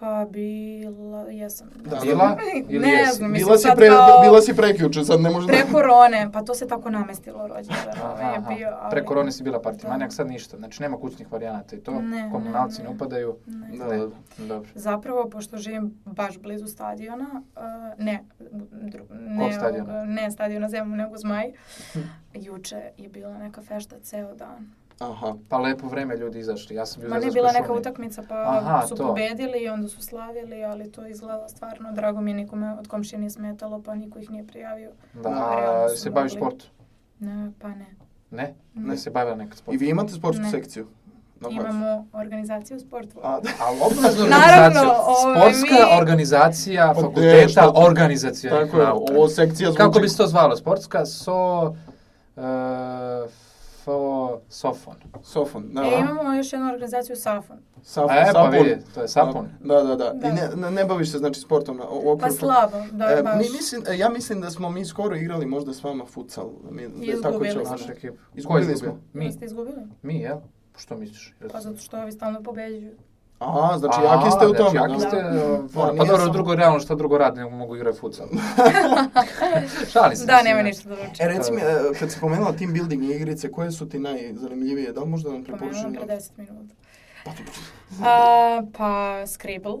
Pa 0.00 0.26
bila, 0.30 1.20
jesam. 1.22 1.68
Da. 1.74 1.98
Bila 2.02 2.36
ili 2.68 2.86
ne 2.86 2.92
jesi? 2.92 3.16
znam, 3.16 3.32
mislim 3.32 3.46
Bila 3.46 3.58
si, 3.58 3.62
sad 3.62 3.76
pre, 3.76 3.88
kao... 3.88 4.22
bila 4.22 4.40
si 4.40 4.56
prekjuče, 4.56 5.04
sad 5.04 5.20
ne 5.20 5.30
može 5.30 5.46
Pre 5.46 5.62
korone, 5.72 6.30
pa 6.32 6.42
to 6.42 6.54
se 6.54 6.68
tako 6.68 6.90
namestilo 6.90 7.46
rođendan. 7.46 7.98
Aha, 8.02 8.30
je 8.30 8.56
bio, 8.56 8.68
ali... 8.80 8.90
Pre 8.90 9.04
korone 9.04 9.32
si 9.32 9.42
bila 9.42 9.60
party 9.60 9.82
Da. 9.82 9.88
manijak, 9.88 10.12
sad 10.12 10.26
ništa. 10.28 10.56
Znači 10.56 10.82
nema 10.82 10.96
kućnih 10.96 11.32
varijanata 11.32 11.76
i 11.76 11.80
to. 11.80 12.00
Ne, 12.00 12.28
Komunalci 12.32 12.78
ne, 12.78 12.84
ne 12.84 12.90
ne. 12.90 12.96
upadaju. 12.96 13.36
Ne. 13.46 13.78
Da, 13.78 13.86
Ne, 13.86 13.96
da. 13.98 14.08
dobro. 14.38 14.70
Zapravo, 14.74 15.30
pošto 15.30 15.56
živim 15.56 16.00
baš 16.04 16.38
blizu 16.38 16.66
stadiona, 16.66 17.42
uh, 17.56 18.04
ne, 18.04 18.24
dru, 18.72 19.04
Kog 19.08 19.16
ne, 19.18 19.52
stadiona? 19.52 20.04
ne 20.04 20.30
stadiona 20.30 20.68
Zemun, 20.68 20.96
nego 20.98 21.16
Zmaj, 21.16 21.52
juče 22.46 22.82
je 22.96 23.08
bila 23.08 23.38
neka 23.38 23.62
fešta 23.62 23.96
ceo 24.02 24.34
dan. 24.34 24.70
Aha. 24.98 25.34
Pa 25.48 25.58
lepo 25.58 25.86
vreme 25.88 26.16
ljudi 26.16 26.38
izašli. 26.38 26.76
Ja 26.76 26.86
sam 26.86 27.00
bio 27.00 27.10
Ma 27.10 27.14
Zvezdarskoj 27.14 27.42
bila 27.42 27.52
neka 27.52 27.72
utakmica, 27.72 28.22
pa 28.28 28.34
Aha, 28.34 28.86
su 28.86 28.94
to. 28.94 29.06
pobedili 29.06 29.58
i 29.58 29.68
onda 29.68 29.88
su 29.88 30.02
slavili, 30.02 30.64
ali 30.64 30.92
to 30.92 31.06
izgleda 31.06 31.48
stvarno, 31.48 31.92
drago 31.92 32.20
mi 32.20 32.30
je 32.30 32.34
nikome 32.34 32.72
od 32.72 32.88
komšije 32.88 33.18
nije 33.18 33.30
smetalo, 33.30 33.82
pa 33.82 33.94
niko 33.94 34.18
ih 34.18 34.30
nije 34.30 34.46
prijavio. 34.46 34.90
Da, 35.14 35.28
a 35.30 35.88
se 35.90 36.10
baviš 36.10 36.32
sportom? 36.32 36.68
Ne, 37.20 37.50
pa 37.60 37.68
ne. 37.68 37.86
Ne? 38.30 38.54
Ne. 38.74 38.82
Ne 38.82 38.96
se 38.96 39.10
bavila 39.10 39.36
nekad 39.36 39.52
I 39.52 39.56
sportom? 39.56 39.78
vi 39.78 39.88
imate 39.88 40.12
sportsku 40.12 40.42
Ne. 40.42 40.50
sekciju? 40.50 40.86
Na? 41.36 41.48
Imamo 41.50 42.06
organizaciju 42.14 42.80
sportu. 42.80 43.18
A, 43.22 43.40
da. 43.40 43.48
Ali 43.60 43.78
obavezno 43.82 44.26
Naravno, 44.26 44.80
organizaciju. 44.80 45.60
Sportska 45.60 45.86
mi- 45.86 45.98
organizacija 45.98 46.86
Pa 46.86 46.94
fakulteta 46.94 47.36
nešto. 47.36 47.72
organizacijalnih 47.76 48.70
Tako 48.70 48.82
je, 48.82 48.88
ovo 48.90 49.28
sekcija 49.28 49.68
zvuči... 49.68 49.78
Kako 49.78 49.98
bi 49.98 50.08
se 50.08 50.16
to 50.16 50.26
zvalo? 50.26 50.56
Sportska 50.56 51.06
so... 51.06 51.62
Uh, 52.36 52.42
fo, 53.84 53.94
Sofon. 54.48 54.94
Sofon, 55.22 55.64
da. 55.68 55.82
E, 55.82 56.00
imamo 56.00 56.32
još 56.32 56.52
jednu 56.52 56.68
organizaciju 56.68 57.16
Safon. 57.16 57.56
Safon, 57.82 58.10
E, 58.12 58.24
pa 58.24 58.32
Sapun. 58.34 58.50
vidi, 58.52 58.76
to 58.94 59.02
je 59.02 59.08
Sapun. 59.08 59.48
Da, 59.60 59.74
da, 59.76 59.96
da. 59.96 60.10
Da. 60.12 60.28
I 60.28 60.32
ne, 60.32 60.48
ne, 60.56 60.70
ne 60.72 60.84
baviš 60.84 61.10
se, 61.10 61.18
znači, 61.18 61.40
sportom 61.40 61.76
na, 61.76 61.84
u 61.84 62.10
okviru 62.10 62.18
Pa 62.20 62.30
slabo, 62.30 62.76
da, 62.92 63.04
E, 63.08 63.22
baš. 63.22 63.36
mi 63.36 63.50
mislim, 63.50 63.82
e, 63.88 63.98
ja 63.98 64.08
mislim 64.08 64.40
da 64.40 64.50
smo 64.50 64.70
mi 64.70 64.84
skoro 64.84 65.16
igrali 65.16 65.46
možda 65.46 65.74
s 65.74 65.84
vama 65.84 66.04
futsal. 66.06 66.50
Mi, 66.70 66.88
da 66.88 67.04
je 67.04 67.12
tako 67.12 67.28
Izgubili 67.28 67.52
će- 67.52 67.60
smo. 67.60 67.70
Naša 67.70 67.92
ekipa. 67.92 68.06
Je 68.06 68.18
Izgubili 68.34 68.62
izgubio? 68.64 68.90
smo. 68.92 69.00
Mi. 69.14 69.32
Ste 69.32 69.44
izgubili? 69.44 69.82
Mi, 70.02 70.14
jel? 70.16 70.38
Što 70.76 70.96
misliš? 70.96 71.34
Pa 71.52 71.60
zato 71.60 71.76
što 71.76 71.98
ovi 71.98 72.12
stalno 72.12 72.42
pobeđuju. 72.42 72.92
Aha, 73.46 73.78
znači 73.78 73.98
A, 74.00 74.04
jaki 74.04 74.30
ste 74.30 74.46
u 74.46 74.48
znači, 74.48 74.64
tome. 74.64 74.80
Jaki 74.80 74.92
da. 74.94 75.00
ste, 75.00 75.16
Da. 75.16 75.52
uh, 75.52 75.64
Da, 75.64 75.94
pa 75.98 76.04
dobro, 76.04 76.28
drugo 76.28 76.54
realno 76.54 76.80
šta 76.80 76.94
drugo 76.94 77.18
radi, 77.18 77.38
nego 77.38 77.50
mogu 77.50 77.76
igrati 77.76 77.98
futsal. 77.98 78.26
Šalim 79.92 80.16
se. 80.16 80.26
Da, 80.26 80.42
nema 80.42 80.56
ne. 80.56 80.62
ništa 80.62 80.88
da 80.88 80.94
uči. 80.94 81.22
E, 81.22 81.28
reci 81.28 81.52
mi, 81.52 81.60
e, 81.60 81.64
kad 81.98 82.10
si 82.10 82.20
pomenula 82.20 82.52
team 82.52 82.72
building 82.72 83.02
igrice, 83.04 83.50
koje 83.50 83.70
su 83.72 83.88
ti 83.88 83.98
najzanimljivije? 83.98 84.92
Da 84.92 85.00
li 85.00 85.08
možda 85.08 85.30
nam 85.30 85.44
preporučiš? 85.44 85.82
Pomenuo 85.82 86.04
pre 86.04 86.14
na- 86.14 86.20
10 86.20 86.30
minuta. 86.38 86.74
A, 88.02 88.62
pa 88.72 89.22
Scribble. 89.26 89.72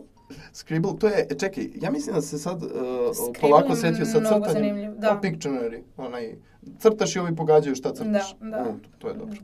Scribble, 0.52 0.92
to 0.98 1.06
je, 1.06 1.26
e, 1.30 1.34
čekaj, 1.36 1.68
ja 1.74 1.90
mislim 1.90 2.14
da 2.14 2.22
se 2.22 2.38
sad 2.38 2.62
uh, 2.62 2.70
Scribble 2.70 3.40
polako 3.40 3.74
setio 3.74 4.04
sa 4.04 4.20
crtanjem. 4.20 4.94
da. 4.96 5.18
Pictionary, 5.22 5.82
onaj, 5.96 6.34
crtaš 6.78 7.16
i 7.16 7.20
ovi 7.20 7.36
pogađaju 7.36 7.74
šta 7.74 7.92
crtaš. 7.92 8.36
Da, 8.40 8.50
da. 8.50 8.62
U, 8.62 8.74
to 8.98 9.08
je 9.08 9.14
dobro. 9.14 9.36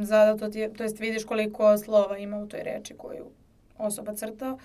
Zato 0.00 0.48
ti 0.48 0.58
je, 0.58 0.72
to 0.72 0.82
jest 0.82 1.00
vidiš 1.00 1.24
koliko 1.24 1.78
slova 1.78 2.18
ima 2.18 2.36
u 2.38 2.46
toj 2.46 2.60
reči 2.62 2.94
koju 2.94 3.24
osoba 3.82 4.14
crta 4.14 4.56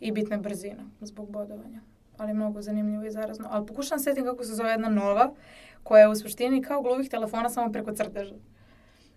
i 0.00 0.12
bitna 0.12 0.36
je 0.36 0.42
brzina 0.42 0.82
zbog 1.00 1.30
bodovanja. 1.30 1.80
Ali 2.16 2.34
mnogo 2.34 2.62
zanimljivo 2.62 3.04
i 3.04 3.10
zarazno. 3.10 3.48
Ali 3.50 3.66
pokušam 3.66 3.98
setim 3.98 4.24
kako 4.24 4.44
se 4.44 4.54
zove 4.54 4.70
jedna 4.70 4.88
nova, 4.88 5.32
koja 5.82 6.00
je 6.00 6.08
u 6.08 6.16
suštini 6.16 6.62
kao 6.62 6.82
gluvih 6.82 7.10
telefona 7.10 7.48
samo 7.48 7.72
preko 7.72 7.92
crteža. 7.92 8.34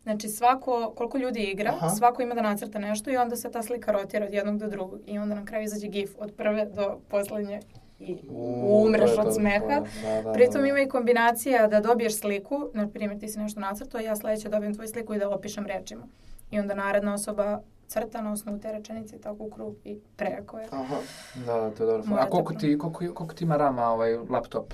Znači 0.03 0.27
svako, 0.27 0.93
koliko 0.95 1.17
ljudi 1.17 1.39
igra, 1.39 1.71
Aha. 1.71 1.89
svako 1.89 2.21
ima 2.21 2.35
da 2.35 2.41
nacrta 2.41 2.79
nešto 2.79 3.11
i 3.11 3.17
onda 3.17 3.35
se 3.35 3.51
ta 3.51 3.63
slika 3.63 3.91
rotira 3.91 4.25
od 4.25 4.33
jednog 4.33 4.57
do 4.57 4.67
drugog. 4.67 4.99
I 5.05 5.19
onda 5.19 5.35
na 5.35 5.45
kraju 5.45 5.63
izađe 5.63 5.87
gif 5.87 6.15
od 6.19 6.33
prve 6.33 6.65
do 6.65 6.99
poslednje 7.07 7.59
i 7.99 8.17
umreš 8.63 9.11
od 9.17 9.35
smeha. 9.35 9.65
da, 9.67 9.83
da, 10.03 10.21
da, 10.21 10.33
Pritom 10.33 10.61
da. 10.61 10.67
ima 10.67 10.79
i 10.79 10.89
kombinacija 10.89 11.67
da 11.67 11.79
dobiješ 11.79 12.19
sliku, 12.19 12.69
na 12.73 12.87
primjer 12.87 13.19
ti 13.19 13.27
si 13.27 13.39
nešto 13.39 13.59
nacrtao, 13.59 14.01
ja 14.01 14.15
sledeće 14.15 14.49
dobijem 14.49 14.73
tvoju 14.73 14.87
sliku 14.87 15.13
i 15.13 15.19
da 15.19 15.29
opišem 15.29 15.65
rečima. 15.65 16.07
I 16.51 16.59
onda 16.59 16.73
naredna 16.73 17.13
osoba 17.13 17.61
crta 17.89 18.21
na 18.21 18.31
osnovu 18.31 18.59
te 18.59 18.71
rečenice 18.71 19.17
tako 19.17 19.43
u 19.43 19.49
krug 19.49 19.75
i 19.83 19.99
preko 20.15 20.59
je. 20.59 20.67
Aha, 20.71 20.97
da, 21.35 21.53
da, 21.53 21.71
to 21.71 21.83
je 21.83 21.87
dobro. 21.87 22.03
Morate 22.07 22.27
A 22.27 22.29
koliko 22.29 22.53
ti, 22.53 22.77
koliko, 22.77 23.13
koliko 23.13 23.33
ti 23.33 23.43
ima 23.43 23.57
rama 23.57 23.87
ovaj 23.87 24.17
laptop? 24.29 24.73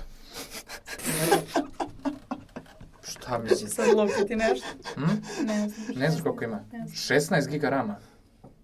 Šta 3.10 3.38
mi 3.38 3.48
si? 3.48 3.68
Sad 3.68 3.96
lopiti 3.96 4.36
nešto. 4.36 4.66
Hmm? 4.94 5.22
Ne 5.46 5.68
znam. 5.68 5.96
Ne 5.96 6.10
znaš 6.10 6.22
koliko 6.22 6.44
ima? 6.44 6.64
Ne 6.72 6.86
znam. 6.86 7.18
16 7.20 7.48
giga 7.48 7.68
rama? 7.70 7.96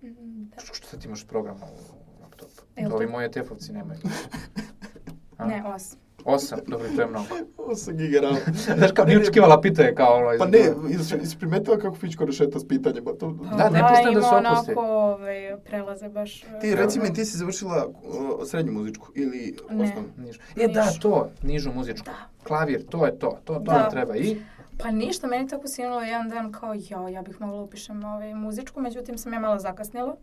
Mm, 0.02 0.44
da. 0.44 0.60
Šta 0.72 0.96
ti 0.96 1.06
imaš 1.06 1.26
program 1.26 1.56
u 1.56 2.22
laptopu? 2.22 2.62
Ovi 2.94 3.06
moje 3.06 3.30
tefovci 3.30 3.72
nemaju. 3.72 4.00
Ne, 5.38 5.64
osam. 5.66 6.01
Osam, 6.24 6.58
dobro, 6.66 6.86
to 6.96 7.02
je 7.02 7.06
mnogo. 7.06 7.26
Osam 7.56 7.96
giga 7.96 8.20
RAM. 8.20 8.36
Znaš, 8.76 8.92
kao 8.92 9.04
pa 9.04 9.08
nije 9.08 9.20
očekivala 9.20 9.54
pa- 9.54 9.60
pita 9.60 9.82
je 9.82 9.94
kao 9.94 10.16
ono... 10.16 10.38
Pa 10.38 10.46
ne, 10.46 10.58
jesi 11.20 11.38
primetila 11.38 11.78
kako 11.78 11.94
Fičko 11.96 12.24
rešeta 12.24 12.58
s 12.58 12.68
pitanjima? 12.68 13.12
To... 13.20 13.30
Da, 13.58 13.70
ne 13.70 13.80
puštam 13.90 14.14
da, 14.14 14.20
pa 14.20 14.26
se 14.30 14.46
opusti. 14.46 14.66
Da, 14.66 14.72
ima 14.72 14.80
onako 14.80 14.80
ovaj, 14.80 15.56
prelaze 15.64 16.08
baš... 16.08 16.40
Ti, 16.40 16.46
ovaj, 16.72 16.74
reci 16.74 17.00
mi, 17.00 17.12
ti 17.14 17.24
si 17.24 17.38
završila 17.38 17.88
srednju 18.46 18.72
muzičku 18.72 19.08
ili 19.14 19.56
ne. 19.70 19.84
osnovnu? 19.84 20.08
Nižu. 20.16 20.40
E, 20.56 20.68
da, 20.68 20.86
to, 21.02 21.30
nižu 21.42 21.72
muzičku. 21.72 22.04
Da. 22.04 22.46
Klavir, 22.46 22.86
to 22.86 23.06
je 23.06 23.18
to, 23.18 23.38
to, 23.44 23.54
to 23.54 23.60
da. 23.60 23.88
treba 23.90 24.16
i... 24.16 24.36
Pa 24.78 24.90
ništa, 24.90 25.26
meni 25.26 25.48
tako 25.48 25.68
sinulo 25.68 26.00
jedan 26.00 26.28
dan 26.28 26.52
kao, 26.52 26.74
jao, 26.90 27.08
ja 27.08 27.22
bih 27.22 27.40
mogla 27.40 27.56
da 27.56 27.62
upišem 27.62 28.04
ovaj, 28.04 28.34
muzičku, 28.34 28.80
međutim 28.80 29.18
sam 29.18 29.32
ja 29.32 29.40
malo 29.40 29.58
zakasnila. 29.58 30.16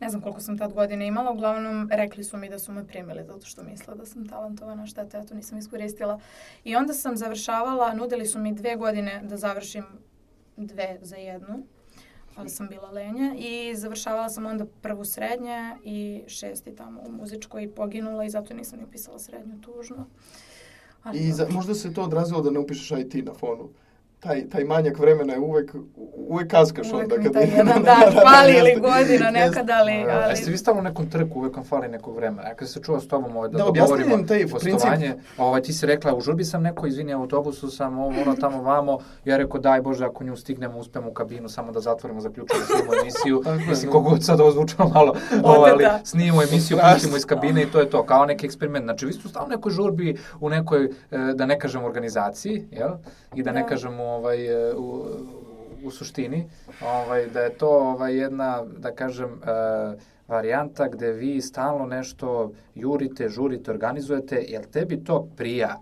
Ne 0.00 0.08
znam 0.08 0.22
koliko 0.22 0.40
sam 0.40 0.58
tad 0.58 0.72
godine 0.72 1.06
imala, 1.06 1.30
uglavnom 1.30 1.88
rekli 1.92 2.24
su 2.24 2.36
mi 2.36 2.48
da 2.48 2.58
su 2.58 2.72
me 2.72 2.86
primili 2.86 3.24
zato 3.24 3.46
što 3.46 3.62
misle 3.62 3.94
da 3.94 4.06
sam 4.06 4.28
talentovana, 4.28 4.86
šteta, 4.86 5.18
ja 5.18 5.24
to 5.24 5.34
nisam 5.34 5.58
iskoristila. 5.58 6.20
I 6.64 6.76
onda 6.76 6.94
sam 6.94 7.16
završavala, 7.16 7.94
nudili 7.94 8.26
su 8.26 8.38
mi 8.38 8.54
dve 8.54 8.76
godine 8.76 9.22
da 9.24 9.36
završim 9.36 9.84
dve 10.56 10.98
za 11.02 11.16
jednu, 11.16 11.66
ali 12.36 12.48
sam 12.48 12.68
bila 12.68 12.90
lenja 12.90 13.34
i 13.38 13.76
završavala 13.76 14.28
sam 14.28 14.46
onda 14.46 14.66
prvu 14.82 15.04
srednje 15.04 15.76
i 15.84 16.22
šesti 16.26 16.76
tamo 16.76 17.00
u 17.00 17.12
muzičkoj 17.12 17.62
i 17.62 17.70
poginula 17.70 18.24
i 18.24 18.30
zato 18.30 18.54
nisam 18.54 18.78
ni 18.78 18.84
upisala 18.84 19.18
srednju 19.18 19.60
tužno. 19.60 20.06
Ali 21.02 21.18
I 21.18 21.32
za, 21.32 21.46
možda 21.50 21.74
se 21.74 21.94
to 21.94 22.02
odrazilo 22.02 22.42
da 22.42 22.50
ne 22.50 22.58
upišeš 22.58 22.90
IT 22.90 23.26
na 23.26 23.34
fonu. 23.34 23.68
Taj, 24.24 24.48
taj 24.48 24.64
manjak 24.64 24.98
vremena 24.98 25.32
je 25.32 25.38
uvek, 25.40 25.74
uvek 26.18 26.50
kaskaš 26.50 26.92
Uvek 26.92 27.02
onda. 27.02 27.16
mi 27.16 27.24
kad 27.24 27.32
taj 27.32 27.42
jedan 27.44 27.66
na- 27.66 27.78
dan 27.90 28.12
fali 28.14 28.52
ili 28.52 28.80
godina 28.80 29.30
nekad, 29.30 29.70
ali... 29.70 29.92
Ali... 29.92 30.30
Jeste 30.30 30.50
vi 30.50 30.56
stalno 30.56 30.80
u 30.80 30.84
nekom 30.84 31.10
trku, 31.10 31.38
uvek 31.38 31.56
vam 31.56 31.64
fali 31.64 31.88
nekog 31.88 32.16
vremena. 32.16 32.48
Ja 32.48 32.54
kad 32.54 32.68
se 32.68 32.80
čuo 32.82 33.00
s 33.00 33.08
tobom 33.08 33.36
ovaj, 33.36 33.48
da, 33.48 33.58
Da, 33.58 33.64
da 33.64 33.70
dogovorimo 33.70 34.18
taj 34.18 34.44
gostovanje, 34.44 35.14
ovaj, 35.38 35.62
ti 35.62 35.72
si 35.72 35.86
rekla, 35.86 36.14
u 36.14 36.20
žurbi 36.20 36.44
sam 36.44 36.62
neko, 36.62 36.86
izvini, 36.86 37.14
u 37.14 37.20
autobusu 37.20 37.70
sam, 37.70 37.98
ovo, 37.98 38.20
ono, 38.20 38.36
tamo, 38.36 38.62
vamo. 38.62 38.98
Ja 39.24 39.36
rekao, 39.36 39.60
daj 39.60 39.80
Bože, 39.80 40.04
ako 40.04 40.24
nju 40.24 40.36
stignemo, 40.36 40.78
uspemo 40.78 41.08
u 41.08 41.12
kabinu, 41.12 41.48
samo 41.48 41.72
da 41.72 41.80
zatvorimo, 41.80 42.20
zaključimo 42.20 42.60
snimimo 42.66 42.92
emisiju. 43.02 43.42
Mislim, 43.68 43.86
da. 43.86 43.92
kogod 43.92 44.24
sad 44.24 44.40
ovo 44.40 44.50
zvučalo 44.50 44.88
malo, 44.88 45.14
ovaj, 45.42 45.70
ali 45.70 45.84
Oteta. 45.84 46.00
snimimo 46.04 46.42
emisiju, 46.42 46.78
pustimo 46.84 47.16
iz 47.16 47.26
kabine 47.26 47.62
i 47.62 47.66
to 47.66 47.80
je 47.80 47.90
to, 47.90 48.02
kao 48.02 48.26
neki 48.26 48.46
eksperiment. 48.46 48.84
Znači, 48.84 49.06
vi 49.06 49.12
ste 49.12 49.28
stalno 49.28 49.46
u 49.46 49.50
nekoj 49.50 49.72
žurbi, 49.72 50.16
u 50.40 50.48
nekoj, 50.48 50.84
e, 50.84 50.90
da 51.34 51.46
ne 51.46 51.58
kažem, 51.58 51.84
organizaciji, 51.84 52.68
jel? 52.70 52.90
I 53.34 53.42
da 53.42 53.52
ne 53.52 53.60
Da. 53.60 53.66
Ovaj, 54.14 54.46
e, 54.46 54.74
u, 54.74 55.06
u 55.84 55.90
suštini, 55.90 56.44
ovaj, 56.82 57.26
da 57.26 57.40
je 57.40 57.54
to 57.58 57.68
ovaj, 57.68 58.16
jedna, 58.16 58.64
da 58.78 58.92
kažem, 58.92 59.40
e, 59.42 59.96
varijanta 60.28 60.88
gde 60.88 61.12
vi 61.12 61.40
stalno 61.40 61.86
nešto 61.86 62.52
jurite, 62.74 63.28
žurite, 63.28 63.70
organizujete, 63.70 64.44
jel 64.48 64.62
tebi 64.72 65.04
to 65.04 65.28
prija? 65.36 65.80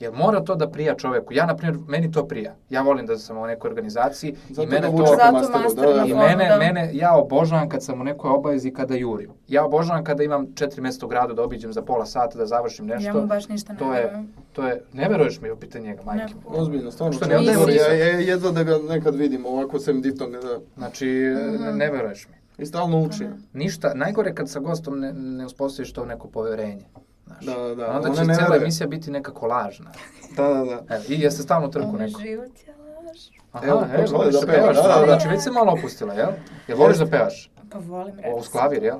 Jel 0.00 0.12
mora 0.14 0.40
to 0.40 0.54
da 0.54 0.68
prija 0.68 0.94
čoveku? 0.94 1.34
Ja, 1.34 1.46
na 1.46 1.56
primjer, 1.56 1.80
meni 1.88 2.12
to 2.12 2.26
prija. 2.26 2.54
Ja 2.70 2.82
volim 2.82 3.06
da 3.06 3.18
sam 3.18 3.38
u 3.38 3.46
nekoj 3.46 3.68
organizaciji 3.68 4.34
Zato 4.48 4.62
i 4.62 4.66
mene 4.66 4.90
ga 4.90 4.96
to... 4.96 5.06
Zato 5.06 5.32
masteru, 5.32 5.62
master 5.62 5.84
da, 5.84 5.92
da, 5.92 6.04
I 6.04 6.08
da. 6.08 6.14
fonu. 6.14 6.26
mene, 6.28 6.48
da. 6.48 6.58
mene, 6.58 6.90
ja 6.92 7.16
obožavam 7.16 7.68
kad 7.68 7.82
sam 7.82 8.00
u 8.00 8.04
nekoj 8.04 8.30
obavezi 8.30 8.70
kada 8.70 8.94
jurim. 8.94 9.30
Ja 9.48 9.64
obožavam 9.64 10.04
kada 10.04 10.22
imam 10.22 10.54
četiri 10.54 10.82
mjesta 10.82 11.06
u 11.06 11.08
gradu 11.08 11.34
da 11.34 11.42
obiđem 11.42 11.72
za 11.72 11.82
pola 11.82 12.06
sata, 12.06 12.38
da 12.38 12.46
završim 12.46 12.86
nešto. 12.86 13.08
Ja 13.08 13.14
mu 13.14 13.26
baš 13.26 13.48
ništa 13.48 13.72
ne 13.72 13.78
to 13.78 13.94
je, 13.94 14.12
to 14.52 14.66
je, 14.66 14.82
ne 14.92 15.08
veruješ 15.08 15.40
mi 15.40 15.50
u 15.50 15.56
pitanje 15.56 15.84
njega, 15.86 16.02
majke. 16.02 16.24
Ne. 16.24 16.40
Ozbiljno, 16.50 16.90
stvarno. 16.90 17.12
Što 17.12 17.26
ne 17.26 17.34
ne 17.36 17.58
odaje 17.58 17.76
ja, 17.76 17.92
ja, 17.94 18.20
jedva 18.20 18.50
da 18.50 18.62
ga 18.62 18.78
nekad 18.80 19.14
vidim 19.14 19.46
ovako 19.46 19.78
sem 19.78 20.02
diftone 20.02 20.38
da 20.38 20.58
Znači, 20.76 21.06
Mhm. 21.36 21.62
ne, 21.64 21.72
ne 21.74 21.90
veruješ 21.90 22.28
mi. 22.28 22.36
i 22.58 22.66
stalno 22.66 23.00
uči. 23.00 23.24
Mhm. 23.24 23.34
Ništa, 23.52 23.92
najgore 23.94 24.34
kad 24.34 24.50
sa 24.50 24.60
gostom 24.60 25.00
ne, 25.00 25.12
ne 25.12 25.46
uspostaviš 25.46 25.92
to 25.92 26.04
neko 26.04 26.28
poverenje. 26.28 26.84
Znaš. 27.26 27.44
Da, 27.46 27.54
da, 27.58 27.74
da. 27.76 27.90
Onda 27.90 28.08
će 28.10 28.24
ne 28.24 28.34
cijela 28.34 28.48
veruje. 28.48 28.58
emisija 28.58 28.86
biti 28.86 29.10
nekako 29.10 29.46
lažna. 29.46 29.90
Da, 30.36 30.42
da, 30.44 30.64
da. 30.64 30.94
Evo, 30.94 31.04
I 31.08 31.20
jeste 31.20 31.42
stalno 31.42 31.68
trku 31.68 31.88
Ovo 31.88 31.98
neko. 31.98 32.20
život 32.20 32.50
je 32.58 32.74
laž. 33.06 33.18
Aha, 33.52 33.66
Evo, 33.66 33.78
evo, 33.84 33.88
počela 33.96 34.18
voliš 34.18 34.34
je 34.34 34.40
da 34.40 34.46
da 34.46 34.52
pevaš. 34.52 34.74
peva, 34.74 34.82
da, 34.82 34.94
da, 34.94 35.00
da. 35.00 35.06
Znači, 35.06 35.28
već 35.28 35.42
se 35.42 35.50
malo 35.50 35.72
opustila, 35.72 36.14
jel? 36.14 36.30
Jel 36.68 36.78
voliš 36.78 36.96
da 36.96 37.06
pevaš? 37.06 37.50
Pa 37.70 37.78
volim, 37.78 38.16
rekla 38.16 38.34
uz 38.34 38.44
sam. 38.44 38.52
klavir, 38.52 38.82
jel? 38.82 38.96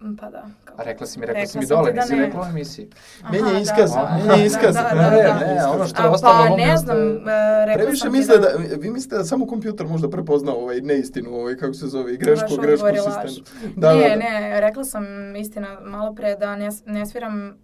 Mm, 0.00 0.16
Pa 0.16 0.30
da. 0.30 0.42
Kao. 0.64 0.76
A 0.78 0.82
rekla 0.82 1.06
si 1.06 1.20
mi, 1.20 1.26
rekla, 1.26 1.40
Rekla 1.40 1.52
si 1.52 1.58
mi 1.58 1.66
dole, 1.66 1.92
da 1.92 2.00
nisi 2.00 2.16
ne. 2.16 2.24
rekla 2.26 2.40
u 2.40 2.44
emisiji. 2.44 2.88
Aha, 3.22 3.32
Menja 3.32 3.44
da, 3.44 3.58
iskaz, 3.58 3.90
da, 3.92 4.16
menja 4.16 4.26
da, 4.28 4.42
iskaz. 4.42 4.74
Da, 4.74 4.82
da, 4.84 5.10
Ne, 5.10 5.22
da, 5.22 5.34
ne, 5.36 5.54
da. 5.54 5.70
ono 5.70 5.86
što 5.86 6.02
je 6.02 6.08
A, 6.08 6.10
ostalo 6.10 6.44
Pa 6.48 6.56
ne 6.56 6.76
znam, 6.76 6.98
e, 6.98 7.20
rekla 7.66 7.74
Previše 7.76 8.00
sam 8.00 8.12
misle 8.12 8.38
da... 8.38 8.48
da, 8.48 8.76
vi 8.76 8.90
mislite 8.90 9.16
da 9.16 9.24
samo 9.24 9.46
kompjuter 9.46 9.86
možda 9.86 10.10
prepozna 10.10 10.52
ovaj 10.54 10.80
neistinu, 10.80 11.30
ovaj, 11.32 11.56
kako 11.56 11.74
se 11.74 11.86
zove, 11.86 12.16
grešku, 12.16 12.56
grešku 12.56 12.86
je 12.86 12.94
sistemu. 12.94 13.46
Da, 13.76 13.94
ne, 13.94 14.02
da, 14.02 14.08
da. 14.08 14.16
ne, 14.16 14.60
rekla 14.60 14.84
sam 14.84 15.04
istina 15.36 15.80
malo 15.80 16.14
pre 16.14 16.36
da 16.36 16.56
ne, 16.56 16.68
ne 16.86 17.06
sviram 17.06 17.58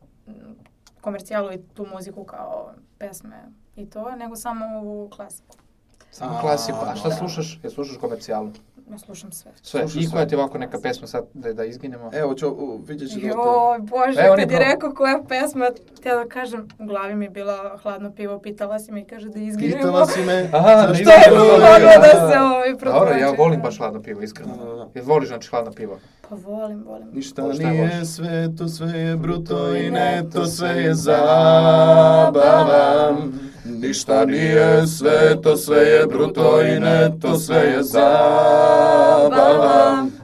komercijalu 1.00 1.52
i 1.52 1.58
tu 1.74 1.86
muziku 1.94 2.24
kao 2.24 2.72
pesme 2.98 3.36
i 3.76 3.90
to, 3.90 4.16
nego 4.16 4.36
samo 4.36 4.66
ovu 4.78 5.08
klasiku. 5.08 5.56
Samo 6.10 6.36
A, 6.36 6.40
klasiku. 6.40 6.78
A 6.86 6.96
šta 6.96 7.08
da. 7.08 7.14
slušaš? 7.14 7.58
Jel 7.62 7.72
slušaš 7.72 7.96
komercijalu? 7.96 8.50
Ja 8.90 8.98
slušam 8.98 9.32
sve. 9.32 9.52
Sve. 9.62 9.80
Slušaš 9.80 10.04
I 10.04 10.10
koja 10.10 10.26
ti 10.26 10.34
je 10.34 10.38
ovako 10.38 10.58
neka 10.58 10.78
pesma 10.80 11.06
sad 11.06 11.24
da, 11.34 11.52
da 11.52 11.64
izginemo? 11.64 12.10
Evo, 12.14 12.34
ću, 12.34 12.48
u, 12.48 12.80
vidjet 12.86 13.10
ću 13.12 13.20
da. 13.20 13.26
Joj, 13.26 13.78
Bože, 13.78 14.20
Evo, 14.20 14.36
kad 14.36 14.50
je 14.50 14.58
rekao 14.58 14.92
koja 14.94 15.22
pesma, 15.28 15.70
te 16.02 16.14
da 16.14 16.24
kažem, 16.28 16.68
u 16.78 16.86
glavi 16.86 17.14
mi 17.14 17.24
je 17.24 17.30
bila 17.30 17.78
hladno 17.82 18.12
pivo, 18.12 18.38
pitala 18.38 18.78
si 18.78 18.92
me 18.92 19.00
i 19.00 19.04
kaže 19.04 19.28
da 19.28 19.38
izginemo. 19.38 19.76
Pitala 19.76 20.06
si 20.06 20.22
me... 20.22 20.48
Aha, 20.58 20.86
da 20.86 20.94
Što 20.94 21.10
je 21.10 21.30
da, 21.30 21.38
moglo 21.38 21.58
da, 21.58 22.32
se 22.32 22.38
ovaj 22.38 22.76
protumači? 22.78 23.04
Dobro, 23.04 23.18
ja 23.18 23.30
volim 23.30 23.60
baš 23.60 23.78
hladno 23.78 24.02
pivo, 24.02 24.20
iskreno. 24.20 24.56
Da, 24.56 24.64
da, 24.64 24.74
da. 24.74 24.88
Jel 24.94 25.04
voliš 25.04 25.28
znači 25.28 25.48
hladno 25.48 25.72
pivo? 25.72 25.98
Pa 26.28 26.34
volim, 26.36 26.84
volim. 26.86 27.08
Ništa 27.12 27.42
Pa 27.42 27.52
šta 27.54 27.62
nije 27.62 27.80
voliš? 27.90 28.08
sveto, 28.08 28.68
sve 28.68 28.98
je 28.98 29.16
bruto 29.16 29.76
i 29.76 29.90
neto, 29.90 30.46
sve 30.46 30.68
je 30.68 30.94
zabava. 30.94 33.16
Ništa 33.64 34.24
nije 34.24 34.86
sveto, 34.86 35.56
sve 35.56 35.78
je 35.78 36.06
bruto 36.06 36.62
i 36.62 36.80
neto, 36.80 37.38
sve 37.38 37.56
je 37.56 37.82
zabava. 37.82 39.26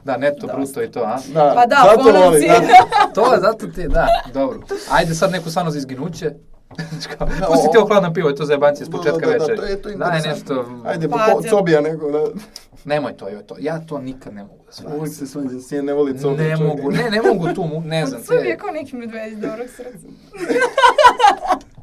Da, 0.03 0.17
neto, 0.17 0.47
bruto 0.47 0.83
i 0.83 0.91
to, 0.91 0.99
a? 0.99 1.17
Da, 1.33 1.51
Pa 1.55 1.65
da, 1.65 1.75
zato 1.95 2.11
volim, 2.19 2.41
da. 2.41 3.07
To 3.15 3.33
je 3.33 3.39
zato 3.39 3.67
ti, 3.67 3.87
da, 3.87 4.07
dobro. 4.33 4.59
Ajde 4.91 5.15
sad 5.15 5.31
neku 5.31 5.49
stvarno 5.49 5.71
za 5.71 5.77
izginuće. 5.77 6.31
Znaš 6.91 7.05
kao, 7.07 7.27
Pusti 7.47 7.67
ti 7.71 7.77
ovo 7.77 7.87
hladno 7.87 8.13
pivo, 8.13 8.29
je 8.29 8.35
to 8.35 8.45
za 8.45 8.53
jebanci 8.53 8.85
s 8.85 8.89
početka 8.89 9.11
Da, 9.17 9.25
da, 9.27 9.37
da, 9.37 9.37
večeri. 9.39 9.57
to 9.57 9.63
je- 9.63 9.81
to 9.81 9.89
je 9.89 9.95
Daj 9.95 10.17
interesantno. 10.17 10.55
nešto, 10.55 10.81
Ajde, 10.85 11.09
Pa, 11.09 11.17
pa, 11.27 11.41
te- 11.41 11.49
cobija 11.49 11.81
neko, 11.81 12.11
da. 12.11 12.23
nemoj 12.85 13.13
to, 13.13 13.29
joj 13.29 13.43
to. 13.43 13.55
Ja 13.59 13.79
to 13.79 13.97
nikad 13.99 14.33
ne 14.33 14.43
mogu 14.43 14.63
da 14.65 14.71
shvatim. 14.71 14.95
Uvijek 14.95 15.15
se 15.15 15.27
svađa, 15.27 15.59
sjen 15.59 15.85
ne 15.85 15.93
voli 15.93 16.19
cobiju. 16.19 16.37
Ne 16.39 16.57
mogu, 16.57 16.91
ne, 16.91 17.09
ne 17.11 17.21
mogu 17.23 17.47
tu, 17.49 17.81
ne 17.81 18.05
znam, 18.05 18.23
Sve 18.23 18.37
je 18.37 18.57
kao 18.57 18.71
neki 18.71 18.95
medvedi 18.95 19.35
dobrog 19.37 19.67
srca. 19.69 20.07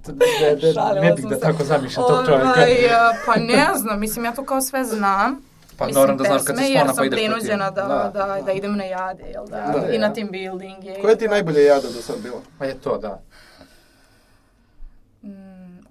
de, 0.09 0.57
de, 0.57 0.73
Šalila 0.73 1.01
ne 1.01 1.13
bih 1.13 1.21
sam 1.21 1.31
da 1.31 1.37
se. 1.37 1.43
tako 1.43 1.65
zamišljam 1.65 2.07
tog 2.07 2.27
čovjeka. 2.27 2.49
Ovaj, 2.49 2.87
a, 2.87 3.13
pa 3.27 3.37
ne 3.37 3.67
znam, 3.77 4.01
mislim, 4.01 4.25
ja 4.25 4.33
to 4.33 4.45
kao 4.45 4.61
sve 4.61 4.85
znam. 4.85 5.43
Pa 5.77 5.87
Mislim, 5.87 6.01
naravno 6.03 6.23
da 6.23 6.29
znaš 6.29 6.43
kad 6.43 6.57
si 6.59 6.63
jer 6.63 6.73
pa 6.75 6.83
ideš 6.83 6.87
sam 6.87 6.97
po 6.97 7.03
tim. 7.03 7.11
prinuđena 7.13 7.71
da, 7.71 7.83
da, 8.15 8.41
da, 8.41 8.53
idem 8.53 8.77
na 8.77 8.85
jade, 8.85 9.23
jel 9.25 9.47
da? 9.47 9.57
Da, 9.81 9.89
I 9.89 9.99
na 9.99 10.09
da. 10.09 10.15
team 10.15 10.29
buildinge. 10.29 10.95
Koja 10.95 11.15
ti 11.15 11.25
je 11.25 11.31
najbolja 11.31 11.61
jada 11.61 11.89
do 11.89 12.03
sad 12.03 12.17
bila? 12.19 12.41
Pa 12.59 12.65
je 12.65 12.75
to, 12.75 12.99
da. 12.99 13.21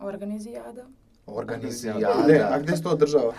Organizijada. 0.10 0.86
Organizijada. 1.26 2.28
Ne, 2.28 2.40
a 2.40 2.60
gde 2.60 2.78
se 2.78 2.84
to 2.84 2.90
održava? 2.90 3.34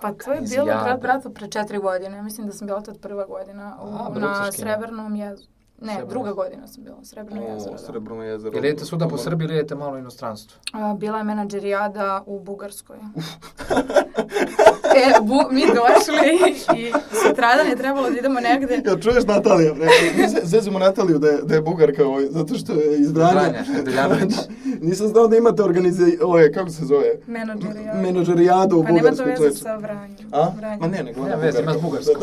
Pa 0.00 0.12
to 0.12 0.32
je 0.32 0.40
bilo 0.40 0.64
grad 0.64 1.00
bratu 1.00 1.34
pre 1.34 1.48
četiri 1.48 1.78
godine. 1.78 2.22
Mislim 2.22 2.46
da 2.46 2.52
sam 2.52 2.66
bila 2.66 2.80
tad 2.80 3.00
prva 3.00 3.26
godina 3.26 3.78
u, 3.82 3.86
A, 3.86 4.18
na. 4.18 4.52
Srebrnom 4.52 5.16
jezu. 5.16 5.48
Ne, 5.80 5.86
Srebrno. 5.88 6.10
druga 6.10 6.32
godina 6.32 6.66
sam 6.66 6.84
bila, 6.84 6.96
Srebrno 7.02 7.42
jezero. 7.42 7.70
O, 7.70 7.72
Da. 7.72 7.78
Srebrno 7.78 8.22
jezero. 8.24 8.58
Ili 8.58 8.68
idete 8.68 8.84
svuda 8.84 9.08
po 9.08 9.16
Srbiji 9.18 9.46
ili 9.46 9.54
idete 9.54 9.74
malo 9.74 9.94
u 9.94 9.98
inostranstvu? 9.98 10.58
A, 10.72 10.94
bila 10.94 11.18
je 11.18 11.24
menadžerijada 11.24 12.22
u 12.26 12.40
Bugarskoj. 12.40 12.96
e, 14.96 15.20
bu, 15.22 15.38
mi 15.50 15.62
došli 15.66 16.52
i 16.76 16.92
sutradan 17.22 17.66
je 17.66 17.76
trebalo 17.76 18.10
da 18.10 18.18
idemo 18.18 18.40
negde. 18.40 18.82
Jel 18.84 18.98
čuješ 18.98 19.24
Natalija? 19.24 19.74
bre? 19.74 19.88
Zezimo 20.42 20.78
Nataliju 20.78 21.18
da 21.18 21.28
je, 21.28 21.42
da 21.42 21.54
je 21.54 21.62
bugarka 21.62 22.06
ovaj, 22.06 22.26
zato 22.26 22.54
što 22.54 22.72
je 22.72 22.98
iz. 23.00 23.12
Da. 23.12 23.52
Nisam 24.80 25.06
znao 25.08 25.28
da 25.28 25.36
imate 25.36 25.62
organizije, 25.62 26.18
ovaj, 26.24 26.52
kako 26.52 26.70
se 26.70 26.84
zove? 26.84 27.06
Menadžerijada. 27.26 28.00
Menadžerijadu 28.00 28.76
u 28.76 28.82
Pa 28.82 28.88
nema 28.88 28.98
to 29.00 29.16
Bugarskoj. 29.16 29.46
veze 29.46 29.58
sa 29.58 29.76
Vranjem. 29.76 30.28
A? 30.32 30.50
Vranjem. 30.56 30.80
Ma 30.80 30.86
ne, 30.88 31.02
nego 31.02 31.20
ona 31.20 31.34
veze, 31.34 31.58
Bugarka. 31.58 31.62
ima 31.62 31.78
s 31.78 31.82
Bugarskom. 31.82 32.20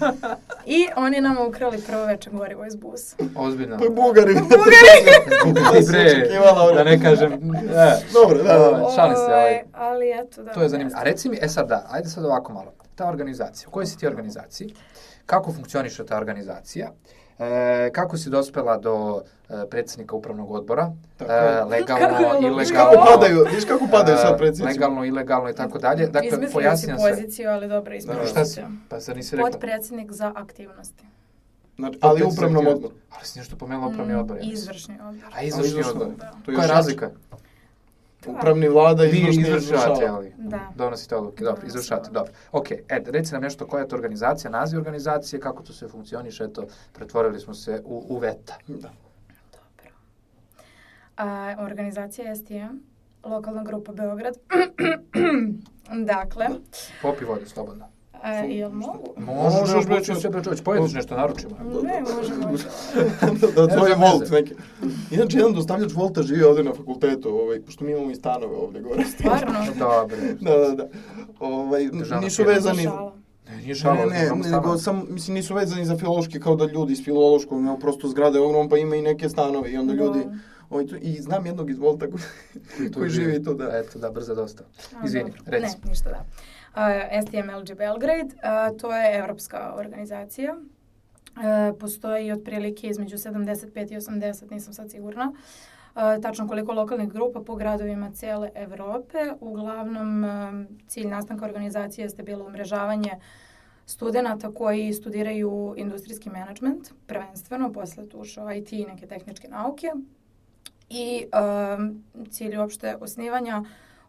Da. 0.00 0.36
I 0.66 0.86
oni 0.96 1.20
nama 1.20 1.46
ukrali 1.46 1.78
prvo 1.78 2.04
veče 2.04 2.30
gorivo 2.30 2.66
iz 2.66 2.76
busa. 2.84 3.16
Ozbiljno. 3.36 3.76
Pa 3.78 3.84
Bugari. 3.84 4.34
Bugari, 4.34 5.78
očekivala, 5.78 6.72
da 6.74 6.84
ne 6.84 7.00
kažem. 7.02 7.32
E, 7.32 7.36
Dobro, 8.12 8.36
da, 8.38 8.42
da. 8.44 8.70
Ovaj, 8.70 8.94
šalim 8.94 9.16
se. 9.16 9.22
Ovaj, 9.22 9.62
Ali 9.72 10.10
eto, 10.12 10.42
da. 10.42 10.52
To 10.52 10.60
je 10.60 10.64
ne 10.64 10.68
zanimljivo. 10.68 11.00
A 11.00 11.02
reci 11.02 11.28
mi, 11.28 11.38
e 11.42 11.48
sad 11.48 11.68
da, 11.68 11.86
ajde 11.90 12.08
sad 12.08 12.24
ovako 12.24 12.52
malo. 12.52 12.72
Ta 12.94 13.08
organizacija, 13.08 13.68
u 13.68 13.72
kojoj 13.72 13.86
si 13.86 13.98
ti 13.98 14.06
organizaciji? 14.06 14.74
Kako 15.26 15.52
funkcioniše 15.52 16.06
ta 16.06 16.16
organizacija? 16.16 16.90
E, 17.38 17.90
kako 17.92 18.16
si 18.16 18.30
dospela 18.30 18.76
do 18.76 19.22
e, 19.48 19.68
predsjednika 19.70 20.16
upravnog 20.16 20.50
odbora? 20.50 20.92
Tako 21.16 21.32
E, 21.32 21.64
legalno, 21.64 22.06
Kako 22.08 22.22
je 22.22 22.50
Viš 22.50 22.68
ilegalno. 22.68 22.90
kako 22.92 23.10
padaju, 23.10 23.44
viš 23.54 23.64
kako 23.64 23.86
padaju 23.90 24.18
sad 24.18 24.34
e, 24.34 24.38
predsjednici. 24.38 24.78
Legalno, 24.78 25.04
ilegalno 25.04 25.50
i 25.50 25.54
tako 25.54 25.78
dalje. 25.78 26.06
Dakle, 26.06 26.28
Izmislio 26.28 26.76
si 26.76 26.86
poziciju, 27.10 27.50
ali 27.50 27.68
dobro 27.68 27.90
Da, 27.90 27.96
izmislio 27.96 28.26
šta 28.26 28.44
si. 28.44 28.60
Pa 28.88 29.00
sad 29.00 29.16
nisi 29.16 29.36
rekla. 29.36 29.50
Potpredsjednik 29.50 30.12
za 30.12 30.32
aktivnosti. 30.36 31.04
Znači, 31.76 31.98
ali 32.00 32.22
u 32.22 32.28
upravnom 32.28 32.64
je- 32.64 32.72
odboru. 32.72 32.94
Ali 33.10 33.24
si 33.24 33.38
nešto 33.38 33.56
pomenula 33.56 33.86
upravni 33.88 34.14
Mm, 34.14 34.18
odbor. 34.18 34.36
ja. 34.36 34.42
Izvršni 34.44 34.94
odbor. 35.00 35.28
A 35.32 35.42
izvršni 35.42 35.68
izvršni 35.68 35.90
odbor. 35.92 36.06
odbor. 36.06 36.26
To 36.44 36.52
Koja 36.52 36.62
je 36.62 36.68
razlika? 36.68 37.10
Upravni 38.28 38.68
vlada, 38.68 39.02
Vi 39.02 39.08
izvršni 39.10 39.42
izvršavate, 39.42 39.64
izvršava. 39.92 40.16
ali 40.16 40.32
Da. 40.38 40.60
donosite 40.76 41.16
odluke, 41.16 41.44
dobro, 41.44 41.60
Da, 41.60 41.66
izvršavate, 41.66 42.04
sve. 42.04 42.12
dobro. 42.12 42.32
Ok, 42.52 42.66
Ed, 42.88 43.08
reci 43.08 43.32
nam 43.32 43.42
nešto 43.42 43.66
koja 43.66 43.80
je 43.80 43.88
to 43.88 43.96
organizacija, 43.96 44.50
naziv 44.50 44.78
organizacije, 44.78 45.40
kako 45.40 45.62
to 45.62 45.72
sve 45.72 45.88
funkcioniše, 45.88 46.44
eto, 46.44 46.64
pretvorili 46.92 47.40
smo 47.40 47.54
se 47.54 47.82
u, 47.84 48.06
u 48.08 48.18
VETA. 48.18 48.54
Da. 48.68 48.90
Dobro. 49.52 49.90
A, 51.16 51.54
organizacija 51.60 52.36
STM, 52.36 52.76
lokalna 53.24 53.62
grupa 53.62 53.92
Beograd. 53.92 54.34
dakle, 56.04 56.46
Popi 57.02 57.24
vodu, 57.24 57.46
slobodno. 57.46 57.84
A, 58.24 58.32
jel 58.32 58.70
mogu? 58.70 59.14
Može, 59.16 59.60
Možeš, 59.60 59.74
može, 59.74 59.86
bre, 59.86 59.94
može, 59.94 60.04
čovječe. 60.04 60.20
sve, 60.20 60.30
bre, 60.30 60.44
čovječ, 60.44 60.62
pojedeš 60.62 60.92
nešto, 60.92 61.16
naručimo. 61.16 61.56
Ne, 61.82 62.00
može, 62.00 62.34
može. 62.34 62.64
da, 63.40 63.66
da, 63.66 63.76
tvoj 63.76 63.88
znam 63.88 64.00
volt 64.00 64.20
veze. 64.20 64.34
neki. 64.34 64.54
Inače, 65.10 65.38
jedan 65.38 65.52
dostavljač 65.54 65.92
volta 65.92 66.22
živi 66.22 66.42
ovdje 66.42 66.64
na 66.64 66.74
fakultetu, 66.74 67.28
ovaj, 67.28 67.60
pošto 67.60 67.84
mi 67.84 67.92
imamo 67.92 68.10
i 68.10 68.14
stanove 68.14 68.56
ovdje 68.56 68.80
gore. 68.80 69.04
Stvarno? 69.04 69.58
Dobro. 69.78 70.16
Da, 70.40 70.56
da, 70.56 70.74
da. 70.74 70.88
Ovaj, 71.40 71.88
nisu 72.22 72.44
vezani... 72.44 72.88
Ne, 73.48 73.56
nije 73.56 73.68
Ne, 73.68 73.74
šalo, 73.74 74.06
ne, 74.06 74.30
nego 74.50 74.78
sam, 74.78 75.06
mislim, 75.10 75.34
nisu 75.34 75.54
vezani 75.54 75.84
za 75.84 75.96
filološki 75.96 76.40
kao 76.40 76.56
da 76.56 76.64
ljudi 76.64 76.92
iz 76.92 77.04
filološkog, 77.04 77.62
nego 77.62 77.76
prosto 77.76 78.08
zgrade 78.08 78.40
ogromno, 78.40 78.68
pa 78.68 78.76
ima 78.78 78.96
i 78.96 79.02
neke 79.02 79.28
stanove 79.28 79.72
i 79.72 79.76
onda 79.76 79.94
Da. 79.94 80.04
ljudi... 80.04 80.18
Ovaj, 80.70 80.86
tu, 80.86 80.96
I 80.96 81.12
znam 81.22 81.46
jednog 81.46 81.70
iz 81.70 81.78
Volta 81.78 82.06
koji, 82.10 82.90
koji 82.92 83.10
živi 83.10 83.44
tu, 83.44 83.54
da. 83.54 83.64
Eto, 83.78 83.98
da, 83.98 84.10
brzo 84.10 84.34
dosta. 84.34 84.64
A, 84.96 85.06
Izvini, 85.06 85.32
reci. 85.46 85.76
Ne, 85.84 85.90
ništa 85.90 86.10
da. 86.10 86.24
Uh, 86.76 87.22
STMLG 87.22 87.76
Belgrade, 87.76 88.34
uh, 88.34 88.76
to 88.78 88.92
je 88.92 89.18
evropska 89.18 89.74
organizacija. 89.76 90.56
Uh, 90.56 91.78
postoji 91.80 92.32
otprilike 92.32 92.86
između 92.86 93.16
75 93.16 93.92
i 93.92 93.96
80, 93.96 94.50
nisam 94.50 94.72
sad 94.74 94.90
sigurna. 94.90 95.32
Uh, 95.94 96.02
tačno 96.22 96.48
koliko 96.48 96.72
lokalnih 96.72 97.08
grupa 97.08 97.40
po 97.40 97.54
gradovima 97.54 98.10
cele 98.12 98.50
Evrope. 98.54 99.18
Uglavnom, 99.40 100.24
cilj 100.86 101.06
nastanka 101.06 101.44
organizacije 101.44 102.04
jeste 102.04 102.22
bilo 102.22 102.46
umrežavanje 102.46 103.12
studenta 103.86 104.52
koji 104.54 104.92
studiraju 104.92 105.74
industrijski 105.76 106.30
menadžment, 106.30 106.92
prvenstveno, 107.06 107.72
posle 107.72 108.08
tu 108.08 108.18
ušao 108.18 108.52
IT 108.52 108.72
i 108.72 108.84
neke 108.84 109.06
tehničke 109.06 109.48
nauke. 109.48 109.86
I 110.90 111.26
um, 111.78 112.04
cilj 112.30 112.56
uopšte 112.56 112.96
osnivanja 113.00 113.64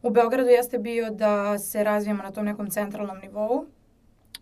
u 0.06 0.10
Beogradu 0.10 0.50
jeste 0.50 0.80
bio 0.80 1.10
da 1.10 1.60
se 1.60 1.84
razvijemo 1.84 2.24
na 2.24 2.32
tom 2.32 2.46
nekom 2.46 2.70
centralnom 2.70 3.18
nivou. 3.20 3.66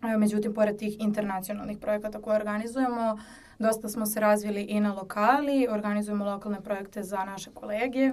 E, 0.02 0.16
Međutim, 0.16 0.54
pored 0.54 0.76
tih 0.76 0.96
internacionalnih 1.00 1.78
projekata 1.78 2.22
koje 2.22 2.36
organizujemo, 2.36 3.18
dosta 3.58 3.88
smo 3.88 4.06
se 4.06 4.20
razvili 4.20 4.62
i 4.62 4.80
na 4.80 4.92
lokali, 4.92 5.68
organizujemo 5.70 6.24
lokalne 6.24 6.60
projekte 6.60 7.02
za 7.02 7.24
naše 7.24 7.50
kolege, 7.50 8.12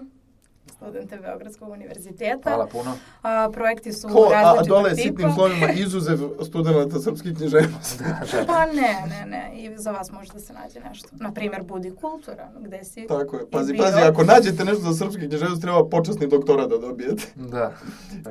studente 0.71 1.17
Beogradskog 1.17 1.69
univerziteta. 1.69 2.49
Hvala 2.49 2.67
puno. 2.67 2.97
A, 3.21 3.49
projekti 3.53 3.93
su 3.93 4.07
Ko, 4.07 4.19
a, 4.23 4.27
a 4.29 4.31
različitog 4.31 4.67
dole 4.67 4.89
tipa. 4.89 5.01
sitnim 5.01 5.31
slovima 5.35 5.71
izuzev 5.71 6.17
studenta 6.45 6.99
srpskih 6.99 7.35
književnosti. 7.37 8.03
Pa 8.47 8.65
ne, 8.65 9.05
ne, 9.09 9.25
ne. 9.27 9.51
I 9.55 9.77
za 9.77 9.91
vas 9.91 10.11
može 10.11 10.33
da 10.33 10.39
se 10.39 10.53
nađe 10.53 10.79
nešto. 10.79 11.09
Na 11.11 11.31
primjer, 11.33 11.63
Budi 11.63 11.91
kultura, 11.91 12.51
gde 12.59 12.83
si 12.83 13.07
Tako 13.07 13.35
je. 13.37 13.49
Pazi, 13.49 13.73
bio. 13.73 13.83
pazi, 13.83 13.99
ako 13.99 14.23
nađete 14.23 14.65
nešto 14.65 14.83
za 14.83 14.93
srpske 14.95 15.27
književnosti, 15.27 15.61
treba 15.61 15.85
počasni 15.85 16.27
doktora 16.27 16.67
da 16.67 16.77
dobijete. 16.77 17.23
Da. 17.35 17.71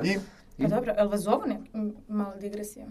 I 0.03 0.17
Pa 0.61 0.67
dobro, 0.67 0.93
jel 0.97 1.09
vas 1.09 1.21
zovu 1.21 1.41
ne? 1.47 1.59
Malo 2.07 2.33
digresija. 2.39 2.85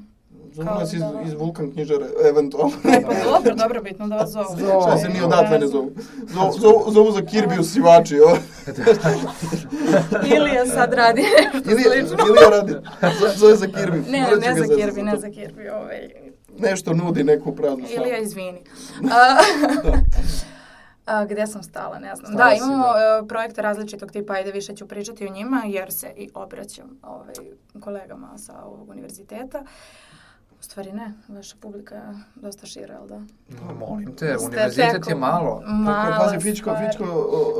Zovu 0.52 0.66
Kao 0.66 0.78
nas 0.78 0.92
iz, 0.92 1.00
da- 1.00 1.22
iz 1.26 1.32
Vulkan 1.34 1.72
knjižare, 1.72 2.06
eventualno. 2.24 2.72
E, 2.86 3.02
pa 3.02 3.14
dobro, 3.24 3.54
dobro, 3.54 3.82
bitno 3.82 4.08
da 4.08 4.16
vas 4.16 4.30
zovu. 4.30 4.56
Zovu. 4.58 4.82
Šta 4.82 4.98
se 4.98 5.08
ni 5.08 5.20
odatle 5.22 5.58
ne 5.58 5.66
zovu. 5.66 5.90
Zovu, 6.26 6.52
zovu, 6.52 6.90
zovu 6.90 7.12
za 7.12 7.20
Kirby 7.20 7.60
usivači, 7.60 8.20
ovo. 8.20 8.36
Ili 10.34 10.50
je 10.50 10.66
sad 10.66 10.94
radi 10.94 11.22
nešto 11.22 11.70
Ili, 11.70 11.82
slično. 11.82 12.24
ili 12.28 12.38
ja 12.42 12.50
radi. 12.50 12.72
Zo- 13.02 13.36
Zove 13.36 13.56
za 13.56 13.66
Kirby. 13.66 14.10
Ne, 14.10 14.20
ne 14.20 14.54
ga 14.54 14.54
za 14.56 14.64
Kirby, 14.66 15.02
ne 15.02 15.16
za 15.16 15.26
Kirby, 15.28 15.70
ovaj. 15.72 16.10
Nešto 16.58 16.92
nudi 16.94 17.24
neku 17.24 17.56
praznu 17.56 17.86
slavu. 17.86 18.00
Ili 18.00 18.10
ja 18.10 18.18
izvini. 18.18 18.60
A, 19.12 19.36
a, 21.06 21.24
gde 21.24 21.46
sam 21.46 21.62
stala, 21.62 21.98
ne 21.98 22.16
znam. 22.16 22.32
Stala 22.32 22.50
da, 22.50 22.56
si, 22.56 22.58
imamo 22.58 22.84
da. 22.84 23.20
e, 23.24 23.28
projekte 23.28 23.62
različitog 23.62 24.12
tipa, 24.12 24.32
ajde 24.32 24.52
više 24.52 24.76
ću 24.76 24.88
pričati 24.88 25.26
o 25.26 25.32
njima, 25.32 25.62
jer 25.66 25.92
se 25.92 26.12
i 26.16 26.28
obraćam 26.34 26.98
ovaj, 27.02 27.34
kolegama 27.80 28.38
sa 28.38 28.62
ovog 28.64 28.88
univerziteta. 28.88 29.62
U 30.60 30.62
stvari 30.62 30.92
ne, 30.92 31.12
vaša 31.28 31.56
publika 31.60 31.94
je 31.94 32.02
dosta 32.36 32.66
šira, 32.66 32.94
jel 32.94 33.06
da? 33.06 33.18
Ma, 33.58 33.72
molim 33.76 34.06
te, 34.08 34.26
Ste 34.28 34.46
univerzitet 34.46 34.92
tek- 34.94 35.08
je 35.08 35.14
malo. 35.14 35.62
Mala 35.64 36.18
pazi, 36.20 36.40
Fičko. 36.40 36.70
Fičko, 36.78 37.06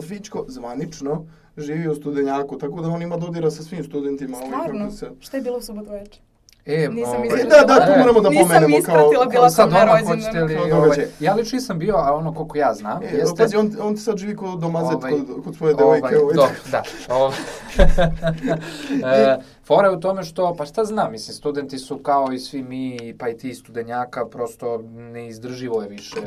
Fičko 0.03 0.45
zvanično 0.49 1.25
živi 1.57 1.89
u 1.89 1.95
studenjaku, 1.95 2.59
tako 2.59 2.83
da 2.83 2.89
on 2.89 3.03
ima 3.03 3.17
dodira 3.17 3.51
sa 3.51 3.63
svim 3.63 3.85
studentima. 3.85 4.37
ovaj, 4.37 4.49
Stvarno? 4.49 4.91
se- 4.91 5.11
Šta 5.21 5.37
je 5.37 5.43
bilo 5.43 5.59
u 5.59 5.63
subotu 5.63 5.91
večer? 5.93 6.21
E, 6.67 6.89
Nisam 6.89 7.15
ovaj, 7.15 7.27
ispratila. 7.27 7.51
Da, 7.59 7.75
da, 7.75 7.87
to 7.87 7.93
e, 7.93 7.99
moramo 7.99 8.21
da 8.21 8.29
Nisam 8.31 8.45
pomenemo 8.45 8.77
kao... 8.77 8.79
ispratila, 8.79 9.27
bila 9.27 9.51
Sad 9.51 9.71
sam 9.71 9.71
na 9.71 9.85
rođendan. 9.87 10.73
ovaj, 10.75 11.07
ja 11.21 11.35
lično 11.35 11.57
nisam 11.57 11.79
bio, 11.79 11.95
a 11.97 12.15
ono 12.15 12.35
koliko 12.35 12.59
ja 12.59 12.75
znam, 12.75 13.03
E, 13.03 13.07
jeste... 13.09 13.35
Pazi, 13.39 13.57
on, 13.57 13.77
on 13.81 13.95
ti 13.95 14.01
sad 14.01 14.17
živi 14.17 14.37
kod 14.37 14.59
domazet, 14.59 14.95
Ovaj, 14.95 15.11
kod, 15.13 15.45
kod 15.45 15.57
svoje 15.57 15.75
Ovaj, 15.75 16.01
devojke. 16.01 16.19
Ovaj, 16.19 16.35
dobro, 16.35 16.55
da. 16.71 16.83
Ovaj. 17.11 17.37
e, 19.27 19.39
fora 19.71 19.89
je 19.89 19.97
u 19.97 20.01
tome 20.01 20.23
što, 20.23 20.55
pa 20.59 20.67
šta 20.67 20.85
znam, 20.85 21.13
mislim, 21.13 21.35
studenti 21.35 21.79
su 21.79 21.99
kao 21.99 22.33
i 22.33 22.39
svi 22.39 22.63
mi, 22.63 23.15
pa 23.19 23.29
i 23.29 23.37
ti 23.37 23.55
studenjaka, 23.55 24.27
prosto 24.27 24.79
neizdrživo 24.93 25.83
je 25.83 25.89
više 25.89 26.21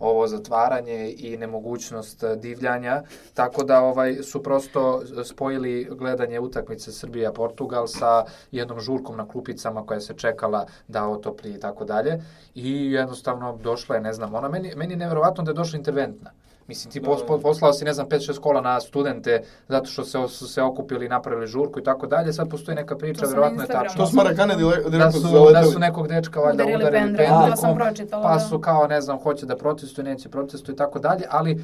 ovo 0.00 0.26
zatvaranje 0.26 1.14
i 1.18 1.36
nemogućnost 1.36 2.24
divljanja, 2.36 3.02
tako 3.34 3.64
da 3.64 3.82
ovaj 3.82 4.14
su 4.14 4.42
prosto 4.42 5.02
spojili 5.24 5.88
gledanje 5.90 6.40
utakmice 6.40 6.92
Srbija-Portugal 6.92 7.86
sa 7.86 8.24
jednom 8.50 8.80
žurkom 8.80 9.16
na 9.16 9.28
klupicama 9.28 9.86
koja 9.86 10.00
se 10.00 10.14
čekala 10.14 10.66
da 10.88 11.08
otopli 11.08 11.50
i 11.50 11.60
tako 11.60 11.84
dalje. 11.84 12.22
I 12.54 12.92
jednostavno 12.92 13.58
došla 13.62 13.94
je, 13.94 14.00
ne 14.00 14.12
znam, 14.12 14.34
ona 14.34 14.48
meni, 14.48 14.72
meni 14.76 14.92
je 14.92 14.96
nevjerovatno 14.96 15.44
da 15.44 15.50
je 15.50 15.54
došla 15.54 15.76
interventna. 15.76 16.30
Mislim, 16.68 16.92
ti 16.92 17.00
Da, 17.00 17.06
pos- 17.06 17.26
da. 17.28 17.38
poslao 17.38 17.72
si, 17.72 17.84
ne 17.84 17.92
znam, 17.92 18.06
5-6 18.08 18.38
kola 18.38 18.60
na 18.60 18.80
studente 18.80 19.34
zato 19.68 19.86
što 19.86 20.04
se, 20.04 20.18
su 20.28 20.48
se 20.48 20.62
okupili 20.62 21.06
i 21.06 21.10
napravili 21.10 21.46
žurku 21.46 21.78
i 21.78 21.84
tako 21.84 22.06
dalje. 22.06 22.32
Sad 22.32 22.50
postoji 22.50 22.74
neka 22.76 22.96
priča, 22.96 23.26
verovatno 23.26 23.62
je 23.62 23.68
tačno. 23.68 23.96
To 23.96 24.06
s 24.06 24.12
Marakane 24.12 24.54
dire- 24.56 24.82
Da 24.82 24.90
direktno 24.90 25.12
su, 25.12 25.18
su 25.18 25.24
da 25.24 25.30
zaleteli. 25.30 25.72
su 25.72 25.78
nekog 25.78 26.08
dečka 26.08 26.40
valjda 26.40 26.54
Udarili 26.54 26.76
udarili 26.76 27.00
pendrekom, 27.00 27.36
pendrekom, 27.76 27.78
pa 28.12 28.32
da. 28.32 28.40
su 28.40 28.58
kao, 28.60 28.86
ne 28.86 29.00
znam, 29.00 29.18
hoće 29.18 29.46
da 29.46 29.56
protestuju, 29.56 30.04
neće 30.04 30.28
protestuju 30.28 30.74
i 30.74 30.78
tako 30.78 30.98
dalje, 30.98 31.24
ali 31.30 31.52
e, 31.52 31.56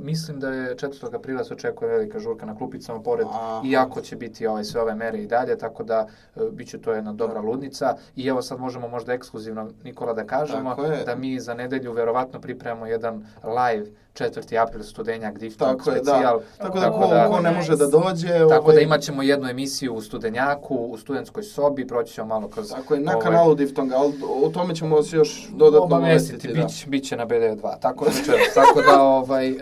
mislim 0.00 0.40
da 0.40 0.48
je 0.48 0.76
4. 0.76 1.14
aprila 1.14 1.44
se 1.44 1.54
očekuje 1.54 1.90
velika 1.90 2.18
žurka 2.18 2.46
na 2.46 2.56
klupicama, 2.56 3.00
pored, 3.00 3.26
Aha. 3.26 3.62
iako 3.64 4.00
će 4.00 4.16
biti 4.16 4.46
ovaj, 4.46 4.64
sve 4.64 4.80
ove 4.80 4.94
mere 4.94 5.18
i 5.18 5.26
dalje, 5.26 5.58
tako 5.58 5.82
da 5.84 6.06
e, 6.36 6.50
bit 6.52 6.68
će 6.68 6.78
to 6.78 6.92
jedna 6.92 7.12
dobra 7.12 7.40
ludnica 7.40 7.96
i 8.16 8.26
evo 8.26 8.42
sad 8.42 8.60
možemo 8.60 8.88
možda 8.88 9.12
ekskluzivno, 9.12 9.68
Nikola, 9.84 10.12
da 10.12 10.24
kažemo 10.24 10.74
da 11.06 11.16
mi 11.16 11.40
za 11.40 11.54
nedelju 11.54 11.92
verovatno 11.92 12.40
pripremamo 12.40 12.86
jedan 12.86 13.26
live 13.44 13.86
4. 14.14 14.56
april 14.58 14.82
studenjak 14.82 15.38
Difton 15.38 15.76
Tako 15.78 15.90
je, 15.90 15.96
da. 15.96 16.02
specijal. 16.02 16.40
Tako 16.58 16.78
da 16.78 16.84
Tako 16.84 16.98
ko, 16.98 17.06
da- 17.06 17.28
ko 17.28 17.40
ne 17.40 17.50
može 17.50 17.76
da 17.76 17.86
dođe... 17.86 18.28
Tako 18.48 18.62
ovaj, 18.62 18.74
da 18.74 18.80
imat 18.80 19.00
ćemo 19.00 19.22
jednu 19.22 19.48
emisiju 19.48 19.94
u 19.94 20.00
studenjaku, 20.00 20.74
u 20.76 20.98
studentskoj 20.98 21.42
sobi, 21.42 21.86
proći 21.86 22.14
ćemo 22.14 22.26
malo 22.26 22.48
kroz... 22.48 22.70
Tako 22.70 22.94
je, 22.94 23.00
na 23.00 23.12
ovaj, 23.12 23.22
kanalu 23.22 23.54
Diftonga, 23.54 23.96
ali 23.96 24.12
o 24.44 24.48
tome 24.48 24.74
ćemo 24.74 24.96
vas 24.96 25.12
još 25.12 25.48
dodatno 25.50 25.84
obavestiti. 25.84 26.48
Da. 26.48 26.54
bić, 26.54 26.86
bit 26.86 27.04
će 27.04 27.16
na 27.16 27.26
BD2, 27.26 27.78
tako 27.80 28.04
da, 28.04 28.10
tako 28.62 28.82
da, 28.82 29.02
ovaj, 29.02 29.48
e, 29.48 29.56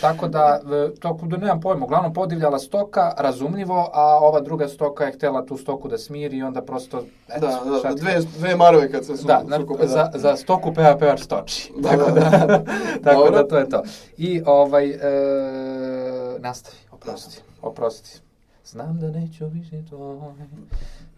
tako 0.00 0.28
da, 0.28 0.60
tako 1.00 1.26
da 1.26 1.36
nemam 1.36 1.60
pojma, 1.60 1.84
uglavnom 1.84 2.12
podivljala 2.12 2.58
stoka, 2.58 3.12
razumljivo, 3.18 3.90
a 3.92 4.18
ova 4.18 4.40
druga 4.40 4.68
stoka 4.68 5.04
je 5.04 5.12
htjela 5.12 5.46
tu 5.46 5.56
stoku 5.56 5.88
da 5.88 5.98
smiri 5.98 6.36
i 6.36 6.42
onda 6.42 6.62
prosto, 6.62 7.02
eto, 7.28 7.40
Da, 7.40 7.60
da, 7.64 7.80
da, 7.82 7.94
ti- 7.94 8.00
dve, 8.00 8.20
dve 8.38 8.56
marove 8.56 8.90
kad 8.92 9.04
se 9.06 9.16
su, 9.16 9.26
da, 9.26 9.42
na, 9.46 9.56
sukobe, 9.56 9.80
da. 9.80 9.88
za, 9.88 10.10
za 10.14 10.36
stoku 10.36 10.74
peva 10.74 10.96
pevač 10.98 11.20
stoči. 11.20 11.72
Da, 11.76 11.88
tako 11.88 12.10
da, 12.10 12.20
da, 12.20 12.46
da. 12.46 12.62
tako 13.04 13.30
da 13.30 13.48
to 13.48 13.58
je 13.58 13.68
to. 13.68 13.82
I 14.16 14.42
ovaj, 14.46 14.90
e, 14.90 14.98
nastavi, 16.38 16.76
oprosti, 16.90 17.42
oprosti. 17.62 18.20
Znam 18.64 19.00
da 19.00 19.10
neću 19.10 19.46
više 19.48 19.84
tvoj 19.88 20.34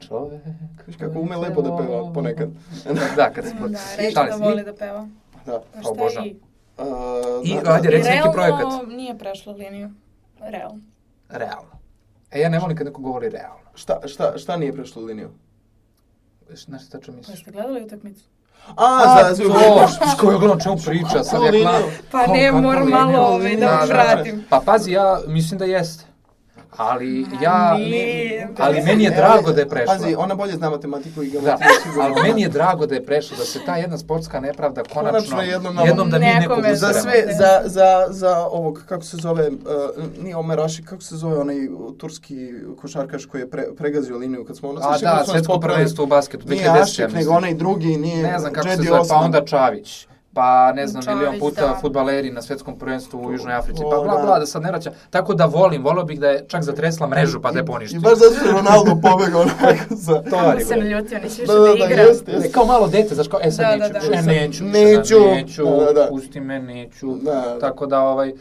čovek. 0.00 0.42
Viš 0.86 0.96
kako 0.96 1.20
ume 1.20 1.36
lepo 1.36 1.62
da 1.62 1.76
peva 1.76 2.12
ponekad. 2.12 2.48
Da, 3.16 3.32
kad 3.32 3.44
se... 3.44 3.54
Da, 3.54 3.78
reći 3.98 4.14
da 4.14 4.36
voli 4.40 4.64
da 4.64 4.74
peva. 4.74 5.08
Da. 5.46 5.62
Pa 5.82 5.90
O, 5.90 6.10
šta 6.10 6.24
i? 6.24 6.36
Uh, 6.78 6.84
I, 7.44 7.54
da, 7.64 7.72
ajde, 7.72 7.88
reci 7.90 8.08
neki 8.08 8.16
Realno 8.16 8.32
projekat. 8.32 8.88
nije 8.88 9.18
prešla 9.18 9.52
liniju. 9.52 9.90
Realno. 10.40 10.80
Realno. 11.28 11.70
E, 12.30 12.40
ja 12.40 12.48
ne 12.48 12.58
volim 12.58 12.76
kad 12.76 12.86
neko 12.86 13.00
govori 13.00 13.28
realno. 13.28 13.70
Šta, 13.74 14.00
šta, 14.08 14.38
šta 14.38 14.56
nije 14.56 14.72
prešlo 14.72 15.02
liniju? 15.02 15.30
Znaš 16.50 16.86
šta 16.86 16.98
Pa 17.06 17.12
misliš? 17.12 17.40
ste 17.40 17.50
gledali 17.50 17.84
utakmicu? 17.84 18.24
A, 18.76 19.24
za, 19.24 19.34
za, 19.34 19.42
to, 19.42 19.88
s 20.16 20.20
kojoj 20.20 20.38
gledam 20.38 20.60
čemu 20.60 20.76
priča, 20.86 21.24
sad 21.24 21.40
liniju? 21.40 21.62
gledam. 21.64 21.82
Pa 22.10 22.26
ne, 22.26 22.52
moram 22.52 22.88
malo 22.88 23.18
ovaj, 23.18 23.56
da 23.56 23.66
Da, 23.66 23.72
vas 23.76 23.88
da. 23.88 23.94
vratim. 23.94 24.44
Pa 24.50 24.60
pazi, 24.64 24.92
ja 24.92 25.18
mislim 25.26 25.58
da 25.58 25.64
jeste. 25.64 26.04
Ali 26.76 27.26
ja, 27.42 27.74
nije. 27.74 28.48
ali 28.58 28.82
meni 28.82 29.04
je 29.04 29.10
drago 29.10 29.52
da 29.52 29.60
je 29.60 29.68
prešla. 29.68 29.94
Pazi, 29.94 30.14
ona 30.14 30.34
bolje 30.34 30.52
zna 30.52 30.70
matematiku 30.70 31.22
i 31.22 31.26
Da, 31.26 31.32
geometriju. 31.32 31.70
sigurno. 31.82 32.02
ali 32.04 32.22
meni 32.22 32.42
je 32.42 32.48
drago 32.48 32.86
da 32.86 32.94
je 32.94 33.04
prešla, 33.04 33.36
da 33.36 33.44
se 33.44 33.58
ta 33.66 33.76
jedna 33.76 33.98
sportska 33.98 34.40
nepravda 34.40 34.82
konačno, 34.84 35.10
Konačno 35.10 35.42
jednom 35.42 35.74
na- 35.74 35.82
jednom 35.82 36.10
da 36.10 36.18
mi 36.18 36.24
nekog 36.24 36.40
Nekome 36.40 36.74
Za 36.74 36.92
sve, 36.92 37.12
za, 37.30 37.60
za, 37.64 38.06
za 38.10 38.38
ovog, 38.40 38.82
kako 38.86 39.02
se 39.02 39.16
zove, 39.16 39.48
uh, 39.48 39.54
nije 40.22 40.36
Omer 40.36 40.60
Aši, 40.60 40.82
kako 40.82 41.02
se 41.02 41.16
zove 41.16 41.38
onaj 41.38 41.56
turski 41.98 42.48
košarkaš 42.76 43.24
koji 43.24 43.40
je 43.40 43.50
pre, 43.50 43.64
pregazio 43.76 44.18
liniju 44.18 44.44
kad 44.44 44.56
smo 44.56 44.68
ono... 44.68 44.80
A 44.80 44.98
da, 44.98 45.24
svetsko 45.26 45.60
prvenstvo 45.60 46.04
u 46.04 46.08
basketu, 46.08 46.46
2010. 46.46 46.50
Nije 46.50 46.64
ja 46.64 46.82
Ašik, 46.82 47.12
nego 47.12 47.32
onaj 47.32 47.54
drugi, 47.54 47.96
nije 47.96 48.22
Ne 48.22 48.38
znam 48.38 48.52
kako 48.52 48.68
se 48.68 48.76
zove, 48.78 49.00
pa 49.08 49.14
onda 49.16 49.44
Čavić. 49.44 50.06
Pa 50.34 50.72
ne 50.72 50.86
znam, 50.86 51.02
Čavić, 51.02 51.18
milion 51.18 51.38
puta 51.40 51.60
da. 51.62 51.78
futbaleri 51.80 52.30
na 52.30 52.42
svetskom 52.42 52.78
prvenstvu 52.78 53.20
u 53.20 53.32
Južnoj 53.32 53.54
Africi. 53.54 53.82
Pa 53.82 54.00
bla 54.00 54.16
da. 54.16 54.22
bla, 54.22 54.38
da 54.38 54.46
sad 54.46 54.62
ne 54.62 54.68
vraćam. 54.68 54.92
Tako 55.10 55.34
da 55.34 55.44
volim, 55.46 55.84
volio 55.84 56.04
bih 56.04 56.20
da 56.20 56.28
je 56.28 56.44
čak 56.48 56.62
zatresla 56.62 57.06
mrežu 57.06 57.40
pa 57.40 57.50
da 57.52 57.58
je 57.58 57.62
I 57.62 57.66
poništi. 57.66 57.98
baš 57.98 58.12
zato 58.14 58.34
što 58.34 58.46
je 58.46 58.52
Ronaldo 58.52 59.00
pobegao 59.02 59.40
onako 59.40 59.64
sa... 60.04 60.22
To 60.30 60.52
je, 60.52 60.64
se 60.64 60.74
bre. 60.74 60.84
naljutio, 60.84 61.18
nisi 61.18 61.40
više 61.40 61.52
Da, 61.52 61.58
da, 61.58 61.60
da, 61.60 61.74
da, 61.76 61.84
igra. 61.84 62.02
jeste, 62.02 62.30
E, 62.30 62.34
jeste. 62.34 62.50
kao 62.50 62.64
malo 62.64 62.88
dete, 62.88 63.14
znaš 63.14 63.28
kao, 63.28 63.40
e 63.42 63.50
sad 63.50 63.66
Da, 63.66 63.76
neću, 63.76 63.92
da, 63.92 63.98
da. 64.00 64.16
e, 64.16 64.22
neću, 64.22 64.64
Neću. 64.64 65.18
da, 65.18 65.34
neću, 65.34 65.64
Da, 65.64 65.84
da, 65.84 65.92
da. 65.92 66.06
pusti 66.10 66.40
me, 66.40 66.58
neću. 66.60 67.14
Da, 67.14 67.32
da. 67.32 67.58
Tako 67.60 67.86
da, 67.86 68.00
ovaj, 68.00 68.28
e, 68.28 68.34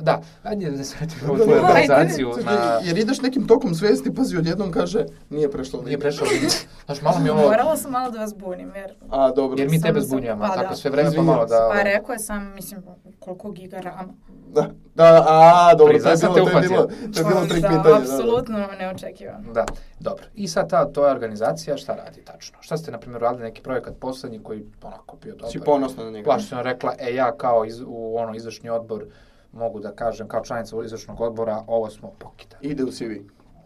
da, 0.00 0.20
ajde 0.42 0.70
da 0.70 0.84
se 0.84 0.96
vratimo 0.98 1.32
u 1.32 1.36
Da, 1.36 1.44
tvoju 1.44 1.60
da, 1.60 1.66
organizaciju. 1.66 2.30
Na, 2.44 2.78
Jer 2.82 2.98
ideš 2.98 3.20
nekim 3.20 3.46
tokom 3.46 3.74
svesti, 3.74 4.14
pazi, 4.14 4.36
odjednom 4.36 4.72
kaže, 4.72 5.04
nije 5.30 5.50
prešlo 5.50 5.82
nije 5.82 5.98
prešao 5.98 6.26
liniju. 6.26 6.50
Znaš, 6.86 7.02
malo 7.02 7.18
mi 7.18 7.24
je 7.24 7.32
ovo, 7.34 7.42
Morala 7.42 7.76
sam 7.76 7.92
malo 7.92 8.10
da 8.10 8.18
vas 8.18 8.34
bunim, 8.36 8.72
jer... 8.76 8.92
A, 9.10 9.30
dobro. 9.30 9.56
jer 9.58 9.70
mi 9.70 9.82
tebe 9.82 10.00
zbunjujemo, 10.00 10.42
pa 10.42 10.54
tako 10.54 10.68
da. 10.68 10.76
sve 10.76 10.90
vreme 10.90 11.03
pa 11.16 11.22
malo 11.22 11.46
da... 11.46 11.70
Pa 11.72 11.82
rekao 11.82 12.12
je 12.12 12.18
sam, 12.18 12.54
mislim, 12.54 12.82
koliko 13.18 13.50
giga 13.50 13.80
rama. 13.80 14.14
Da, 14.54 14.70
da, 14.94 15.24
a, 15.28 15.74
dobro, 15.74 15.92
to 15.92 15.92
Priznao 15.92 16.10
je 16.10 16.16
sam 16.16 16.34
bilo, 16.34 16.50
to 16.50 16.58
je 16.58 16.68
bilo, 16.68 16.86
to 16.86 17.20
je 17.20 17.24
bilo 17.24 17.46
trik 17.46 17.62
da, 17.62 17.68
pitanja. 17.68 17.82
da, 17.82 17.90
da. 17.90 17.96
apsolutno 17.96 18.68
neočekivano. 18.78 19.52
Da, 19.52 19.66
dobro. 20.00 20.24
I 20.34 20.48
sad 20.48 20.70
ta, 20.70 20.92
to 20.92 21.06
je 21.06 21.12
organizacija, 21.12 21.76
šta 21.76 21.94
radi 21.94 22.24
tačno? 22.24 22.58
Šta 22.60 22.76
ste, 22.76 22.90
na 22.90 22.98
primjer, 22.98 23.22
radili 23.22 23.42
neki 23.44 23.62
projekat 23.62 23.94
poslednji 24.00 24.40
koji 24.42 24.64
onako 24.82 25.16
bio 25.16 25.34
dobar? 25.34 25.50
Si 25.50 25.60
ponosna 25.60 26.04
na 26.04 26.10
njega. 26.10 26.38
Sam 26.38 26.60
rekla, 26.60 26.94
e 26.98 27.14
ja 27.14 27.36
kao 27.36 27.64
iz, 27.64 27.80
u 27.86 28.16
ono 28.16 28.34
izvršni 28.34 28.70
odbor 28.70 29.04
mogu 29.52 29.80
da 29.80 29.92
kažem 29.92 30.28
kao 30.28 30.44
članica 30.44 30.76
izvršnog 30.84 31.20
odbora, 31.20 31.64
ovo 31.66 31.90
smo 31.90 32.10
pokidali. 32.18 32.66
Ide 32.66 32.84
u 32.84 32.90
CV. 32.90 33.12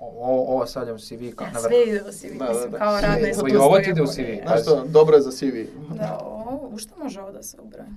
Ovo, 0.01 0.24
ovo 0.44 0.66
stavljam 0.66 0.96
u 0.96 1.01
CV 1.01 1.34
kao 1.36 1.46
na 1.46 1.53
vrh. 1.53 1.61
Sve 1.62 1.82
ide 1.84 2.01
u 2.01 2.12
CV, 2.12 2.38
Da, 2.38 2.44
da, 2.44 2.53
mislim, 2.53 2.70
da. 2.70 2.78
kao 2.78 2.99
Sve- 2.99 3.09
radna 3.09 3.28
i 3.49 3.57
ovo 3.57 3.78
ti 3.78 3.90
ide 3.90 4.03
u 4.03 4.07
CV. 4.07 4.20
je- 4.20 4.42
Znaš 4.46 4.62
što, 4.62 4.84
dobro 4.84 5.16
je 5.16 5.22
za 5.22 5.30
CV. 5.32 5.55
Da, 5.90 6.18
ovo, 6.22 6.68
u 6.68 6.78
što 6.78 6.99
može 6.99 7.20
ovo 7.20 7.32
da 7.32 7.42
se 7.42 7.57
ubraje? 7.61 7.88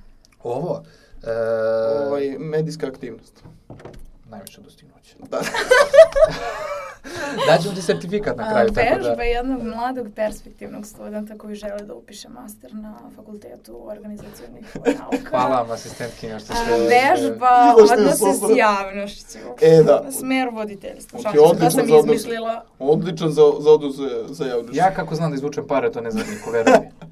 Ovo, 0.44 0.84
e, 1.24 1.32
Ovaj, 2.02 2.36
medijska 2.40 2.88
aktivnost. 2.88 3.44
Najviše 4.32 4.62
dostignuće. 4.62 5.16
Da. 5.30 5.40
Daćemo 7.48 7.76
ti 7.76 7.82
sertifikat 7.82 8.38
na 8.38 8.50
kraju, 8.52 8.70
A, 8.72 8.74
tako 8.74 9.02
da... 9.02 9.10
Vežba 9.10 9.24
jednog 9.24 9.64
mladog 9.64 10.08
perspektivnog 10.16 10.86
studenta 10.86 11.38
koji 11.38 11.56
želi 11.56 11.86
da 11.86 11.94
upiše 11.94 12.30
master 12.30 12.74
na 12.74 12.98
fakultetu 13.16 13.90
organizacijonih 13.90 14.76
nauka. 15.00 15.30
Hvala 15.30 15.62
vam, 15.62 15.72
asistentkinja, 15.72 16.40
što 16.40 16.54
ste... 16.54 16.72
Vežba 16.72 17.76
odnose 17.94 18.34
s 18.34 18.58
javnošću. 18.58 19.38
E, 19.62 19.84
da. 19.84 20.12
Smer 20.12 20.50
voditeljstva. 20.50 21.20
Ok, 21.20 21.24
Šalim 21.24 21.38
se, 21.38 21.44
to 21.44 21.50
odlično 21.50 21.72
sam 21.72 21.88
za 21.88 21.96
odnos. 21.96 22.16
izmislila. 22.16 22.66
Odličan 22.80 23.32
za, 23.32 23.42
za 23.60 23.72
odu 23.72 23.90
za, 24.30 24.46
javnošću. 24.46 24.78
Ja 24.78 24.94
kako 24.94 25.16
znam 25.16 25.32
da 25.32 25.36
izvučem 25.36 25.68
pare, 25.68 25.92
to 25.92 26.02
ne 26.02 26.12
znam 26.12 26.26
niko, 26.32 26.52
veruj 26.52 26.74
mi. 26.74 27.11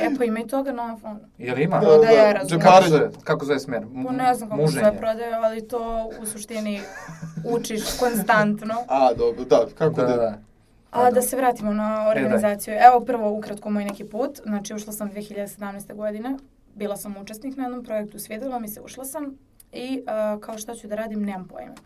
E, 0.00 0.14
pa 0.18 0.24
ima 0.24 0.40
i 0.40 0.46
toga 0.46 0.72
na 0.72 0.96
fonu. 0.96 1.20
Jel 1.38 1.58
ima? 1.58 1.78
Da, 1.78 1.86
Da, 1.86 2.06
ja 2.06 2.24
da, 2.24 2.32
razumijem. 2.32 2.60
Kako 2.62 2.88
zove, 2.88 3.10
kako 3.24 3.44
zove 3.44 3.58
smer? 3.58 3.82
M- 3.84 4.04
Pa 4.06 4.12
ne 4.12 4.34
znam 4.34 4.48
kako 4.48 4.60
se 4.60 4.64
muženje. 4.64 4.82
sve 4.82 4.98
prodaje, 4.98 5.34
ali 5.34 5.68
to 5.68 6.10
u 6.20 6.26
suštini 6.26 6.80
učiš 7.46 7.82
konstantno. 7.92 8.74
A, 8.88 9.14
dobro, 9.14 9.44
da, 9.44 9.66
kako 9.74 9.94
Da, 9.94 10.06
da. 10.06 10.16
da. 10.16 10.38
A 10.90 11.10
da 11.10 11.22
se 11.22 11.36
vratimo 11.36 11.72
na 11.72 12.08
organizaciju. 12.08 12.74
Evo 12.82 13.00
prvo 13.00 13.30
ukratko 13.30 13.70
moj 13.70 13.84
neki 13.84 14.04
put. 14.04 14.40
Znači 14.42 14.74
ušla 14.74 14.92
sam 14.92 15.10
2017. 15.10 15.94
godine. 15.94 16.36
Bila 16.74 16.96
sam 16.96 17.16
učesnik 17.16 17.56
na 17.56 17.64
jednom 17.64 17.84
projektu, 17.84 18.18
svidjela 18.18 18.58
mi 18.58 18.68
se, 18.68 18.80
ušla 18.80 19.04
sam 19.04 19.38
i 19.72 20.02
uh, 20.34 20.40
kao 20.40 20.58
šta 20.58 20.74
ću 20.74 20.88
da 20.88 20.94
radim, 20.94 21.22
nemam 21.22 21.48
pojma. 21.48 21.72
Uh, 21.72 21.78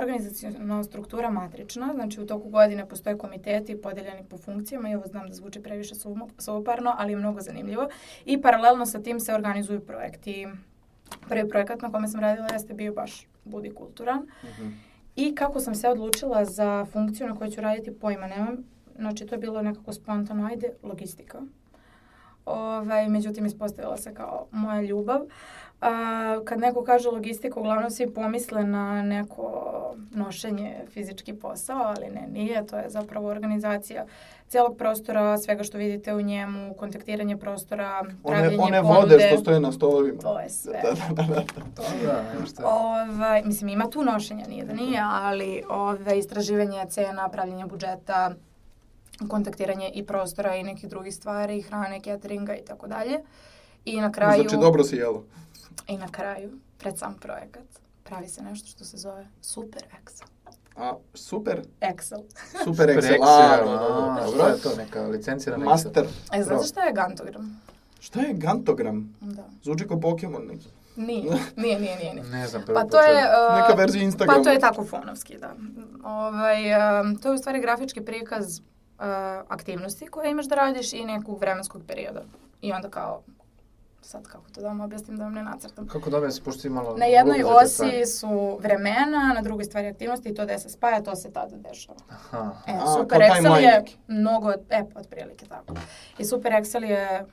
organizacijona 0.00 0.84
struktura 0.84 1.30
matrična, 1.30 1.90
znači 1.94 2.20
u 2.20 2.26
toku 2.26 2.48
godine 2.48 2.88
postoje 2.88 3.18
komiteti 3.18 3.82
podeljeni 3.82 4.24
po 4.30 4.38
funkcijama 4.38 4.90
i 4.90 4.94
ovo 4.94 5.06
znam 5.06 5.28
da 5.28 5.34
zvuči 5.34 5.62
previše 5.62 5.94
suvoparno, 6.38 6.94
ali 6.98 7.12
je 7.12 7.16
mnogo 7.16 7.40
zanimljivo. 7.40 7.88
I 8.24 8.42
paralelno 8.42 8.86
sa 8.86 9.02
tim 9.02 9.20
se 9.20 9.34
organizuju 9.34 9.80
projekti. 9.80 10.46
Prvi 11.28 11.48
projekat 11.48 11.82
na 11.82 11.90
kome 11.90 12.08
sam 12.08 12.20
radila 12.20 12.48
jeste 12.52 12.74
bio 12.74 12.92
baš 12.92 13.26
Budi 13.44 13.74
kulturan. 13.74 14.26
Mhm. 14.44 14.68
I 15.16 15.34
kako 15.34 15.60
sam 15.60 15.74
se 15.74 15.88
odlučila 15.88 16.44
za 16.44 16.84
funkciju 16.84 17.26
na 17.26 17.36
kojoj 17.36 17.50
ću 17.50 17.60
raditi, 17.60 17.98
pojma 17.98 18.26
nemam. 18.26 18.56
Znači, 18.96 19.26
to 19.26 19.34
je 19.34 19.38
bilo 19.38 19.62
nekako 19.62 19.92
spontano, 19.92 20.46
ajde, 20.46 20.70
logistika. 20.82 21.38
Ovaj, 22.46 23.08
međutim, 23.08 23.46
ispostavila 23.46 23.96
se 23.96 24.14
kao 24.14 24.46
moja 24.50 24.82
ljubav. 24.82 25.20
A, 25.84 26.40
kad 26.44 26.60
neko 26.60 26.84
kaže 26.84 27.08
logistika, 27.08 27.60
uglavnom 27.60 27.90
svi 27.90 28.10
pomisle 28.10 28.64
na 28.64 29.02
neko 29.02 29.70
nošenje 30.10 30.76
fizički 30.88 31.32
posao, 31.34 31.82
ali 31.82 32.06
ne, 32.06 32.28
nije. 32.32 32.66
To 32.66 32.76
je 32.76 32.90
zapravo 32.90 33.28
organizacija 33.28 34.04
celog 34.48 34.76
prostora, 34.76 35.38
svega 35.38 35.62
što 35.64 35.78
vidite 35.78 36.14
u 36.14 36.20
njemu, 36.20 36.74
kontaktiranje 36.74 37.36
prostora, 37.36 38.00
One, 38.00 38.14
pravljenje 38.24 38.62
one 38.62 38.82
ponude. 38.82 39.00
vode 39.00 39.26
što 39.28 39.38
stoje 39.38 39.60
na 39.60 39.72
stolovima. 39.72 40.20
To 40.20 40.40
je 40.40 40.48
sve. 40.50 40.80
Da, 40.82 41.14
da, 41.14 41.22
da, 41.22 41.34
da. 41.34 41.42
To 41.74 41.82
da, 42.06 42.22
nema 42.34 42.46
šta. 42.46 42.62
Ovaj, 42.66 43.42
mislim, 43.42 43.68
ima 43.68 43.90
tu 43.90 44.04
nošenja, 44.04 44.46
nije 44.46 44.64
da 44.64 44.72
nije, 44.74 45.00
ali 45.04 45.62
ove, 45.68 46.18
istraživanje 46.18 46.84
cena, 46.88 47.28
pravljenje 47.28 47.66
budžeta, 47.66 48.30
kontaktiranje 49.28 49.90
i 49.94 50.06
prostora 50.06 50.54
i 50.56 50.62
nekih 50.62 50.88
drugih 50.88 51.14
stvari, 51.14 51.62
hrane, 51.62 52.00
cateringa 52.00 52.54
i 52.54 52.64
tako 52.64 52.86
dalje. 52.86 53.18
I 53.84 54.00
na 54.00 54.12
kraju, 54.12 54.42
Znači, 54.42 54.56
dobro 54.56 54.84
si 54.84 54.96
jelo. 54.96 55.24
I 55.86 55.96
na 55.96 56.08
kraju, 56.08 56.58
pred 56.78 56.98
sam 56.98 57.14
projekat, 57.20 57.64
pravi 58.04 58.28
se 58.28 58.42
nešto 58.42 58.68
što 58.68 58.84
se 58.84 58.96
zove 58.96 59.26
Super 59.42 59.82
Excel. 59.82 60.24
A, 60.76 60.92
super, 61.14 61.62
Excel. 61.80 62.22
super 62.64 62.88
Excel. 62.88 63.00
Excel, 63.00 63.22
A, 63.22 63.54
a, 63.54 63.64
dobro, 63.64 64.14
šta 64.26 64.36
dobro. 64.36 64.46
je 64.46 64.60
to, 64.60 64.76
neka 64.76 65.02
licencirana 65.02 65.64
Master. 65.64 66.06
E, 66.32 66.42
znate 66.42 66.66
šta 66.66 66.82
je 66.82 66.92
Gantogram? 66.92 67.60
Šta 68.00 68.20
je 68.20 68.34
gantogram? 68.34 69.14
Da. 69.20 69.44
Zvuči 69.62 69.88
kao 69.88 70.00
Pokemon 70.00 70.42
neki. 70.46 70.68
Nije, 70.96 71.22
nije, 71.56 71.80
nije, 71.80 71.96
nije. 71.96 72.14
Ne 72.14 72.46
znam, 72.48 72.62
Pa 72.74 72.84
to 72.84 73.00
je... 73.00 73.24
uh, 73.24 73.60
Neka 73.62 73.74
verzija 73.74 74.04
Instagrama. 74.04 74.38
Pa 74.38 74.44
to 74.44 74.50
je 74.50 74.58
tako 74.58 74.84
fonovski, 74.84 75.38
da. 75.38 75.54
Ovaj, 76.04 76.56
um, 77.00 77.16
to 77.16 77.28
je 77.28 77.34
u 77.34 77.38
stvari 77.38 77.60
grafički 77.60 78.00
prikaz 78.00 78.58
uh, 78.58 78.64
aktivnosti 79.48 80.06
koje 80.06 80.30
imaš 80.30 80.46
da 80.46 80.54
radiš 80.54 80.92
i 80.92 81.04
nekog 81.04 81.40
vremenskog 81.40 81.82
perioda. 81.86 82.22
I 82.62 82.72
onda 82.72 82.88
kao, 82.90 83.22
sad 84.04 84.28
kako 84.28 84.50
to 84.50 84.60
da 84.60 84.66
vam 84.66 84.80
objasnim 84.80 85.16
da 85.16 85.24
vam 85.24 85.32
ne 85.32 85.42
nacrtam. 85.42 85.88
Kako 85.88 86.10
dobro 86.10 86.30
se 86.30 86.42
pošto 86.42 86.60
si 86.60 86.68
malo... 86.68 86.96
Na 86.96 87.04
jednoj 87.04 87.42
osi 87.44 87.74
stvari. 87.74 88.06
su 88.06 88.58
vremena, 88.62 89.32
na 89.34 89.42
drugoj 89.42 89.64
stvari 89.64 89.88
aktivnosti 89.88 90.28
i 90.28 90.34
to 90.34 90.46
da 90.46 90.58
se 90.58 90.68
spaja, 90.68 91.02
to 91.02 91.16
se 91.16 91.32
tada 91.32 91.56
dešava. 91.56 91.98
Aha. 92.08 92.52
E, 92.66 92.72
A, 92.72 92.94
Super 92.98 93.18
kao 93.18 93.28
Excel 93.28 93.56
je 93.56 93.84
mnogo, 94.08 94.50
e, 94.50 94.84
otprilike 94.94 95.46
tako. 95.46 95.74
I 96.18 96.24
Super 96.24 96.52
Excel 96.52 96.84
je 96.84 97.26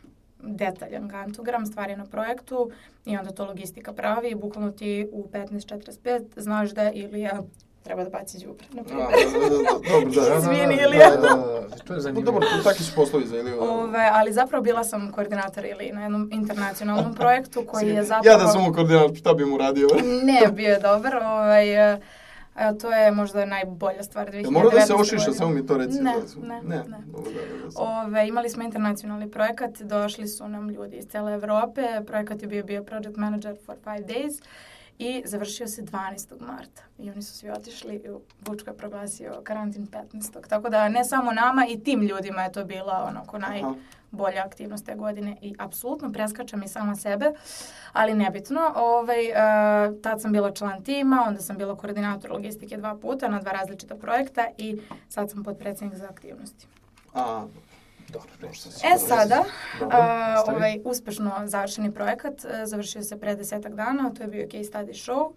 detaljan 0.44 1.08
gantogram 1.08 1.66
stvari 1.66 1.96
na 1.96 2.06
projektu 2.06 2.72
i 3.06 3.18
onda 3.18 3.32
to 3.32 3.46
logistika 3.46 3.94
pravi 3.94 4.30
i 4.30 4.36
bukvalno 4.36 4.72
ti 4.72 5.08
u 5.12 5.24
15.45 5.24 6.24
znaš 6.36 6.72
da 6.72 6.92
Ilija 6.92 7.42
treba 7.84 8.04
da 8.04 8.10
baci 8.10 8.46
đubre, 8.46 8.66
na 8.74 8.82
A, 8.82 8.86
primjer. 8.86 9.08
da, 9.10 9.40
da, 9.40 9.50
da, 9.50 9.90
dobro, 9.90 10.12
da. 10.12 10.38
Izvini, 10.38 10.82
Ilija. 10.84 11.10
Da, 11.10 11.18
da, 11.18 11.36
da, 11.70 11.78
to 11.78 11.94
je 11.94 12.00
zanimljivo. 12.00 12.32
dobro, 12.32 12.48
to 12.48 12.64
takvi 12.64 12.86
su 12.86 12.96
poslovi 12.96 13.28
za 13.28 13.38
Iliju. 13.38 13.58
Ove, 13.62 14.10
ali 14.12 14.34
zapravo 14.34 14.64
bila 14.64 14.84
sam 14.84 15.12
koordinator 15.12 15.66
ili 15.66 15.92
na 15.94 16.02
jednom 16.02 16.30
internacionalnom 16.34 17.14
projektu 17.16 17.66
koji 17.68 17.90
je 17.90 18.04
zapravo... 18.04 18.34
Ja 18.34 18.38
da 18.38 18.48
sam 18.48 18.64
mu 18.64 18.74
koordinator, 18.74 19.16
šta 19.16 19.34
bi 19.34 19.46
mu 19.46 19.58
radio? 19.58 19.88
Ne, 20.24 20.52
bio 20.52 20.70
je 20.70 20.80
dobar. 20.80 21.16
Ovaj, 21.16 21.94
e, 21.94 22.00
to 22.82 22.92
je 22.92 23.12
možda 23.12 23.46
najbolja 23.46 24.04
stvar 24.04 24.32
2019. 24.32 24.52
Mora 24.52 24.70
da 24.70 24.82
se 24.82 24.94
ošiša, 24.94 25.34
samo 25.34 25.50
mi 25.50 25.68
to 25.68 25.78
reci. 25.78 26.02
Ne, 26.02 26.14
ne, 26.42 26.62
ne. 26.62 26.76
ne. 26.76 26.98
Dobro, 27.06 27.32
da, 27.32 27.40
da, 27.40 27.70
da. 27.70 27.82
Ove, 27.82 28.28
imali 28.28 28.50
smo 28.50 28.64
internacionalni 28.64 29.32
projekat, 29.32 29.82
došli 29.82 30.28
su 30.28 30.48
nam 30.48 30.70
ljudi 30.70 30.98
iz 30.98 31.06
cele 31.06 31.34
Evrope, 31.34 31.82
projekat 32.08 32.42
je 32.42 32.48
bio 32.48 32.64
bio 32.64 32.84
Project 32.84 33.18
Manager 33.18 33.56
for 33.66 33.76
five 33.84 34.08
days 34.08 34.42
i 35.02 35.24
završio 35.26 35.68
se 35.68 35.82
12. 35.82 36.42
marta. 36.42 36.82
I 37.00 37.10
oni 37.10 37.22
su 37.22 37.34
svi 37.34 37.50
otišli 37.50 37.96
i 37.96 38.10
Vučko 38.48 38.70
je 38.70 38.78
proglasio 38.78 39.42
karantin 39.44 39.88
15. 39.88 40.48
Tako 40.50 40.70
da 40.70 40.90
ne 40.90 41.06
samo 41.06 41.32
nama 41.32 41.66
i 41.70 41.84
tim 41.84 42.02
ljudima 42.02 42.44
je 42.44 42.52
to 42.52 42.66
bila 42.66 43.06
onako 43.10 43.38
najbolja 43.38 44.46
aktivnost 44.46 44.86
te 44.86 44.96
godine 44.96 45.38
i 45.42 45.56
apsolutno 45.60 46.12
preskačam 46.12 46.64
i 46.64 46.68
sama 46.68 46.96
sebe, 46.96 47.32
ali 47.94 48.14
nebitno. 48.14 48.74
Ovaj, 48.76 49.26
e, 49.26 49.34
tad 50.02 50.22
sam 50.22 50.32
bila 50.32 50.52
član 50.52 50.84
tima, 50.84 51.24
onda 51.28 51.42
sam 51.42 51.58
bila 51.58 51.78
koordinator 51.78 52.32
logistike 52.32 52.78
dva 52.78 52.96
puta 52.96 53.28
na 53.28 53.40
dva 53.40 53.52
različita 53.52 53.96
projekta 53.96 54.48
i 54.58 54.82
sad 55.10 55.30
sam 55.30 55.44
potpredsjednik 55.44 56.00
za 56.00 56.08
aktivnosti. 56.10 56.68
A, 57.14 57.46
Dobro, 58.12 58.32
E 58.84 58.98
sada, 58.98 59.44
Dobro, 59.80 59.98
a, 59.98 60.44
ovaj 60.48 60.80
uspešno 60.84 61.32
završeni 61.46 61.92
projekat 61.94 62.46
e, 62.46 62.66
završio 62.66 63.04
se 63.04 63.20
pre 63.20 63.36
desetak 63.36 63.76
dana, 63.76 64.12
to 64.14 64.24
je 64.24 64.28
bio 64.28 64.48
case 64.52 64.72
study 64.72 64.94
show. 64.94 65.32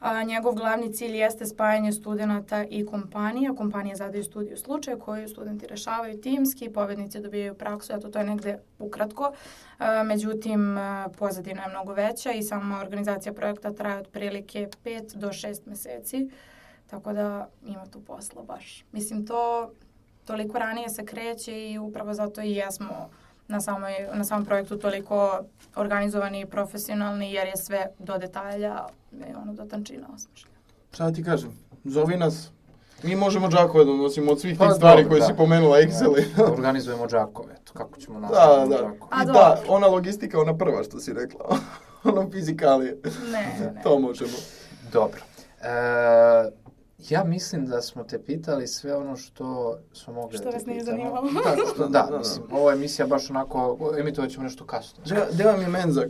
A, 0.00 0.22
njegov 0.22 0.54
glavni 0.54 0.92
cilj 0.92 1.16
jeste 1.16 1.46
spajanje 1.46 1.92
studenta 1.92 2.64
i 2.64 2.86
kompanija. 2.86 3.54
Kompanije 3.54 3.96
zadaju 3.96 4.24
studiju 4.24 4.56
slučaja 4.56 4.98
koju 4.98 5.28
studenti 5.28 5.66
rešavaju 5.66 6.20
timski, 6.20 6.72
pobednici 6.72 7.20
dobijaju 7.20 7.54
praksu, 7.54 7.92
eto 7.92 8.08
to 8.08 8.18
je 8.18 8.24
negde 8.24 8.58
ukratko. 8.78 9.32
E, 9.78 10.04
međutim, 10.04 10.78
e, 10.78 11.06
pozadina 11.18 11.62
je 11.62 11.68
mnogo 11.68 11.92
veća 11.92 12.32
i 12.32 12.42
sama 12.42 12.80
organizacija 12.80 13.32
projekta 13.32 13.72
traje 13.72 14.00
otprilike 14.00 14.68
5 14.84 15.16
do 15.16 15.28
6 15.28 15.60
meseci. 15.66 16.30
Tako 16.86 17.12
da 17.12 17.48
ima 17.66 17.86
tu 17.86 18.00
posla 18.00 18.42
baš. 18.42 18.84
Mislim, 18.92 19.26
to 19.26 19.70
toliko 20.26 20.58
ranije 20.58 20.88
se 20.88 21.04
kreće 21.04 21.70
i 21.70 21.78
upravo 21.78 22.14
zato 22.14 22.42
i 22.42 22.52
jesmo 22.52 23.08
na, 23.48 23.60
samoj, 23.60 23.92
na 24.14 24.24
samom 24.24 24.44
projektu 24.44 24.78
toliko 24.78 25.40
organizovani 25.76 26.40
i 26.40 26.46
profesionalni 26.46 27.32
jer 27.32 27.46
je 27.46 27.56
sve 27.56 27.86
do 27.98 28.18
detalja 28.18 28.86
i 29.12 29.34
ono 29.36 29.52
do 29.54 29.64
tančina 29.64 30.06
osmišljeno. 30.14 30.56
šta 30.92 31.04
da 31.04 31.12
ti 31.12 31.24
kažem? 31.24 31.50
Zovi 31.84 32.16
nas. 32.16 32.50
Mi 33.02 33.16
možemo 33.16 33.48
džakove 33.48 33.84
da 33.84 33.92
nosimo 33.92 34.32
od 34.32 34.40
svih 34.40 34.58
Pa 34.58 34.66
tih 34.66 34.74
stvari 34.76 35.02
dobro, 35.02 35.10
koje 35.10 35.20
da. 35.20 35.26
si 35.26 35.34
pomenula, 35.34 35.76
Excel. 35.78 36.36
Da, 36.36 36.44
Organizujemo 36.44 37.06
džakove, 37.06 37.52
eto, 37.52 37.72
kako 37.72 38.00
ćemo 38.00 38.20
Da, 38.20 38.26
nastaviti 38.26 38.70
da. 38.70 38.76
džakove. 38.76 39.10
A, 39.10 39.22
I 39.22 39.26
da, 39.26 39.62
ona 39.68 39.86
logistika, 39.86 40.40
ona 40.40 40.56
prva 40.58 40.82
što 40.84 40.98
si 40.98 41.12
rekla. 41.12 41.56
ono 42.10 42.30
fizikalije. 42.30 42.98
Ne, 43.32 43.56
ne. 43.74 43.82
To 43.82 43.98
možemo. 43.98 44.36
Dobro. 44.92 45.20
E, 45.62 45.66
ja 47.00 47.24
mislim 47.24 47.66
da 47.66 47.82
smo 47.82 48.04
te 48.04 48.22
pitali 48.22 48.66
sve 48.66 48.96
ono 48.96 49.16
što 49.16 49.76
smo 49.92 50.12
mogli 50.12 50.36
Što 50.36 50.44
da 50.44 50.50
te 50.50 50.56
vas 50.56 50.66
nije 50.66 50.78
pitamo. 50.80 50.96
zanimalo. 50.98 51.30
Da, 51.34 51.56
što, 51.66 51.78
Da, 51.78 51.88
da, 51.90 52.02
da, 52.02 52.10
da. 52.10 52.18
mislim, 52.18 52.44
ovo 52.50 52.70
je 52.70 52.74
emisija 52.74 53.06
baš 53.06 53.30
onako, 53.30 53.78
emitovat 53.98 54.30
ćemo 54.30 54.42
nešto 54.42 54.66
kasno. 54.66 55.02
Gde, 55.04 55.26
gde 55.32 55.44
vam 55.44 55.60
je 55.60 55.68
menzak? 55.68 56.08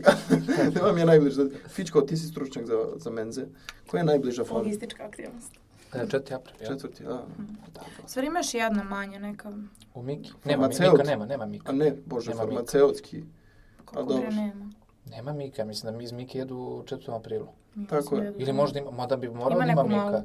gde 0.68 0.80
vam 0.88 0.98
je 0.98 1.06
najbliža? 1.06 1.42
Fičko, 1.68 2.00
ti 2.00 2.16
si 2.16 2.26
stručnjak 2.26 2.66
za, 2.66 2.74
za 2.96 3.10
menze. 3.10 3.44
Koja 3.86 4.00
je 4.00 4.04
najbliža 4.04 4.44
forma? 4.44 4.58
Logistička 4.58 5.04
aktivnost. 5.04 5.52
E, 5.94 6.06
četiri 6.08 6.34
april, 6.34 6.54
ja? 6.60 6.66
Četvrti, 6.66 7.02
da. 7.04 7.08
Da, 7.08 7.24
da. 7.74 7.80
Stvari 8.06 8.26
imaš 8.26 8.54
jedna 8.54 8.82
manja 8.84 9.18
neka, 9.18 9.52
U 9.94 10.02
Miki. 10.02 10.32
Nema. 10.44 10.68
Mika 10.70 11.02
nema, 11.04 11.26
nema 11.26 11.46
Mika. 11.46 11.68
A 11.68 11.74
ne, 11.74 11.94
bože, 12.06 12.30
Nema 12.30 12.42
farmaceutski. 12.42 13.22
kako 13.76 14.02
dobro. 14.02 14.16
bre 14.18 14.30
nema. 14.32 14.70
Nema 15.06 15.32
Mika, 15.32 15.64
mislim 15.64 15.92
da 15.92 15.98
mi 15.98 16.04
iz 16.04 16.12
Mike 16.12 16.38
jedu 16.38 16.56
u 16.56 16.82
4. 16.84 17.16
aprilu. 17.16 17.46
Mi 17.74 17.86
Tako 17.86 18.16
je. 18.16 18.34
Ili 18.38 18.52
možda 18.52 18.78
ima, 18.78 18.90
mada 18.90 19.16
bi 19.16 19.28
morao 19.28 19.50
Ima 19.52 19.64
da 19.64 19.72
ima 19.72 19.82
Mika. 19.82 19.96
malu. 19.96 20.22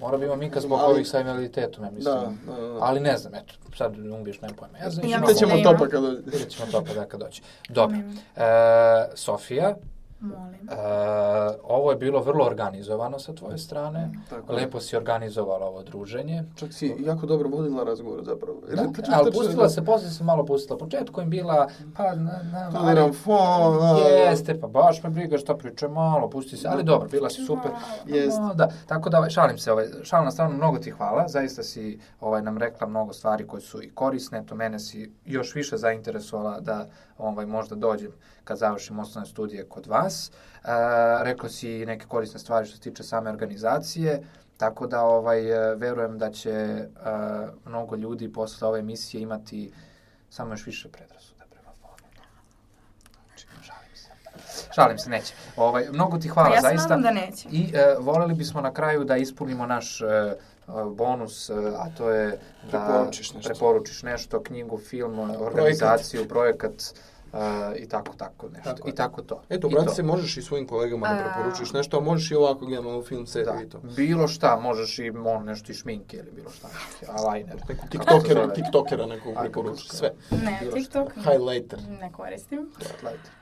Mora 0.00 0.18
bi 0.18 0.24
ima 0.26 0.36
Mika 0.36 0.60
zbog 0.60 0.80
Ali- 0.80 0.92
ovih 0.92 1.08
sa 1.08 1.20
invaliditetom, 1.20 1.84
ja 1.84 1.90
mislim. 1.90 2.14
Da, 2.14 2.52
da, 2.52 2.62
da. 2.62 2.78
Ali 2.80 3.00
ne 3.00 3.16
znam, 3.18 3.34
eto, 3.34 3.54
sad 3.76 3.98
umbiješ, 3.98 4.40
nemam 4.40 4.56
pojma. 4.56 4.78
Ja 4.78 4.90
znam, 4.90 5.06
Ja 5.06 5.20
ćemo 5.34 5.52
da 5.52 5.58
ima. 5.58 5.70
topa 5.72 5.88
kada... 5.88 6.08
Vidjet 6.08 6.48
ćemo 6.48 6.70
to 6.72 6.84
pa 6.84 6.94
da 6.94 7.04
kad 7.04 7.20
doće. 7.20 7.42
Dobro. 7.68 7.96
Nema. 7.96 8.12
E, 8.36 8.44
Sofija, 9.14 9.76
Molim. 10.20 10.68
e, 10.68 10.74
ovo 11.64 11.90
je 11.90 11.96
bilo 11.96 12.20
vrlo 12.20 12.44
organizovano 12.44 13.18
sa 13.18 13.32
tvoje 13.32 13.58
strane. 13.58 14.10
Tako 14.30 14.52
je. 14.52 14.56
Lepo 14.56 14.80
si 14.80 14.96
organizovala 14.96 15.66
ovo 15.66 15.82
druženje. 15.82 16.44
Čak 16.54 16.72
si 16.72 16.96
jako 17.00 17.26
dobro 17.26 17.48
vodila 17.48 17.84
razgovor 17.84 18.24
zapravo. 18.24 18.60
Da, 18.68 18.82
tačno- 18.84 19.14
ali 19.14 19.32
pustila 19.32 19.68
se, 19.68 19.84
poslije 19.84 20.10
se 20.10 20.24
malo 20.24 20.46
pustila. 20.46 20.78
Početku 20.78 21.20
je 21.20 21.26
bila, 21.26 21.68
pa 21.96 22.14
na, 22.14 22.40
na, 22.44 22.70
Studiram 22.70 23.12
fon, 23.14 23.34
a- 23.82 23.98
Jeste, 23.98 24.60
pa 24.60 24.66
baš 24.68 25.02
me 25.02 25.10
briga 25.10 25.38
šta 25.38 25.56
priča, 25.56 25.88
malo, 25.88 26.30
pusti 26.30 26.56
se, 26.56 26.68
ali 26.68 26.82
dobro, 26.84 27.08
bila 27.08 27.30
si 27.30 27.44
super. 27.44 27.70
Jest. 28.06 28.38
No, 28.38 28.54
da, 28.54 28.68
tako 28.86 29.10
da, 29.10 29.18
ovaj, 29.18 29.30
šalim 29.30 29.58
se, 29.58 29.72
ovaj, 29.72 29.86
šalim 30.02 30.24
na 30.24 30.30
stranu, 30.30 30.54
mnogo 30.54 30.78
ti 30.78 30.90
hvala, 30.90 31.28
zaista 31.28 31.62
si 31.62 31.90
ovaj, 32.20 32.42
nam 32.42 32.58
rekla 32.58 32.86
mnogo 32.86 33.12
stvari 33.12 33.46
koje 33.46 33.60
su 33.60 33.82
i 33.82 33.90
korisne, 33.90 34.46
to 34.46 34.54
mene 34.54 34.78
si 34.78 35.12
još 35.26 35.54
više 35.54 35.76
zainteresovala 35.76 36.60
da 36.60 36.86
ovaj, 37.18 37.46
možda 37.46 37.74
dođem 37.76 38.12
kad 38.44 38.58
završim 38.58 38.98
osnovne 38.98 39.30
studije 39.30 39.64
kod 39.68 39.86
vas. 39.86 40.30
E, 40.30 40.68
rekla 41.22 41.48
si 41.48 41.70
i 41.70 41.86
neke 41.86 42.06
korisne 42.06 42.40
stvari 42.40 42.66
što 42.66 42.76
se 42.76 42.82
tiče 42.82 43.02
same 43.02 43.30
organizacije, 43.30 44.22
tako 44.56 44.86
da 44.86 45.02
ovaj, 45.02 45.70
e, 45.72 45.74
verujem 45.74 46.18
da 46.18 46.30
će 46.30 46.50
e, 46.50 46.86
mnogo 47.64 47.96
ljudi 47.96 48.32
posle 48.32 48.68
ove 48.68 48.78
emisije 48.78 49.22
imati 49.22 49.72
samo 50.30 50.52
još 50.52 50.66
više 50.66 50.88
predrasuda 50.88 51.44
prema 51.50 51.70
fonu. 51.80 51.94
Znači, 53.26 53.46
šalim 53.62 53.90
se. 53.94 54.68
Šalim 54.74 54.98
se, 54.98 55.10
neće. 55.10 55.34
Ovaj, 55.56 55.86
mnogo 55.92 56.18
ti 56.18 56.28
hvala, 56.28 56.48
Pa 56.48 56.54
ja 56.54 56.60
zaista. 56.60 56.96
nadam 56.96 57.02
da 57.02 57.10
neće. 57.10 57.48
I 57.52 57.70
e, 57.74 57.94
voleli 57.98 58.34
bismo 58.34 58.60
na 58.60 58.72
kraju 58.72 59.04
da 59.04 59.16
ispunimo 59.16 59.66
naš 59.66 60.00
e, 60.00 60.34
bonus, 60.96 61.50
e, 61.50 61.54
a 61.78 61.86
to 61.96 62.10
je 62.10 62.38
da 62.72 62.86
Preporučiš 62.86 63.32
nešto. 63.34 63.48
preporučiš 63.48 64.02
nešto, 64.02 64.42
knjigu, 64.42 64.78
film, 64.78 65.18
organizaciju, 65.18 66.28
projekat 66.28 66.72
e, 67.32 67.38
i 67.76 67.88
tako, 67.88 68.12
tako 68.14 68.48
nešto. 68.48 68.70
Tako. 68.70 68.88
I 68.88 68.94
tako 68.94 69.22
to. 69.22 69.42
Eto, 69.48 69.68
brate 69.68 69.90
se, 69.90 70.02
možeš 70.02 70.36
i 70.36 70.42
svojim 70.42 70.66
kolegama 70.66 71.08
da 71.08 71.14
A. 71.14 71.24
preporučiš 71.24 71.72
nešto, 71.72 71.96
a 71.96 72.00
možeš 72.00 72.30
i 72.30 72.34
ovako 72.34 72.66
generalno 72.66 73.02
film, 73.02 73.26
seriju 73.26 73.52
Da, 73.54 73.62
i 73.62 73.68
to. 73.68 73.78
bilo 73.86 74.28
šta, 74.28 74.56
možeš 74.58 74.98
i 74.98 75.10
on 75.10 75.44
nešto 75.44 75.72
i 75.72 75.74
šminke 75.74 76.16
ili 76.16 76.30
bilo 76.32 76.50
šta, 76.50 76.68
eyeliner. 77.02 77.54
Neku 77.58 77.64
kako 77.66 77.82
se 77.82 77.88
tiktokera, 77.88 78.52
tiktokera 78.52 79.06
nekog 79.06 79.34
A, 79.36 79.40
preporučiš, 79.40 79.88
sve. 79.88 80.12
Ne, 80.32 80.60
TikTok 80.74 81.12
Highlighter. 81.14 81.78
ne 82.00 82.12
koristim. 82.12 82.70
Spotlight. 82.74 83.39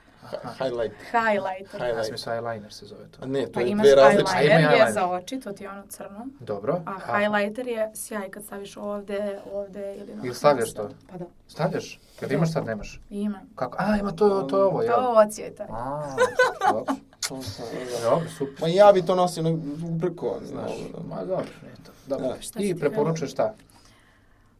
Highlight. 0.58 0.94
Highlighter. 1.12 1.80
Ja 1.80 1.86
Highlight. 1.86 2.04
sam 2.04 2.12
mislio 2.12 2.34
eyeliner 2.34 2.70
se 2.70 2.86
zove 2.86 3.08
to. 3.08 3.18
A 3.22 3.26
ne, 3.26 3.46
to 3.46 3.52
Pa 3.52 3.60
je 3.60 3.68
imaš 3.68 3.86
dve 3.86 3.94
različite. 3.94 4.36
A 4.36 4.42
ima 4.42 4.52
i 4.54 4.64
eyeliner 4.64 4.86
je 4.86 4.92
za 4.92 5.08
oči, 5.10 5.40
to 5.40 5.52
ti 5.52 5.64
je 5.64 5.70
ono 5.70 5.82
crno. 5.88 6.26
Dobro. 6.40 6.80
A 6.86 7.18
highlighter 7.18 7.66
je 7.66 7.90
sjaj 7.94 8.30
kad 8.30 8.44
staviš 8.44 8.76
ovde, 8.76 9.38
ovde 9.52 9.96
ili 9.96 10.14
na 10.14 10.22
Ili 10.24 10.34
stavljaš 10.34 10.74
to? 10.74 10.88
Pa 11.12 11.18
da, 11.18 11.24
Stavljaš? 11.48 12.00
Jel 12.20 12.32
imaš 12.32 12.52
sad, 12.52 12.66
nemaš? 12.66 13.00
ima. 13.10 13.40
Kako? 13.54 13.76
A, 13.80 13.96
ima 13.96 14.12
to, 14.12 14.42
to 14.42 14.58
je 14.58 14.64
ovo, 14.64 14.82
jel? 14.82 14.94
To 14.94 15.14
ocijeta. 15.26 15.66
A, 15.70 16.16
dobro. 16.72 16.84
Dobro, 18.02 18.28
super. 18.38 18.60
Ma 18.60 18.68
ja 18.68 18.92
bi 18.92 19.02
to 19.02 19.14
nosio 19.14 19.42
na 19.42 19.50
brko, 19.88 20.36
znaš. 20.44 20.70
Ma 21.08 21.16
dobro, 21.16 21.44
nije 21.62 21.76
to. 21.86 21.92
Dobro. 22.06 22.28
Da. 22.54 22.62
I 22.62 22.74
preporučuješ 22.74 23.32
šta? 23.32 23.54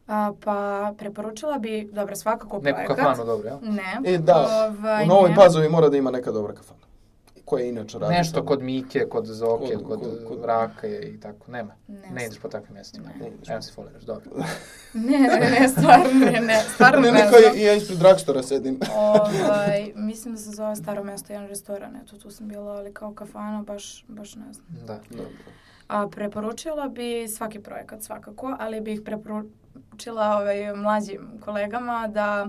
A, 0.09 0.31
pa, 0.41 0.57
preporučila 0.97 1.57
bi, 1.57 1.89
dobro, 1.91 2.15
svakako 2.15 2.57
Neku 2.57 2.75
projekat. 2.75 2.97
kafanu, 2.97 3.25
dobro, 3.25 3.47
jel? 3.47 3.57
Ne. 3.63 4.01
E, 4.05 4.17
da, 4.17 4.67
Ovaj, 4.69 5.03
u 5.03 5.07
Novoj. 5.07 5.35
Pazovi 5.35 5.69
mora 5.69 5.89
da 5.89 5.97
ima 5.97 6.11
neka 6.11 6.31
dobra 6.31 6.53
kafana. 6.53 6.79
koje 7.45 7.69
inače 7.69 7.99
radi. 7.99 8.13
Nešto 8.13 8.45
kod 8.45 8.61
Mike, 8.61 8.99
kod 9.01 9.25
Zoke, 9.25 9.65
Kod- 9.67 9.83
kod, 9.83 9.99
kod- 9.99 10.27
kod- 10.27 10.45
Raka 10.45 10.87
i 10.87 11.19
tako, 11.19 11.51
nema. 11.51 11.73
Ne 11.87 12.09
Ne, 12.11 12.25
ideš 12.25 12.39
po 12.39 12.47
takvim 12.47 12.73
mjestima. 12.73 13.07
Ne. 13.09 13.25
Ne. 13.25 13.31
Nema 13.47 13.61
se 13.61 13.73
foliraš, 13.73 14.03
dobro. 14.03 14.31
Ne, 14.93 15.19
ne, 15.19 15.49
ne, 15.51 15.69
stvarno 15.69 16.05
ne, 16.25 16.41
ne, 16.41 16.59
stvarno 16.65 17.01
Ne, 17.01 17.11
ne, 17.11 17.19
neko 17.19 17.35
ja 17.57 17.73
ispred 17.73 17.99
Dragstora 17.99 18.43
sedim. 18.43 18.79
Ovaj, 18.95 19.91
mislim 19.95 20.33
da 20.33 20.39
se 20.39 20.49
zove 20.51 20.75
Staro 20.75 21.03
mesto, 21.03 21.33
jedan 21.33 21.47
restoran, 21.47 21.95
eto, 21.95 22.17
tu 22.17 22.31
sam 22.31 22.47
bila, 22.47 22.71
ali 22.71 22.93
kao 22.93 23.13
kafana, 23.13 23.63
baš, 23.63 24.05
baš 24.07 24.35
ne 24.35 24.53
znam. 24.53 24.65
Da. 24.87 24.99
A 25.87 26.07
preporučila 26.07 26.87
bi 26.87 27.27
svaki 27.27 27.59
projekat 27.59 28.03
svakako, 28.03 28.55
ali 28.59 28.81
bih 28.81 29.01
preporučila 29.99 30.37
ovaj, 30.37 30.75
mlađim 30.75 31.27
kolegama 31.45 32.07
da 32.07 32.47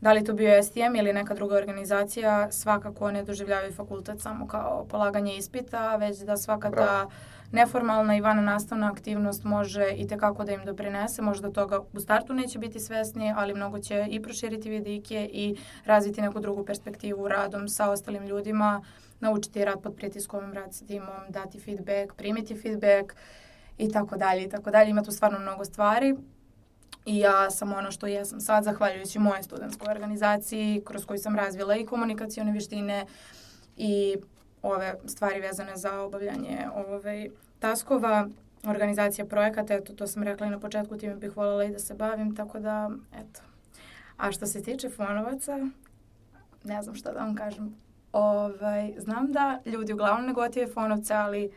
da 0.00 0.12
li 0.12 0.24
to 0.24 0.32
bio 0.32 0.62
STM 0.62 0.96
ili 0.96 1.12
neka 1.12 1.34
druga 1.34 1.56
organizacija, 1.56 2.52
svakako 2.52 3.10
ne 3.10 3.22
doživljavaju 3.24 3.72
fakultet 3.72 4.20
samo 4.20 4.46
kao 4.46 4.86
polaganje 4.90 5.36
ispita, 5.36 5.96
već 5.96 6.18
da 6.18 6.36
svaka 6.36 6.70
ta 6.70 7.08
neformalna 7.52 8.16
i 8.16 8.20
van 8.20 8.44
nastavna 8.44 8.90
aktivnost 8.92 9.44
može 9.44 9.90
i 9.96 10.06
tekako 10.08 10.44
da 10.44 10.52
im 10.52 10.64
doprinese. 10.64 11.22
Možda 11.22 11.52
toga 11.52 11.80
u 11.92 12.00
startu 12.00 12.34
neće 12.34 12.58
biti 12.58 12.80
svesni, 12.80 13.32
ali 13.36 13.54
mnogo 13.54 13.78
će 13.78 14.06
i 14.10 14.22
proširiti 14.22 14.70
vidike 14.70 15.30
i 15.32 15.56
razviti 15.84 16.22
neku 16.22 16.40
drugu 16.40 16.64
perspektivu 16.64 17.28
radom 17.28 17.68
sa 17.68 17.90
ostalim 17.90 18.26
ljudima, 18.26 18.82
naučiti 19.20 19.64
rad 19.64 19.82
pod 19.82 19.96
pritiskom, 19.96 20.52
rad 20.52 20.74
sa 20.74 20.86
timom, 20.86 21.20
dati 21.28 21.60
feedback, 21.60 22.14
primiti 22.16 22.56
feedback 22.56 23.14
i 23.78 23.92
tako 23.92 24.16
dalje 24.16 24.44
i 24.44 24.48
tako 24.48 24.70
dalje. 24.70 24.90
Ima 24.90 25.02
tu 25.02 25.12
stvarno 25.12 25.38
mnogo 25.38 25.64
stvari. 25.64 26.16
I 27.06 27.18
ja 27.18 27.50
sam 27.50 27.72
ono 27.72 27.90
što 27.90 28.06
jesam 28.06 28.40
sad, 28.40 28.64
zahvaljujući 28.64 29.18
moje 29.18 29.42
studentskoj 29.42 29.90
organizaciji, 29.90 30.82
kroz 30.84 31.06
koju 31.06 31.18
sam 31.18 31.36
razvila 31.36 31.76
i 31.76 31.86
komunikacione 31.86 32.52
vještine 32.52 33.06
i 33.76 34.16
ove 34.62 34.94
stvari 35.06 35.40
vezane 35.40 35.76
za 35.76 36.00
obavljanje 36.00 36.68
ovaj, 36.74 37.30
taskova, 37.58 38.28
organizacija 38.66 39.26
projekata, 39.26 39.74
eto, 39.74 39.92
to 39.92 40.06
sam 40.06 40.22
rekla 40.22 40.46
i 40.46 40.50
na 40.50 40.60
početku, 40.60 40.96
time 40.96 41.14
bih 41.14 41.36
voljela 41.36 41.64
i 41.64 41.72
da 41.72 41.78
se 41.78 41.94
bavim, 41.94 42.36
tako 42.36 42.60
da, 42.60 42.90
eto. 43.12 43.40
A 44.16 44.32
što 44.32 44.46
se 44.46 44.62
tiče 44.62 44.88
fonovaca, 44.90 45.58
ne 46.64 46.82
znam 46.82 46.94
šta 46.94 47.12
da 47.12 47.20
vam 47.20 47.34
kažem. 47.34 47.74
Ovaj, 48.12 48.94
znam 48.98 49.32
da 49.32 49.60
ljudi 49.64 49.92
uglavnom 49.92 50.26
ne 50.26 50.32
gotive 50.32 50.66
fonovce, 50.66 51.14
ali 51.14 51.52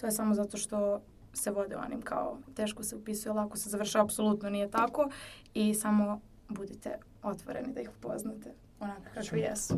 to 0.00 0.06
je 0.06 0.12
samo 0.12 0.34
zato 0.34 0.56
što 0.56 1.00
se 1.34 1.50
vode 1.50 1.76
onim 1.78 2.02
kao 2.02 2.36
teško 2.54 2.82
se 2.82 2.96
upisuje, 2.96 3.32
lako 3.32 3.56
se 3.56 3.70
završava, 3.70 4.04
apsolutno 4.04 4.50
nije 4.50 4.70
tako 4.70 5.08
i 5.54 5.74
samo 5.74 6.20
budite 6.48 6.90
otvoreni 7.22 7.68
da 7.68 7.80
ih 7.80 7.90
upoznate 7.90 8.50
onako 8.80 9.02
kakvi 9.14 9.40
jesu. 9.40 9.74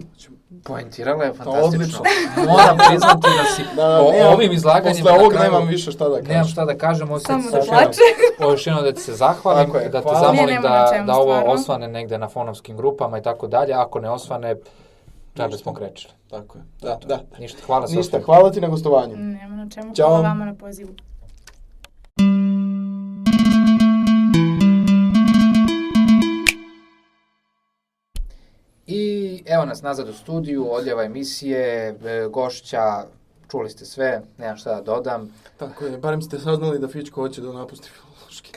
Poentirala 0.64 1.24
je 1.24 1.30
Pa 1.30 1.36
fantastično. 1.36 1.66
odlično. 1.68 2.00
Moram 2.48 2.76
priznati 2.80 3.20
da 3.20 3.44
si 3.46 3.62
Da, 3.76 3.82
da, 3.82 4.00
o, 4.00 4.12
nemam- 4.12 4.34
ovim 4.34 4.52
izlaganjima 4.52 5.02
Posle 5.02 5.12
ovog 5.12 5.32
kraju- 5.32 5.44
nemam 5.44 5.68
više 5.68 5.92
šta 5.92 6.04
da 6.04 6.14
kažem. 6.14 6.28
Nemam 6.28 6.44
šta 6.46 6.64
da 6.64 6.76
kažem, 6.76 7.10
osim 7.10 7.26
Samo 7.26 7.50
da 7.52 7.60
plače. 7.60 8.00
još 8.42 8.66
jednom 8.66 8.84
da 8.84 8.92
ti 8.92 9.00
se 9.00 9.12
zahvalim, 9.14 9.66
Tako 9.66 9.78
je, 9.78 9.84
da 9.84 9.98
te 9.98 10.02
hvala. 10.02 10.20
zamolim 10.20 10.62
da, 10.62 10.90
čemu, 10.92 11.06
da 11.06 11.14
ovo 11.14 11.24
stvarno. 11.32 11.52
osvane 11.52 11.88
negde 11.88 12.18
na 12.18 12.28
fonovskim 12.28 12.76
grupama 12.76 13.18
i 13.18 13.22
tako 13.22 13.46
dalje. 13.46 13.72
Ako 13.74 14.00
ne 14.00 14.10
osvane, 14.10 14.54
da 15.36 15.46
Ništa. 15.46 15.58
smo 15.58 15.74
krečili. 15.74 16.14
Tako 16.30 16.58
je. 16.58 16.64
Da, 16.82 16.98
da. 17.06 17.20
Ništa, 17.38 17.58
hvala 17.66 17.86
se 17.88 17.96
Ništa, 17.96 18.20
hvala 18.20 18.50
ti 18.50 18.60
na 18.60 18.68
gostovanju. 18.68 19.16
Nema 19.16 19.56
na 19.56 19.70
čemu, 19.70 19.94
Ćao. 19.94 20.08
hvala 20.08 20.22
vama 20.22 20.44
na 20.44 20.54
pozivu. 20.54 20.90
I 28.86 29.42
evo 29.46 29.64
nas 29.64 29.82
nazad 29.82 30.08
u 30.08 30.12
studiju, 30.12 30.72
odljeva 30.72 31.04
emisije, 31.04 31.88
e, 31.88 32.28
gošća, 32.30 33.04
čuli 33.50 33.70
ste 33.70 33.84
sve, 33.84 34.22
nemam 34.38 34.56
šta 34.56 34.74
da 34.74 34.80
dodam. 34.82 35.34
Tako 35.56 35.84
je, 35.84 35.98
barem 35.98 36.22
ste 36.22 36.38
saznali 36.38 36.78
da 36.78 36.88
Fičko 36.88 37.20
hoće 37.20 37.40
da 37.40 37.52
napusti 37.52 37.90
filološki. 38.34 38.50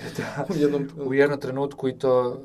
U 0.49 0.55
jednom... 0.55 0.89
U 0.99 1.13
jednom 1.13 1.39
trenutku 1.39 1.87
i 1.87 1.93
to 1.93 2.37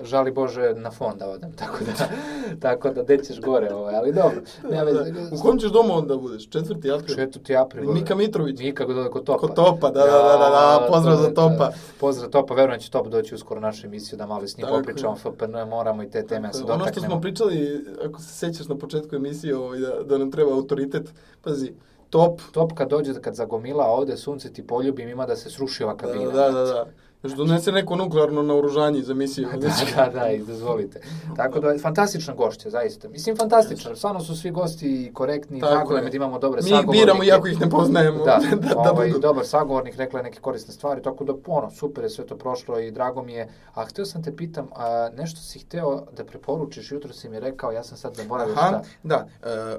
e, 0.00 0.04
žali 0.04 0.30
Bože 0.32 0.74
na 0.74 0.90
fond 0.90 1.18
da 1.18 1.28
odem, 1.28 1.52
tako 1.52 1.76
da, 1.80 2.08
tako 2.68 2.90
da 2.90 3.02
dećeš 3.02 3.40
gore, 3.40 3.74
ovaj, 3.74 3.94
ali 3.96 4.12
dobro. 4.12 4.40
Nema 4.62 4.84
Da, 4.84 4.90
veze. 4.92 5.12
da. 5.12 5.20
U 5.32 5.38
kom 5.38 5.58
ćeš 5.58 5.70
domu 5.70 5.94
onda 5.94 6.16
budeš? 6.16 6.48
Četvrti 6.48 6.92
april? 6.92 7.16
4. 7.16 7.56
april. 7.56 7.92
Mika 7.92 8.14
Mitrović. 8.14 8.58
Mika 8.58 8.84
dole 8.86 9.10
kod 9.10 9.24
Topa. 9.24 9.38
Kod 9.38 9.54
Topa, 9.54 9.90
da, 9.90 10.00
da, 10.00 10.06
da, 10.06 10.22
da, 10.30 10.48
da, 10.80 10.86
pozdrav 10.88 11.16
to 11.16 11.22
za 11.22 11.28
je- 11.28 11.34
Topa. 11.34 11.70
Pozdrav 12.00 12.30
Topa, 12.30 12.54
verujem 12.54 12.72
da 12.72 12.82
će 12.82 12.90
Top 12.90 13.08
doći 13.08 13.34
uskoro 13.34 13.60
našu 13.60 13.86
emisiju 13.86 14.16
da 14.16 14.26
malo 14.26 14.46
s 14.46 14.56
njim 14.56 14.66
Tako 14.66 14.78
popričamo 14.78 15.16
FPN, 15.16 15.34
moramo 15.68 16.02
i 16.02 16.10
te 16.10 16.26
teme 16.26 16.48
da 16.48 16.52
se 16.52 16.58
Ono 16.58 16.68
što 16.68 16.78
dotaknemo. 16.78 17.06
smo 17.06 17.20
pričali, 17.20 17.84
ako 18.04 18.20
se 18.20 18.28
sećaš 18.28 18.68
na 18.68 18.76
početku 18.76 19.16
emisije, 19.16 19.56
ovaj, 19.56 19.78
da, 19.78 20.02
da 20.02 20.18
nam 20.18 20.30
treba 20.30 20.52
autoritet, 20.52 21.10
pazi, 21.42 21.72
top, 22.10 22.40
Top 22.52 22.72
kad 22.74 22.88
dođe, 22.90 23.14
kad 23.20 23.34
zagomila 23.34 23.84
ovde, 23.86 24.16
sunce 24.16 24.52
ti 24.52 24.66
poljubim, 24.66 25.08
ima 25.08 25.26
da 25.26 25.36
se 25.36 25.50
sruši 25.50 25.84
ova 25.84 25.94
da, 25.94 25.98
kabina. 25.98 26.30
da, 26.30 26.50
da, 26.50 26.64
da. 26.64 26.86
Još 27.22 27.32
donese 27.32 27.72
neko 27.72 27.96
nuklearno 27.96 28.42
naoružanje 28.42 29.02
za 29.02 29.14
misiju. 29.14 29.48
da, 29.60 29.68
da, 29.96 30.20
da, 30.20 30.30
i 30.30 30.38
dozvolite. 30.38 31.00
Tako 31.36 31.60
da, 31.60 31.78
fantastična 31.78 32.34
gošća, 32.34 32.70
zaista. 32.70 33.08
Mislim, 33.08 33.36
fantastična. 33.36 33.96
Stvarno 33.96 34.20
su 34.20 34.36
svi 34.36 34.50
gosti 34.50 35.10
korektni, 35.14 35.60
Tako 35.60 35.94
nam 35.94 36.04
je 36.04 36.10
da 36.10 36.16
imamo 36.16 36.38
dobre 36.38 36.60
Mi 36.62 36.68
sagovornike. 36.68 37.00
biramo 37.00 37.24
iako 37.24 37.48
ih 37.48 37.60
ne 37.60 37.70
poznajemo. 37.70 38.24
Da, 38.24 38.40
da, 38.50 38.74
da 38.74 38.92
ovaj, 38.92 39.08
budu. 39.08 39.18
dobar 39.20 39.46
sagovornik, 39.46 39.96
rekla 39.96 40.18
je 40.18 40.24
neke 40.24 40.40
korisne 40.40 40.74
stvari, 40.74 41.02
tako 41.02 41.24
da, 41.24 41.32
ono, 41.46 41.70
super 41.70 42.04
je 42.04 42.10
sve 42.10 42.26
to 42.26 42.36
prošlo 42.36 42.78
i 42.78 42.90
drago 42.90 43.22
mi 43.22 43.32
je. 43.32 43.48
A 43.74 43.84
htio 43.84 44.04
sam 44.04 44.22
te 44.22 44.36
pitam, 44.36 44.68
a, 44.72 45.08
nešto 45.16 45.40
si 45.40 45.58
hteo 45.58 46.06
da 46.16 46.24
preporučiš, 46.24 46.92
jutro 46.92 47.12
si 47.12 47.28
mi 47.28 47.40
rekao, 47.40 47.72
ja 47.72 47.82
sam 47.82 47.96
sad 47.98 48.14
zaboravio 48.14 48.54
Aha, 48.54 48.68
šta. 48.68 48.82
da. 49.02 49.26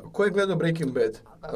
Uh, 0.04 0.12
ko 0.12 0.24
je 0.24 0.32
gledao 0.32 0.56
Breaking 0.56 0.92
Bad? 0.92 1.12
Uh, 1.44 1.50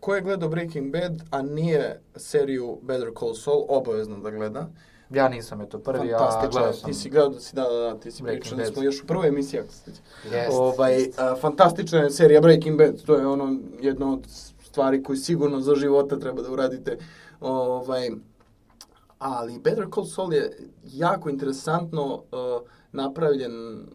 ko 0.00 0.14
je 0.14 0.20
gledao 0.20 0.48
Breaking 0.48 0.92
Bad, 0.92 1.22
a 1.30 1.42
nije 1.42 2.00
seriju 2.16 2.78
Better 2.82 3.10
Call 3.18 3.34
Saul, 3.34 3.64
obavezno 3.68 4.18
da 4.18 4.30
gleda. 4.30 4.68
Ja 5.10 5.28
nisam, 5.28 5.60
eto, 5.60 5.78
prvi, 5.78 6.14
a 6.14 6.18
Fantastično. 6.18 6.50
gledao 6.50 6.72
sam. 6.72 6.90
Ti 6.90 6.94
si 6.94 7.10
gledao, 7.10 7.28
da 7.28 7.40
si, 7.40 7.56
da, 7.56 7.62
da, 7.62 7.78
da, 7.78 8.00
ti 8.00 8.10
si 8.10 8.22
pričali 8.22 8.62
Bad. 8.62 8.72
smo 8.72 8.82
još 8.82 9.02
u 9.02 9.06
prvoj 9.06 9.28
emisiji, 9.28 9.60
ako 9.60 9.72
se. 9.72 9.90
Jest. 10.32 10.52
Ovaj, 10.52 11.10
a, 11.16 11.36
fantastična 11.40 11.98
je 11.98 12.10
serija 12.10 12.40
Breaking 12.40 12.78
Bad, 12.78 13.02
to 13.06 13.14
je 13.14 13.26
ono 13.26 13.56
jedna 13.80 14.12
od 14.12 14.26
stvari 14.62 15.02
koju 15.02 15.16
sigurno 15.16 15.60
za 15.60 15.74
života 15.74 16.18
treba 16.18 16.42
da 16.42 16.50
uradite. 16.50 16.98
Ovaj, 17.40 18.10
ali 19.18 19.58
Better 19.58 19.86
Call 19.94 20.06
Saul 20.06 20.32
je 20.34 20.58
jako 20.84 21.30
interesantno 21.30 22.14
uh, 22.14 22.22
napravljen 22.92 23.86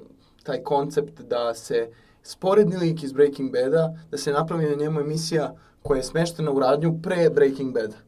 taj 0.44 0.64
koncept 0.64 1.22
da 1.22 1.54
se 1.54 1.90
sporedni 2.24 2.78
lik 2.78 3.04
iz 3.04 3.14
Breaking 3.14 3.52
Bada, 3.52 3.94
da 4.12 4.18
se 4.18 4.32
napravi 4.32 4.66
na 4.66 4.76
njemu 4.76 5.00
emisija 5.00 5.56
koja 5.82 5.98
je 5.98 6.04
smeštena 6.04 6.52
u 6.52 6.60
radnju 6.60 7.00
pre 7.04 7.30
Breaking 7.30 7.74
Bada. 7.74 8.05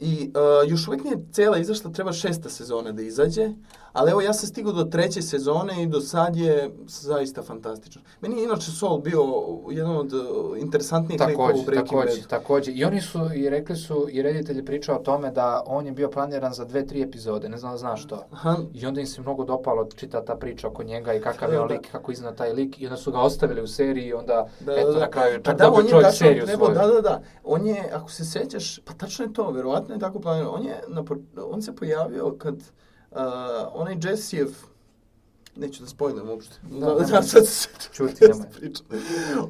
I 0.00 0.30
uh, 0.34 0.70
još 0.70 0.88
uvijek 0.88 1.04
nije 1.04 1.16
cela 1.32 1.58
izašla, 1.58 1.92
treba 1.92 2.12
šesta 2.12 2.48
sezona 2.48 2.92
da 2.92 3.02
izađe, 3.02 3.50
ali 3.94 4.10
evo 4.10 4.20
ja 4.20 4.32
sam 4.32 4.48
stigao 4.48 4.72
do 4.72 4.84
treće 4.84 5.22
sezone 5.22 5.82
i 5.82 5.86
do 5.86 6.00
sad 6.00 6.36
je 6.36 6.70
zaista 6.86 7.42
fantastično. 7.42 8.02
Meni 8.20 8.36
je 8.36 8.44
inače 8.44 8.70
Saul 8.70 8.98
bio 8.98 9.22
jedan 9.70 9.96
od 9.96 10.12
uh, 10.12 10.22
interesantnijih 10.58 11.20
likova 11.20 11.48
u 11.50 11.62
Breaking 11.62 11.88
takođe, 11.88 12.14
Badu. 12.16 12.28
takođe. 12.28 12.72
I 12.72 12.84
oni 12.84 13.00
su, 13.00 13.18
i 13.34 13.50
rekli 13.50 13.76
su, 13.76 14.06
i 14.10 14.22
reditelj 14.22 14.56
je 14.56 14.64
pričao 14.64 14.96
o 14.96 15.02
tome 15.02 15.30
da 15.30 15.62
on 15.66 15.86
je 15.86 15.92
bio 15.92 16.10
planiran 16.10 16.52
za 16.52 16.64
dve, 16.64 16.86
tri 16.86 17.02
epizode, 17.02 17.48
ne 17.48 17.58
znam 17.58 17.72
da 17.72 17.78
znaš 17.78 18.06
to. 18.06 18.24
Aha, 18.30 18.56
I 18.74 18.86
onda 18.86 19.00
im 19.00 19.06
se 19.06 19.20
mnogo 19.20 19.44
dopalo 19.44 19.88
čita 19.96 20.24
ta 20.24 20.36
priča 20.36 20.68
oko 20.68 20.82
njega 20.82 21.14
i 21.14 21.20
kakav 21.20 21.50
je 21.50 21.56
Da, 21.56 21.62
on 21.62 21.68
da. 21.68 21.74
lik, 21.74 21.92
kako 21.92 22.12
izgleda 22.12 22.36
taj 22.36 22.52
lik. 22.52 22.80
I 22.80 22.86
onda 22.86 22.96
su 22.96 23.12
ga 23.12 23.18
ostavili 23.20 23.62
u 23.62 23.66
seriji 23.66 24.06
i 24.06 24.12
onda, 24.12 24.48
Da, 24.60 24.72
eto, 24.72 24.92
da, 24.92 24.98
na 24.98 25.10
kraju, 25.10 25.40
Pa 25.42 25.50
čak 25.50 25.58
da, 25.58 25.72
on 25.72 25.84
je 25.84 25.90
čovjek 25.90 26.12
seriju 26.12 26.46
trebao, 26.46 26.66
svoju. 26.66 26.78
da, 26.88 26.94
da, 26.94 27.00
da. 27.00 27.22
On 27.44 27.66
je, 27.66 27.90
ako 27.92 28.10
se 28.10 28.24
sećaš, 28.24 28.78
pa 28.78 28.92
tačno 28.92 29.24
je 29.24 29.32
to, 29.32 29.50
verovatno 29.50 29.94
je 29.94 29.98
tako 30.00 30.20
planirano. 30.20 30.50
On 30.50 30.64
je, 30.64 30.80
na, 30.88 31.04
on 31.50 31.62
se 31.62 31.76
pojavio 31.76 32.34
kad 32.38 32.54
uh, 33.14 33.20
onaj 33.74 33.96
Jessejev, 34.02 34.48
neću 35.56 35.82
da 35.82 35.88
spojnem 35.88 36.28
uopšte. 36.28 36.56
Da, 36.62 36.78
Da, 36.78 36.94
da, 36.94 37.06
nemoj. 37.06 37.22
sad 37.22 37.46
se 37.46 37.68
Čuti, 37.92 38.14
sam 38.32 38.46
pričao. 38.56 38.86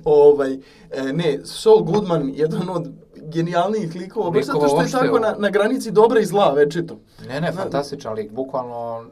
Ovaj, 0.05 0.53
e, 0.91 1.13
ne, 1.13 1.41
Saul 1.45 1.83
Goodman, 1.83 2.31
jedan 2.35 2.69
od 2.69 2.89
genijalnijih 3.17 3.95
likova, 3.95 4.31
baš 4.31 4.45
zato 4.45 4.69
što 4.69 4.83
je 4.83 4.91
tako 4.91 5.19
na, 5.19 5.35
na 5.39 5.51
granici 5.51 5.91
dobra 5.91 6.21
i 6.21 6.27
zla, 6.27 6.53
večito. 6.53 6.99
Ne, 7.29 7.41
ne, 7.41 7.53
Da. 7.53 7.63
fantastičan 7.63 8.15
lik, 8.15 8.33
bukvalno, 8.33 9.05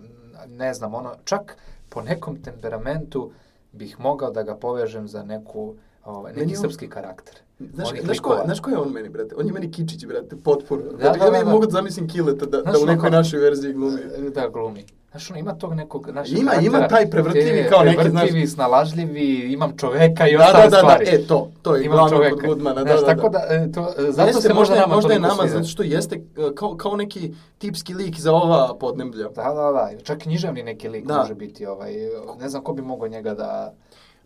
ne 0.49 0.75
znam, 0.75 0.95
ono, 0.95 1.15
čak 1.25 1.57
po 1.89 2.03
nekom 2.03 2.43
temperamentu 2.43 3.31
bih 3.73 4.01
mogao 4.01 4.31
da 4.31 4.43
ga 4.43 4.57
povežem 4.57 5.09
za 5.09 5.23
neku, 5.23 5.75
ovaj, 6.05 6.33
neki 6.33 6.47
Meni 6.47 6.57
srpski 6.57 6.89
karakter. 6.89 7.35
Znaš, 7.69 7.89
Onih 7.91 8.03
znaš, 8.03 8.19
ko, 8.21 8.39
znaš 8.45 8.61
ko 8.61 8.71
je 8.71 8.79
on 8.79 8.89
meni, 8.91 9.09
brate? 9.09 9.35
On 9.37 9.47
je 9.47 9.53
meni 9.53 9.71
Kičić, 9.71 10.07
brate, 10.07 10.37
potpuno. 10.39 10.83
Da, 10.83 10.91
Da, 10.91 11.11
da, 11.11 11.25
ja 11.25 11.31
da, 11.31 11.39
mi 11.39 11.45
da. 11.45 11.51
mogu 11.51 11.67
da 11.67 11.73
zamislim 11.73 12.09
Kileta 12.09 12.47
da, 12.47 12.61
Znaš, 12.61 12.75
da 12.75 12.81
u 12.81 12.87
nekoj 12.87 13.01
kao- 13.03 13.11
našoj 13.13 13.41
verziji 13.41 13.73
glumi. 13.73 13.99
Da, 14.31 14.49
glumi. 14.49 14.85
Znaš, 15.11 15.31
ono, 15.31 15.39
ima 15.39 15.55
tog 15.55 15.75
nekog 15.75 16.09
našeg 16.09 16.39
Ima, 16.39 16.51
karaktera. 16.51 16.67
ima 16.69 16.89
taj 16.89 17.11
prevrtljivi 17.11 17.59
E, 17.59 17.69
kao 17.69 17.83
neki, 17.83 17.95
znaš- 18.01 18.13
Prevrtljivi, 18.13 18.47
snalažljivi, 18.47 19.23
imam 19.53 19.77
čoveka 19.77 20.29
i 20.29 20.33
Da, 20.33 20.39
ostale 20.41 20.65
da, 20.65 20.71
da, 20.71 20.71
da, 20.73 20.79
stvari. 20.79 21.07
e, 21.09 21.27
to, 21.27 21.51
to 21.63 21.77
je 21.77 21.85
imam 21.85 21.97
glavno 21.97 22.11
čoveka. 22.11 22.37
kod 22.37 22.47
Goodmana, 22.47 22.75
da, 22.77 22.83
Znaš, 22.87 23.01
da, 23.01 23.07
tako 23.07 23.29
da. 23.29 23.39
da, 23.41 23.55
e, 23.55 23.73
to, 23.73 23.81
e, 23.99 24.13
zato 24.13 24.29
Jeste, 24.29 24.43
se 24.43 24.55
možda 24.55 24.75
nama 24.77 24.95
možda 24.95 25.13
je 25.13 25.21
nama, 25.21 25.47
zato 25.49 25.65
što 25.65 25.83
jeste 25.83 26.17
e, 26.17 26.21
kao, 26.55 26.77
kao 26.77 26.97
neki 26.97 27.33
tipski 27.59 27.95
lik 27.95 28.19
za 28.19 28.33
ova 28.33 28.77
podneblja. 28.77 29.25
Da, 29.27 29.43
da, 29.45 29.53
da, 29.73 30.03
čak 30.03 30.19
književni 30.19 30.63
neki 30.63 30.89
lik 30.89 31.07
Da. 31.07 31.17
može 31.17 31.35
biti, 31.35 31.67
ovaj, 31.67 31.93
ne 32.41 32.49
znam 32.49 32.63
ko 32.63 32.73
bi 32.73 32.83
mogao 32.83 33.09
njega 33.09 33.35
da... 33.35 33.73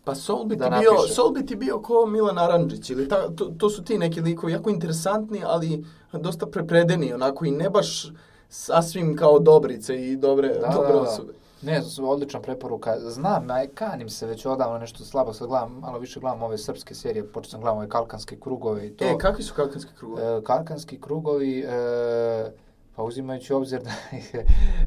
Pa 0.06 0.14
Sol 0.14 0.44
bi, 0.44 0.56
Da 0.56 0.70
ti 0.70 0.76
bio. 0.80 0.98
Sol 1.08 1.32
bi 1.32 1.46
ti 1.46 1.56
bio 1.56 1.80
ko 1.80 2.06
Milan 2.06 2.38
Aranđić, 2.38 2.90
ili 2.90 3.08
ta, 3.08 3.28
to, 3.36 3.44
to 3.58 3.70
su 3.70 3.84
ti 3.84 3.98
neki 3.98 4.20
likovi, 4.20 4.52
jako 4.52 4.70
interesantni, 4.70 5.42
ali 5.46 5.84
dosta 6.12 6.46
prepredeni, 6.46 7.12
onako, 7.12 7.44
i 7.44 7.50
ne 7.50 7.70
baš 7.70 8.12
sasvim 8.48 9.16
kao 9.16 9.38
dobrice 9.38 10.06
i 10.08 10.16
dobre, 10.16 10.48
Da, 10.48 10.68
dobre 10.74 10.92
da, 10.92 10.94
da. 10.94 11.00
osobe. 11.00 11.32
Ne, 11.62 11.82
odlična 12.02 12.40
preporuka. 12.40 13.00
Znam, 13.00 13.50
a 13.50 13.66
kanim 13.74 14.08
se 14.08 14.26
već 14.26 14.46
odavno 14.46 14.78
nešto 14.78 15.04
slabo, 15.04 15.32
sad 15.32 15.48
gledam, 15.48 15.72
malo 15.80 15.98
više 15.98 16.20
gledam 16.20 16.42
ove 16.42 16.58
srpske 16.58 16.94
serije, 16.94 17.26
počeo 17.26 17.50
sam 17.50 17.60
gledam 17.60 17.76
ove 17.78 17.88
kalkanske 17.88 18.40
krugove 18.40 18.86
i 18.86 18.90
to. 18.90 19.04
E, 19.04 19.18
kakvi 19.18 19.44
su 19.44 19.54
kalkanski 19.54 19.92
krugovi? 19.98 20.22
E, 20.22 20.42
Kalkanski 20.42 21.00
krugovi, 21.00 21.60
e, 21.60 22.52
pa 22.96 23.02
uzimajući 23.02 23.52
obzir 23.52 23.82
da 23.82 23.90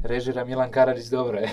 režira 0.08 0.44
Milan 0.44 0.70
Karadžić, 0.70 1.06
dobro 1.06 1.38
je. 1.38 1.48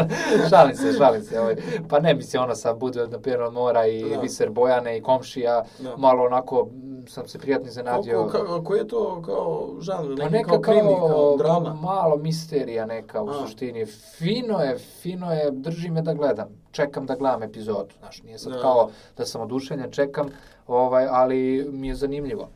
šalim 0.50 0.76
se, 0.76 0.92
šalim 0.98 1.22
se. 1.22 1.40
Ovaj. 1.40 1.56
Pa 1.88 2.00
ne, 2.00 2.14
mislim, 2.14 2.42
ono 2.42 2.54
sad 2.54 2.78
bude 2.78 3.06
na 3.06 3.46
od 3.46 3.52
mora 3.52 3.86
i 3.86 4.10
Da. 4.10 4.20
Viser 4.20 4.50
Bojane 4.50 4.98
i 4.98 5.02
Komšija, 5.02 5.64
Da. 5.78 5.96
malo 5.96 6.24
onako 6.24 6.68
sam 7.08 7.28
se 7.28 7.38
prijatno 7.38 7.68
iznenadio. 7.68 8.26
Ka, 8.26 8.64
koji 8.64 8.78
je 8.78 8.88
to 8.88 9.22
kao 9.22 9.74
žanr? 9.80 10.16
Pa 10.20 10.28
neka 10.28 10.48
kao 10.48 10.60
krimi, 10.60 10.94
kao 10.98 11.36
drama? 11.36 11.74
malo 11.74 12.16
misterija 12.16 12.86
neka 12.86 13.22
u 13.22 13.28
A. 13.28 13.34
suštini. 13.34 13.86
Fino 13.86 14.60
je, 14.60 14.78
fino 14.78 15.32
je, 15.32 15.50
drži 15.50 15.90
me 15.90 16.02
da 16.02 16.14
gledam. 16.14 16.48
Čekam 16.70 17.06
da 17.06 17.14
gledam 17.14 17.42
epizodu. 17.42 17.94
Znaš, 17.98 18.22
nije 18.22 18.38
sad 18.38 18.52
Da. 18.52 18.60
kao 18.60 18.90
da 19.16 19.26
sam 19.26 19.40
oduševljen, 19.40 19.90
čekam, 19.90 20.28
ovaj, 20.66 21.06
ali 21.10 21.68
mi 21.72 21.88
je 21.88 21.94
zanimljivo. 21.94 22.48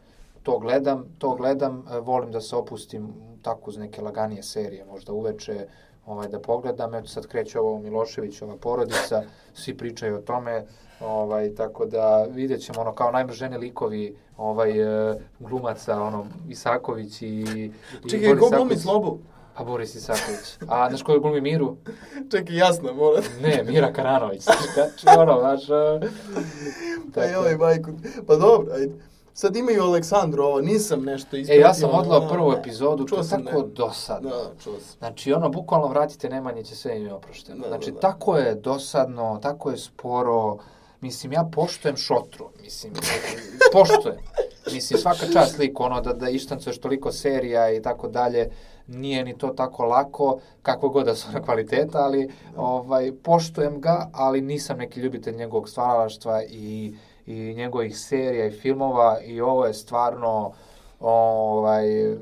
To 0.42 0.58
gledam, 0.58 1.04
to 1.18 1.34
gledam, 1.34 1.84
e, 1.92 1.98
volim 2.00 2.30
da 2.32 2.40
se 2.40 2.56
opustim 2.56 3.31
tako 3.42 3.70
uz 3.70 3.76
neke 3.76 4.02
laganije 4.02 4.42
serije, 4.42 4.84
možda 4.84 5.12
uveče, 5.12 5.66
ovaj, 6.06 6.28
da 6.28 6.40
pogledam. 6.40 6.94
Eto 6.94 7.08
sad 7.08 7.26
kreće 7.26 7.60
ovo 7.60 7.78
Miloševićova 7.78 8.56
porodica, 8.56 9.22
svi 9.54 9.76
pričaju 9.76 10.16
o 10.16 10.20
tome, 10.20 10.66
ovaj, 11.00 11.54
tako 11.54 11.86
da 11.86 12.26
vidjet 12.30 12.60
ćemo 12.60 12.80
ono 12.80 12.92
kao 12.92 13.10
najmrženi 13.10 13.58
likovi 13.58 14.16
ovaj, 14.36 15.10
e, 15.10 15.18
glumaca, 15.38 16.02
ono, 16.02 16.26
Isaković 16.48 17.22
i, 17.22 17.26
i 17.26 17.72
Čekaj, 18.10 18.28
Boris 18.28 18.40
ko 18.40 18.56
glumi. 18.56 18.76
Slobu? 18.76 19.18
Pa 19.56 19.64
Boris 19.64 19.94
Isaković. 19.94 20.58
A 20.68 20.88
znaš 20.88 21.02
ko 21.02 21.20
glumi 21.20 21.40
Miru? 21.40 21.76
Čekaj, 22.30 22.56
jasno, 22.56 22.94
mora. 22.94 23.22
Ne, 23.42 23.64
Mira 23.68 23.92
Karanović. 23.92 24.42
Znači, 24.74 25.18
ono, 25.18 25.40
znaš... 25.40 25.68
e, 25.68 26.00
Pa 27.14 27.20
tako. 27.20 27.32
joj, 27.32 27.56
majku. 27.56 27.90
Pa 28.26 28.36
dobro, 28.36 28.74
ajde. 28.74 29.11
Sad 29.34 29.56
imaju 29.56 29.82
Aleksandru 29.82 30.44
ovo, 30.44 30.60
nisam 30.60 31.02
nešto 31.02 31.36
E, 31.36 31.40
ispratio. 31.40 31.60
ja 31.60 31.74
sam 31.74 31.90
ono, 31.92 32.28
prvu 32.28 32.52
epizodu, 32.52 33.04
to 33.04 33.08
Čuo 33.08 33.18
je 33.18 33.24
sam, 33.24 33.44
tako 33.44 33.58
ne. 33.58 33.68
dosadno. 33.68 34.30
Da, 34.30 34.50
čuo 34.62 34.74
sam. 34.74 34.98
Znači, 34.98 35.32
ono, 35.32 35.48
bukvalno 35.48 35.86
vratite 35.88 36.28
Nemanje 36.28 36.64
će 36.64 36.76
sve 36.76 36.96
im 36.98 37.06
je 37.06 37.12
oprošteno. 37.14 37.56
Da, 37.56 37.62
da, 37.62 37.68
znači, 37.68 37.92
da. 37.92 38.00
tako 38.00 38.36
je 38.36 38.54
dosadno, 38.54 39.38
tako 39.42 39.70
je 39.70 39.76
sporo. 39.76 40.56
Mislim, 41.00 41.32
ja 41.32 41.48
poštujem 41.52 41.96
šotru, 41.96 42.48
mislim, 42.62 42.92
poštujem. 43.72 44.18
Mislim, 44.72 45.00
svaka 45.00 45.26
čast 45.32 45.58
lik, 45.58 45.80
ono, 45.80 46.00
da, 46.00 46.12
da 46.12 46.28
ištancuješ 46.28 46.78
toliko 46.78 47.12
serija 47.12 47.72
i 47.72 47.82
tako 47.82 48.08
dalje, 48.08 48.50
nije 48.86 49.24
ni 49.24 49.38
to 49.38 49.48
tako 49.48 49.84
lako, 49.84 50.38
kako 50.62 50.88
god 50.88 51.04
da 51.06 51.14
su 51.14 51.28
na 51.32 51.42
kvaliteta, 51.42 51.98
ali 51.98 52.30
ovaj, 52.56 53.12
poštujem 53.22 53.80
ga, 53.80 54.10
ali 54.12 54.40
nisam 54.40 54.78
neki 54.78 55.00
ljubitelj 55.00 55.36
njegovog 55.36 55.68
stvaralaštva 55.68 56.42
i, 56.44 56.94
i 57.26 57.54
njegovih 57.54 57.98
serija 57.98 58.46
i 58.46 58.50
filmova 58.50 59.20
i 59.20 59.40
ovo 59.40 59.66
je 59.66 59.74
stvarno 59.74 60.52
ovaj, 61.00 62.16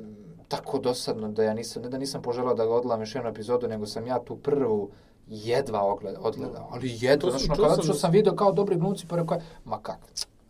tako 0.49 0.79
dosadno 0.79 1.29
da 1.29 1.43
ja 1.45 1.55
nisam, 1.55 1.83
ne 1.83 1.89
da 1.89 1.99
nisam 1.99 2.23
poželao 2.23 2.55
da 2.55 2.67
ga 2.67 2.75
odgledam 2.75 3.01
još 3.01 3.15
jednu 3.15 3.31
epizodu, 3.31 3.69
nego 3.69 3.87
sam 3.87 4.07
ja 4.07 4.19
tu 4.19 4.37
prvu 4.37 4.91
jedva 5.27 5.83
ogled, 5.83 6.15
odgledao, 6.21 6.69
ali 6.71 6.97
jedva, 7.01 7.31
znači, 7.31 7.49
kada 7.49 7.75
sam 7.75 7.83
što 7.83 7.93
da 7.93 7.99
sam 7.99 8.11
video 8.11 8.35
kao 8.37 8.53
dobri 8.53 8.77
glumci, 8.77 9.07
pa 9.07 9.17
rekao, 9.17 9.39
ma 9.65 9.79
kak, 9.83 9.99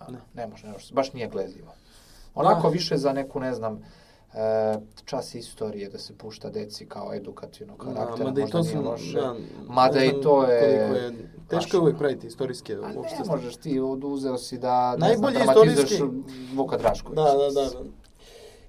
Ne. 0.09 0.18
ne 0.34 0.46
može, 0.46 0.66
ne 0.66 0.72
može, 0.72 0.94
baš 0.94 1.12
nije 1.12 1.28
gledljivo. 1.28 1.72
Onako 2.34 2.62
Da. 2.62 2.68
više 2.68 2.96
za 2.96 3.12
neku, 3.12 3.40
ne 3.40 3.55
znam, 3.55 3.82
e, 4.35 4.39
čas 5.05 5.35
istorije 5.35 5.89
da 5.89 5.99
se 5.99 6.14
pušta 6.14 6.51
deci 6.51 6.87
kao 6.87 7.14
edukativno 7.14 7.76
Da, 7.76 7.85
karaktera, 7.85 8.24
mada 8.24 8.41
i 8.41 8.45
možda 8.45 8.59
to 8.59 8.64
nije 8.64 8.78
loše. 8.81 9.12
da, 9.12 9.35
Mada 9.64 10.05
i 10.05 10.12
to 10.12 10.45
je- 10.45 10.70
je 10.72 11.12
teško 11.49 11.76
je 11.76 11.81
ono. 11.81 11.99
praviti 11.99 12.26
istorijske 12.26 12.74
A 12.74 12.93
uopšte 12.97 13.18
ne 13.18 13.24
možeš 13.26 13.57
ti, 13.57 13.81
od- 13.81 14.05
uzeo 14.05 14.39
si 14.39 14.59
da, 14.59 14.93
ne 14.93 14.99
Najbolji 14.99 15.18
znam, 15.35 15.47
dramatizuješ 15.47 15.91
istorijski- 15.91 16.55
Vuka 16.55 16.76
Draškovića. 16.76 17.22
Da, 17.22 17.31
da, 17.31 17.51
da, 17.51 17.70
da. 17.70 17.81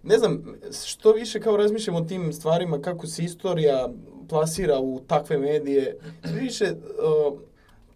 Ne 0.03 0.17
znam, 0.17 0.43
što 0.85 1.11
više 1.11 1.39
kao 1.39 1.57
razmišljam 1.57 1.95
o 1.95 2.01
tim 2.01 2.33
stvarima, 2.33 2.79
kako 2.79 3.07
se 3.07 3.23
istorija 3.23 3.89
plasira 4.29 4.79
u 4.79 4.99
takve 4.99 5.37
medije, 5.39 5.97
više 6.25 6.65
uh, 6.65 7.39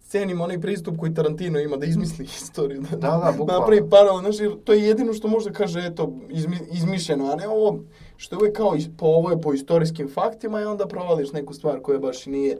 cenim 0.06 0.40
onaj 0.40 0.60
pristup 0.60 0.98
koji 0.98 1.14
Tarantino 1.14 1.58
ima 1.60 1.76
da 1.76 1.86
izmisli 1.86 2.24
istoriju. 2.36 2.80
Da, 2.82 2.88
Da, 2.88 3.08
da, 3.18 3.34
bukvalno. 3.36 3.60
napravi 3.60 3.90
paralel, 3.90 4.20
znaš, 4.20 4.40
jer 4.40 4.52
to 4.64 4.72
je 4.72 4.82
jedino 4.82 5.12
što 5.12 5.28
može 5.28 5.52
kaže, 5.52 5.80
eto, 5.80 6.12
izmi, 6.30 6.58
izmišljeno, 6.72 7.26
a 7.26 7.36
ne 7.36 7.48
ovo, 7.48 7.78
što 8.16 8.34
je 8.34 8.38
uvek 8.38 8.56
kao, 8.56 8.76
po, 8.96 9.06
ovo 9.06 9.30
je 9.30 9.40
po 9.40 9.52
istorijskim 9.52 10.08
faktima 10.10 10.60
i 10.60 10.64
onda 10.64 10.86
provališ 10.86 11.32
neku 11.32 11.54
stvar 11.54 11.80
koja 11.80 11.98
baš 11.98 12.26
i 12.26 12.30
nije, 12.30 12.58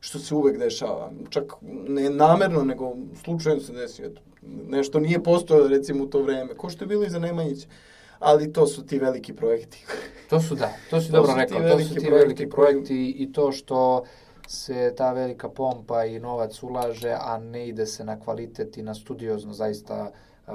što 0.00 0.18
se 0.18 0.34
uvek 0.34 0.58
dešava. 0.58 1.10
Čak 1.28 1.52
ne 1.88 2.10
namerno, 2.10 2.62
nego 2.62 2.92
slučajno 3.16 3.60
se 3.60 3.72
desi, 3.72 4.02
eto, 4.02 4.20
nešto 4.68 5.00
nije 5.00 5.22
postojalo 5.22 5.68
recimo 5.68 6.04
u 6.04 6.08
to 6.08 6.22
vreme, 6.22 6.54
ko 6.54 6.70
što 6.70 6.84
je 6.84 6.88
bilo 6.88 7.04
i 7.04 7.10
za 7.10 7.18
Nemanjića. 7.18 7.66
Ali 8.18 8.52
to 8.52 8.66
su 8.66 8.86
ti 8.86 8.98
veliki 8.98 9.32
projekti. 9.32 9.84
To 10.30 10.40
su 10.40 10.54
da, 10.54 10.72
to 10.90 11.00
si 11.00 11.06
To 11.06 11.12
dobro 11.12 11.34
rekao, 11.36 11.58
to 11.60 11.78
su 11.78 11.94
ti 11.94 11.94
projekti 11.94 12.10
veliki 12.10 12.36
koji- 12.36 12.50
projekti 12.50 13.10
i 13.10 13.32
to 13.32 13.52
što 13.52 14.04
se 14.48 14.94
ta 14.96 15.12
velika 15.12 15.48
pompa 15.48 16.04
i 16.04 16.18
novac 16.18 16.62
ulaže, 16.62 17.16
a 17.20 17.38
ne 17.38 17.68
ide 17.68 17.86
se 17.86 18.04
na 18.04 18.20
kvalitet 18.20 18.76
i 18.76 18.82
na 18.82 18.94
studiozno 18.94 19.52
zaista 19.52 20.10
uh, 20.46 20.52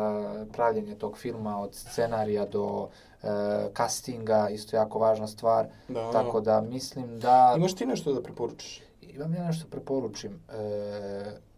pravljenje 0.52 0.96
tog 0.96 1.18
filma 1.18 1.60
od 1.60 1.76
scenarija 1.76 2.46
do 2.46 2.64
uh, 2.64 3.30
castinga, 3.78 4.50
isto 4.50 4.76
jako 4.76 5.00
važna 5.00 5.28
stvar. 5.28 5.68
Da. 5.88 6.12
Tako 6.12 6.42
da 6.42 6.62
mislim 6.62 7.20
da... 7.20 7.54
Imaš 7.58 7.76
ti 7.76 7.86
nešto 7.86 8.14
da 8.14 8.24
preporučiš? 8.24 8.82
Imam 9.02 9.34
ja 9.34 9.44
nešto 9.44 9.68
preporučim. 9.70 10.40
E, 10.50 11.53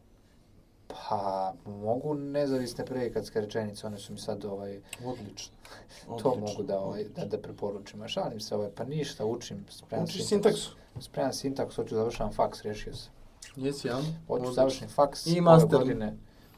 pa, 0.88 1.54
mogu 1.66 2.14
nezavisne 2.14 2.86
predikatske 2.86 3.42
rečenice, 3.42 3.88
one 3.88 3.98
su 4.00 4.14
mi 4.14 4.20
sad 4.20 4.46
ovaj, 4.46 4.80
Odlično. 5.06 5.54
to 6.24 6.36
mogu 6.36 6.64
da, 6.64 6.80
ovaj, 6.80 7.04
da, 7.16 7.26
da 7.26 7.38
preporučim. 7.38 8.02
A 8.02 8.08
šalim 8.08 8.40
se, 8.40 8.56
ovaj, 8.56 8.70
pa 8.76 8.84
ništa, 8.84 9.26
učim, 9.26 9.66
spremam 9.70 10.04
Učiš 10.06 10.26
sintaksu? 10.26 10.72
Spremam 11.00 11.34
sintaks, 11.34 11.76
hoću 11.76 11.96
završavam 11.96 12.34
faks, 12.34 12.62
rešio 12.62 12.94
sam. 12.94 13.12
Jesi, 13.56 13.88
ja? 13.88 14.00
Hoću 14.28 14.52
završim 14.52 14.88
faks 14.88 15.26
I 15.26 15.42
master. 15.42 15.80
godine. 15.80 16.14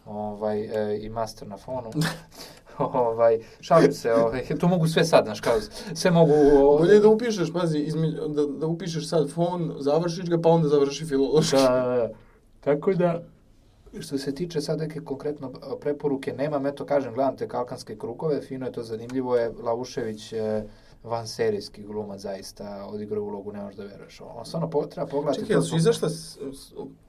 Ovaj, 0.05 0.61
e, 0.91 0.99
I 1.01 1.09
master 1.09 1.47
na 1.47 1.57
fonu. 1.57 1.91
ovaj, 2.79 3.39
šalim 3.61 3.91
se, 3.91 4.13
ovaj, 4.13 4.45
to 4.59 4.67
mogu 4.67 4.87
sve 4.87 5.05
sad, 5.05 5.25
znaš, 5.25 5.41
kao, 5.41 5.53
sve 5.93 6.11
mogu... 6.11 6.33
o- 6.55 6.77
Bolje 6.77 6.99
da 6.99 7.07
upišeš, 7.07 7.53
pazi, 7.53 7.79
izmi, 7.79 8.11
da, 8.11 8.45
da 8.45 8.67
upišeš 8.67 9.09
sad 9.09 9.29
fon, 9.31 9.75
završiš 9.79 10.29
ga, 10.29 10.41
pa 10.41 10.49
onda 10.49 10.67
završi 10.67 11.05
filološki. 11.05 11.55
Da, 11.55 11.61
da, 11.61 11.95
da. 11.97 12.09
Tako 12.59 12.93
da, 12.93 13.23
što 14.01 14.17
se 14.17 14.35
tiče 14.35 14.61
sad 14.61 14.79
neke 14.79 14.99
konkretno 14.99 15.51
preporuke, 15.81 16.33
nemam, 16.33 16.65
eto 16.65 16.85
kažem, 16.85 17.13
gledam 17.13 17.37
te 17.37 17.47
kalkanske 17.47 17.97
krugove, 17.97 18.41
fino 18.41 18.65
je 18.65 18.71
to 18.71 18.83
zanimljivo 18.83 19.35
je, 19.35 19.51
Laušević 19.63 20.33
e, 20.33 20.63
van 21.03 21.27
serijski 21.27 21.83
glumac 21.83 22.21
zaista 22.21 22.85
odigrao 22.85 23.23
ulogu, 23.23 23.51
ne 23.51 23.61
možeš 23.61 23.77
da 23.77 23.83
veruješ. 23.83 24.21
On 24.21 24.45
stvarno 24.45 24.69
po, 24.69 24.85
treba 24.85 25.07
pogledati. 25.07 25.47
Čekaj, 25.47 25.61
su 25.61 25.75
izašla, 25.75 26.09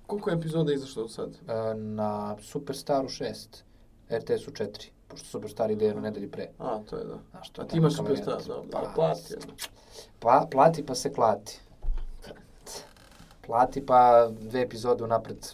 koliko 0.06 0.30
je 0.30 0.36
epizoda 0.36 0.72
izašlo 0.72 1.08
sad? 1.08 1.30
E, 1.30 1.74
na 1.74 2.36
Superstaru 2.40 3.08
6, 3.08 3.46
RTS-u 4.10 4.50
4, 4.50 4.90
pošto 5.08 5.26
Superstar 5.26 5.70
ide 5.70 5.84
jednu 5.84 6.02
nedelju 6.02 6.30
pre. 6.30 6.48
A, 6.58 6.78
to 6.90 6.96
je 6.96 7.04
da. 7.04 7.18
Znaš, 7.30 7.50
to 7.50 7.62
A 7.62 7.64
ti 7.64 7.76
imaš 7.76 7.96
Superstar, 7.96 8.42
da, 8.46 8.62
Pa, 8.70 8.92
plati. 8.94 9.34
Pla, 10.18 10.46
plati 10.50 10.86
pa 10.86 10.94
se 10.94 11.12
klati. 11.12 11.60
Plati 13.46 13.86
pa 13.86 14.28
dve 14.40 14.62
epizode 14.62 15.04
unapred 15.04 15.46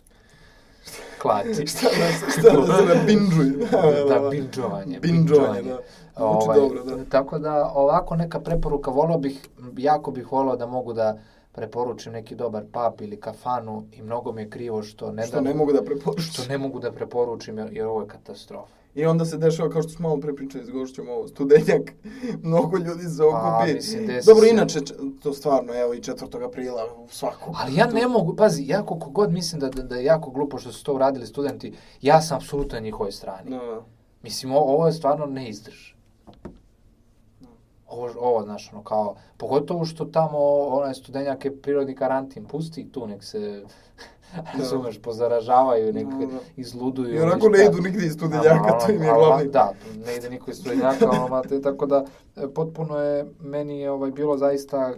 klati. 1.22 1.66
Šta 1.72 1.86
da, 1.88 2.30
šta 2.30 2.60
da 2.60 2.76
se 2.78 2.84
na 2.84 3.02
binđuj? 3.06 3.52
da, 4.08 4.28
binđovanje. 4.30 5.00
Binđovanje, 5.00 5.62
da. 5.62 5.78
Zvuči 6.16 6.44
Ovaj, 6.44 6.58
dobro, 6.60 6.84
da. 6.84 7.04
Tako 7.04 7.38
da, 7.38 7.70
ovako 7.74 8.16
neka 8.16 8.40
preporuka, 8.40 8.90
volao 8.90 9.18
bih, 9.18 9.48
jako 9.76 10.10
bih 10.10 10.32
volao 10.32 10.56
da 10.56 10.66
mogu 10.66 10.92
da 10.92 11.18
preporučim 11.52 12.12
neki 12.12 12.34
dobar 12.34 12.62
pub 12.64 13.00
ili 13.00 13.20
kafanu 13.20 13.84
i 13.92 14.02
mnogo 14.02 14.32
mi 14.32 14.42
je 14.42 14.50
krivo 14.50 14.82
što 14.82 15.12
ne, 15.12 15.26
Što 15.26 15.36
da, 15.36 15.40
ne 15.42 15.54
mogu 15.54 15.72
da 15.72 15.82
preporučim. 15.82 16.32
što 16.32 16.42
ne 16.48 16.58
mogu 16.58 16.78
da 16.80 16.92
preporučim 16.92 17.58
jer, 17.58 17.68
jer 17.72 17.86
ovo 17.86 18.00
je 18.00 18.08
katastrofa. 18.08 18.72
I 18.94 19.06
onda 19.06 19.24
se 19.24 19.38
dešava, 19.38 19.70
kao 19.70 19.82
što 19.82 19.90
smo 19.90 20.08
malo 20.08 20.20
pre 20.20 20.34
pričali 20.34 20.64
s 20.64 20.70
gošćom, 20.70 21.08
ovo, 21.08 21.28
studenjak, 21.28 21.92
mnogo 22.42 22.78
ljudi 22.78 23.02
se 23.02 23.22
okupi. 23.22 23.42
Pa, 23.42 23.66
mislim, 23.74 24.06
desi 24.06 24.26
Dobro, 24.26 24.46
inače, 24.46 24.80
to 25.22 25.32
stvarno, 25.32 25.74
evo, 25.74 25.94
i 25.94 26.00
4. 26.00 26.46
aprila, 26.46 26.82
u 26.96 27.08
svaku. 27.08 27.54
Ali 27.56 27.76
ja 27.76 27.86
ne 27.86 28.08
mogu, 28.08 28.36
pazi, 28.36 28.64
ja 28.66 28.86
koliko 28.86 29.10
god 29.10 29.32
mislim 29.32 29.60
da, 29.60 29.68
da, 29.68 29.82
da 29.82 29.96
je 29.96 30.04
jako 30.04 30.30
glupo 30.30 30.58
što 30.58 30.72
su 30.72 30.84
to 30.84 30.94
uradili 30.94 31.26
studenti, 31.26 31.72
ja 32.02 32.20
sam 32.20 32.36
apsolutno 32.36 32.74
na 32.74 32.84
njihovoj 32.84 33.12
strani. 33.12 33.50
Da, 33.50 33.84
Mislim, 34.22 34.52
ovo 34.52 34.86
je 34.86 34.92
stvarno 34.92 35.26
ne 35.26 35.48
izdrž. 35.48 35.93
Ovo, 37.94 38.10
ovo, 38.18 38.42
znaš, 38.42 38.70
ono, 38.72 38.82
kao, 38.82 39.16
pogotovo 39.36 39.84
što 39.84 40.04
tamo 40.04 40.38
onaj 40.58 40.94
studenjak 40.94 41.44
je 41.44 41.56
prirodni 41.56 41.94
karantin, 41.94 42.44
pusti 42.44 42.92
tu, 42.92 43.06
nek 43.06 43.24
se, 43.24 43.64
razumeš, 44.58 45.02
pozaražavaju, 45.02 45.92
nek 45.92 46.06
Da, 46.06 46.26
da. 46.26 46.38
izluduju. 46.56 47.14
I 47.14 47.20
onako 47.20 47.48
ne 47.48 47.64
idu 47.64 47.82
nigdje 47.82 48.06
iz 48.06 48.12
studenjaka, 48.12 48.78
to 48.78 48.92
im 48.92 49.02
je 49.02 49.12
glavni. 49.12 49.50
Da, 49.50 49.72
ne 50.06 50.16
ide 50.16 50.30
niko 50.30 50.50
iz 50.50 50.56
studenjaka, 50.56 51.10
ono, 51.10 51.42
te, 51.42 51.62
tako 51.62 51.86
da 51.86 52.04
e, 52.36 52.48
potpuno 52.54 52.98
je, 52.98 53.26
meni 53.40 53.80
je 53.80 53.90
ovaj, 53.90 54.10
bilo 54.10 54.36
zaista 54.38 54.94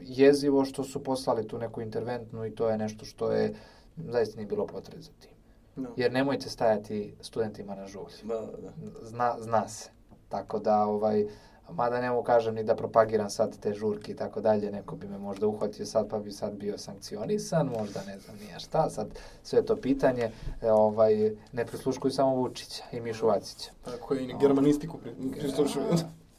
jezivo 0.00 0.64
što 0.64 0.84
su 0.84 1.04
poslali 1.04 1.48
tu 1.48 1.58
neku 1.58 1.80
interventnu 1.80 2.46
i 2.46 2.54
to 2.54 2.68
je 2.68 2.78
nešto 2.78 3.04
što 3.04 3.30
je 3.32 3.54
zaista 3.96 4.36
nije 4.36 4.46
bilo 4.46 4.66
potrebe 4.66 5.02
za 5.02 5.10
tim. 5.20 5.30
Da. 5.76 5.88
Jer 5.96 6.12
nemojte 6.12 6.48
stajati 6.48 7.14
studentima 7.20 7.74
na 7.74 7.86
žulj. 7.86 8.12
Da, 8.22 8.34
da, 8.34 8.46
da. 8.56 9.06
Zna, 9.06 9.36
zna 9.40 9.68
se. 9.68 9.90
Tako 10.28 10.58
da, 10.58 10.84
ovaj, 10.84 11.26
mada 11.70 12.00
ne 12.00 12.10
mogu 12.10 12.22
kažem 12.22 12.54
ni 12.54 12.64
da 12.64 12.76
propagiram 12.76 13.30
sad 13.30 13.58
te 13.58 13.74
žurke 13.74 14.12
i 14.12 14.16
tako 14.16 14.40
dalje, 14.40 14.70
neko 14.70 14.96
bi 14.96 15.08
me 15.08 15.18
možda 15.18 15.46
uhvatio 15.46 15.86
sad 15.86 16.08
pa 16.08 16.18
bi 16.18 16.32
sad 16.32 16.52
bio 16.52 16.78
sankcionisan, 16.78 17.70
možda 17.78 18.00
ne 18.06 18.18
znam 18.18 18.36
nije 18.36 18.60
šta, 18.60 18.90
sad 18.90 19.06
sve 19.42 19.62
to 19.62 19.76
pitanje, 19.76 20.30
e, 20.62 20.72
ovaj, 20.72 21.30
ne 21.52 21.66
prisluškuju 21.66 22.10
samo 22.10 22.34
Vučića 22.34 22.82
i 22.92 23.00
Mišu 23.00 23.26
Vacića. 23.26 23.70
Tako 23.84 24.14
je 24.14 24.24
i 24.24 24.34
germanistiku 24.40 24.98
pri- 24.98 25.40
prislušuju. 25.40 25.84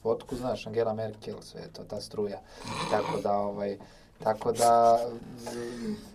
Fotku 0.01 0.35
znaš, 0.35 0.67
Angela 0.67 0.93
Merkel, 0.93 1.41
sve 1.41 1.61
to, 1.73 1.83
ta 1.83 2.01
struja. 2.01 2.39
Tako 2.91 3.19
da, 3.23 3.37
ovaj, 3.37 3.77
tako 4.19 4.51
da, 4.51 4.99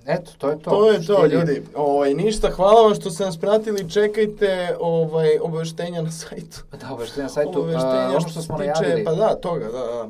eto, 0.06 0.30
to 0.38 0.48
je 0.48 0.58
to. 0.58 0.70
To 0.70 0.90
je 0.90 0.98
to, 0.98 1.14
Štiri- 1.14 1.30
ljudi. 1.30 1.62
Ovaj, 1.74 2.14
ništa, 2.14 2.50
hvala 2.50 2.82
vam 2.82 2.94
što 2.94 3.10
ste 3.10 3.24
nas 3.24 3.38
pratili. 3.38 3.90
Čekajte 3.90 4.76
ovaj, 4.80 5.38
obaveštenja 5.38 6.02
na 6.02 6.10
sajtu. 6.12 6.58
Da, 6.72 6.92
obaveštenja 6.92 7.22
na 7.22 7.28
sajtu, 7.28 7.50
Obaveštenja 7.50 8.08
ono 8.08 8.20
što 8.20 8.30
što 8.30 8.42
smo 8.42 8.58
tiče- 8.58 8.70
najavili. 8.70 9.04
Pa 9.04 9.12
da, 9.12 9.34
toga, 9.36 9.64
da, 9.64 9.78
da. 9.78 10.08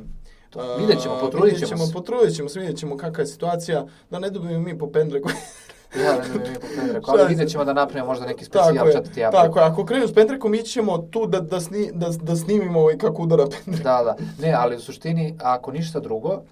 To- 0.50 0.76
vidjet 0.76 1.02
ćemo, 1.02 1.14
potrudit 1.16 1.58
ćemo 1.58 1.70
vidjet 1.72 1.88
se. 1.88 1.92
Potrudit 1.92 2.36
ćemo 2.36 2.48
se, 2.48 2.60
vidjet 2.60 2.78
ćemo 2.78 2.96
kakva 2.96 3.20
je 3.20 3.26
situacija. 3.26 3.86
Da 4.10 4.18
ne 4.18 4.30
dobijemo 4.30 4.60
mi 4.60 4.78
po 4.78 4.86
pendre 4.88 5.20
koji... 5.20 5.34
Ja, 5.96 6.12
ne 6.12 6.24
znam, 6.24 6.38
mi 6.40 6.54
po 6.54 6.66
Pedreku, 6.76 7.02
Šta 7.02 7.12
ali 7.12 7.20
je- 7.20 7.28
vidjet 7.28 7.48
ćemo 7.48 7.64
da 7.64 7.72
napravimo 7.72 8.06
možda 8.06 8.26
neki 8.26 8.44
specijal 8.44 8.86
je, 8.86 8.92
četvrti 8.92 9.24
april. 9.24 9.42
tako 9.42 9.58
je. 9.58 9.64
Ako 9.64 9.84
krenu 9.84 10.08
s 10.08 10.14
Pendrekom, 10.14 10.54
ići 10.54 10.64
ćemo 10.66 10.98
tu 11.00 11.26
da, 11.26 11.40
da, 11.40 11.60
sni, 11.60 11.90
da, 11.92 12.08
da 12.12 12.36
snimimo 12.36 12.80
ovaj 12.80 12.98
kako 12.98 13.22
udara 13.22 13.44
Pendrek. 13.46 13.84
Da, 13.84 14.02
da. 14.04 14.16
Ne, 14.38 14.52
ali 14.52 14.76
u 14.76 14.80
suštini, 14.80 15.34
ako 15.40 15.72
ništa 15.72 16.00
drugo, 16.00 16.42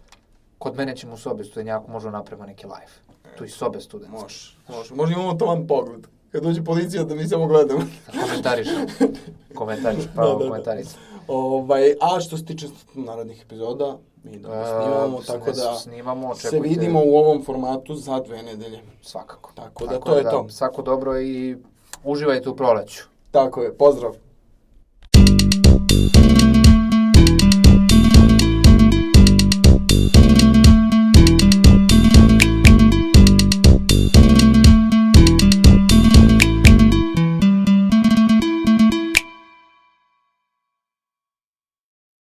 kod 0.59 0.77
mene 0.77 0.97
ćemo 0.97 1.15
u 1.15 1.17
sobi 1.17 1.45
studenjaku 1.45 1.91
možemo 1.91 2.13
napravimo 2.13 2.47
neki 2.47 2.67
live. 2.67 2.93
Tu 3.39 3.45
i 3.45 3.49
sobe 3.49 3.81
studentske. 3.81 4.23
Može, 4.23 4.57
može. 4.69 4.95
Možda 4.95 5.15
imamo 5.15 5.35
taman 5.35 5.67
pogled. 5.67 6.07
Kad 6.33 6.43
dođe 6.43 6.65
policija 6.65 7.05
da 7.05 7.15
mi 7.15 7.29
samo 7.29 7.47
gledamo. 7.47 7.81
Komentarišemo. 8.23 8.87
Komentariš, 9.55 10.05
Da, 10.07 10.11
pravo 10.15 10.33
da, 10.33 10.45
da. 10.45 10.51
komentariš. 10.51 10.87
Ovaj, 11.29 11.95
a 12.01 12.21
što 12.21 12.37
se 12.37 12.45
tiče 12.45 12.67
narednih 12.95 13.43
epizoda, 13.43 13.99
mi 14.25 14.39
da 14.39 14.65
snimamo, 14.65 15.21
tako 15.27 15.53
da 15.53 15.75
snimamo, 15.75 16.35
se 16.35 16.61
vidimo 16.61 17.03
u 17.05 17.17
ovom 17.17 17.45
formatu 17.45 17.95
za 17.95 18.21
dve 18.21 18.43
nedelje. 18.43 18.81
svakako. 19.03 19.53
Tako 19.55 19.87
da 19.87 20.01
to 20.01 20.17
je 20.17 20.23
to. 20.23 20.47
Svako 20.49 20.83
dobro 20.83 21.21
i 21.21 21.57
uživajte 22.05 22.49
u 22.49 22.57
proleću. 22.57 23.05
Tako 23.31 23.63
je, 23.63 23.75
pozdrav. 23.75 24.15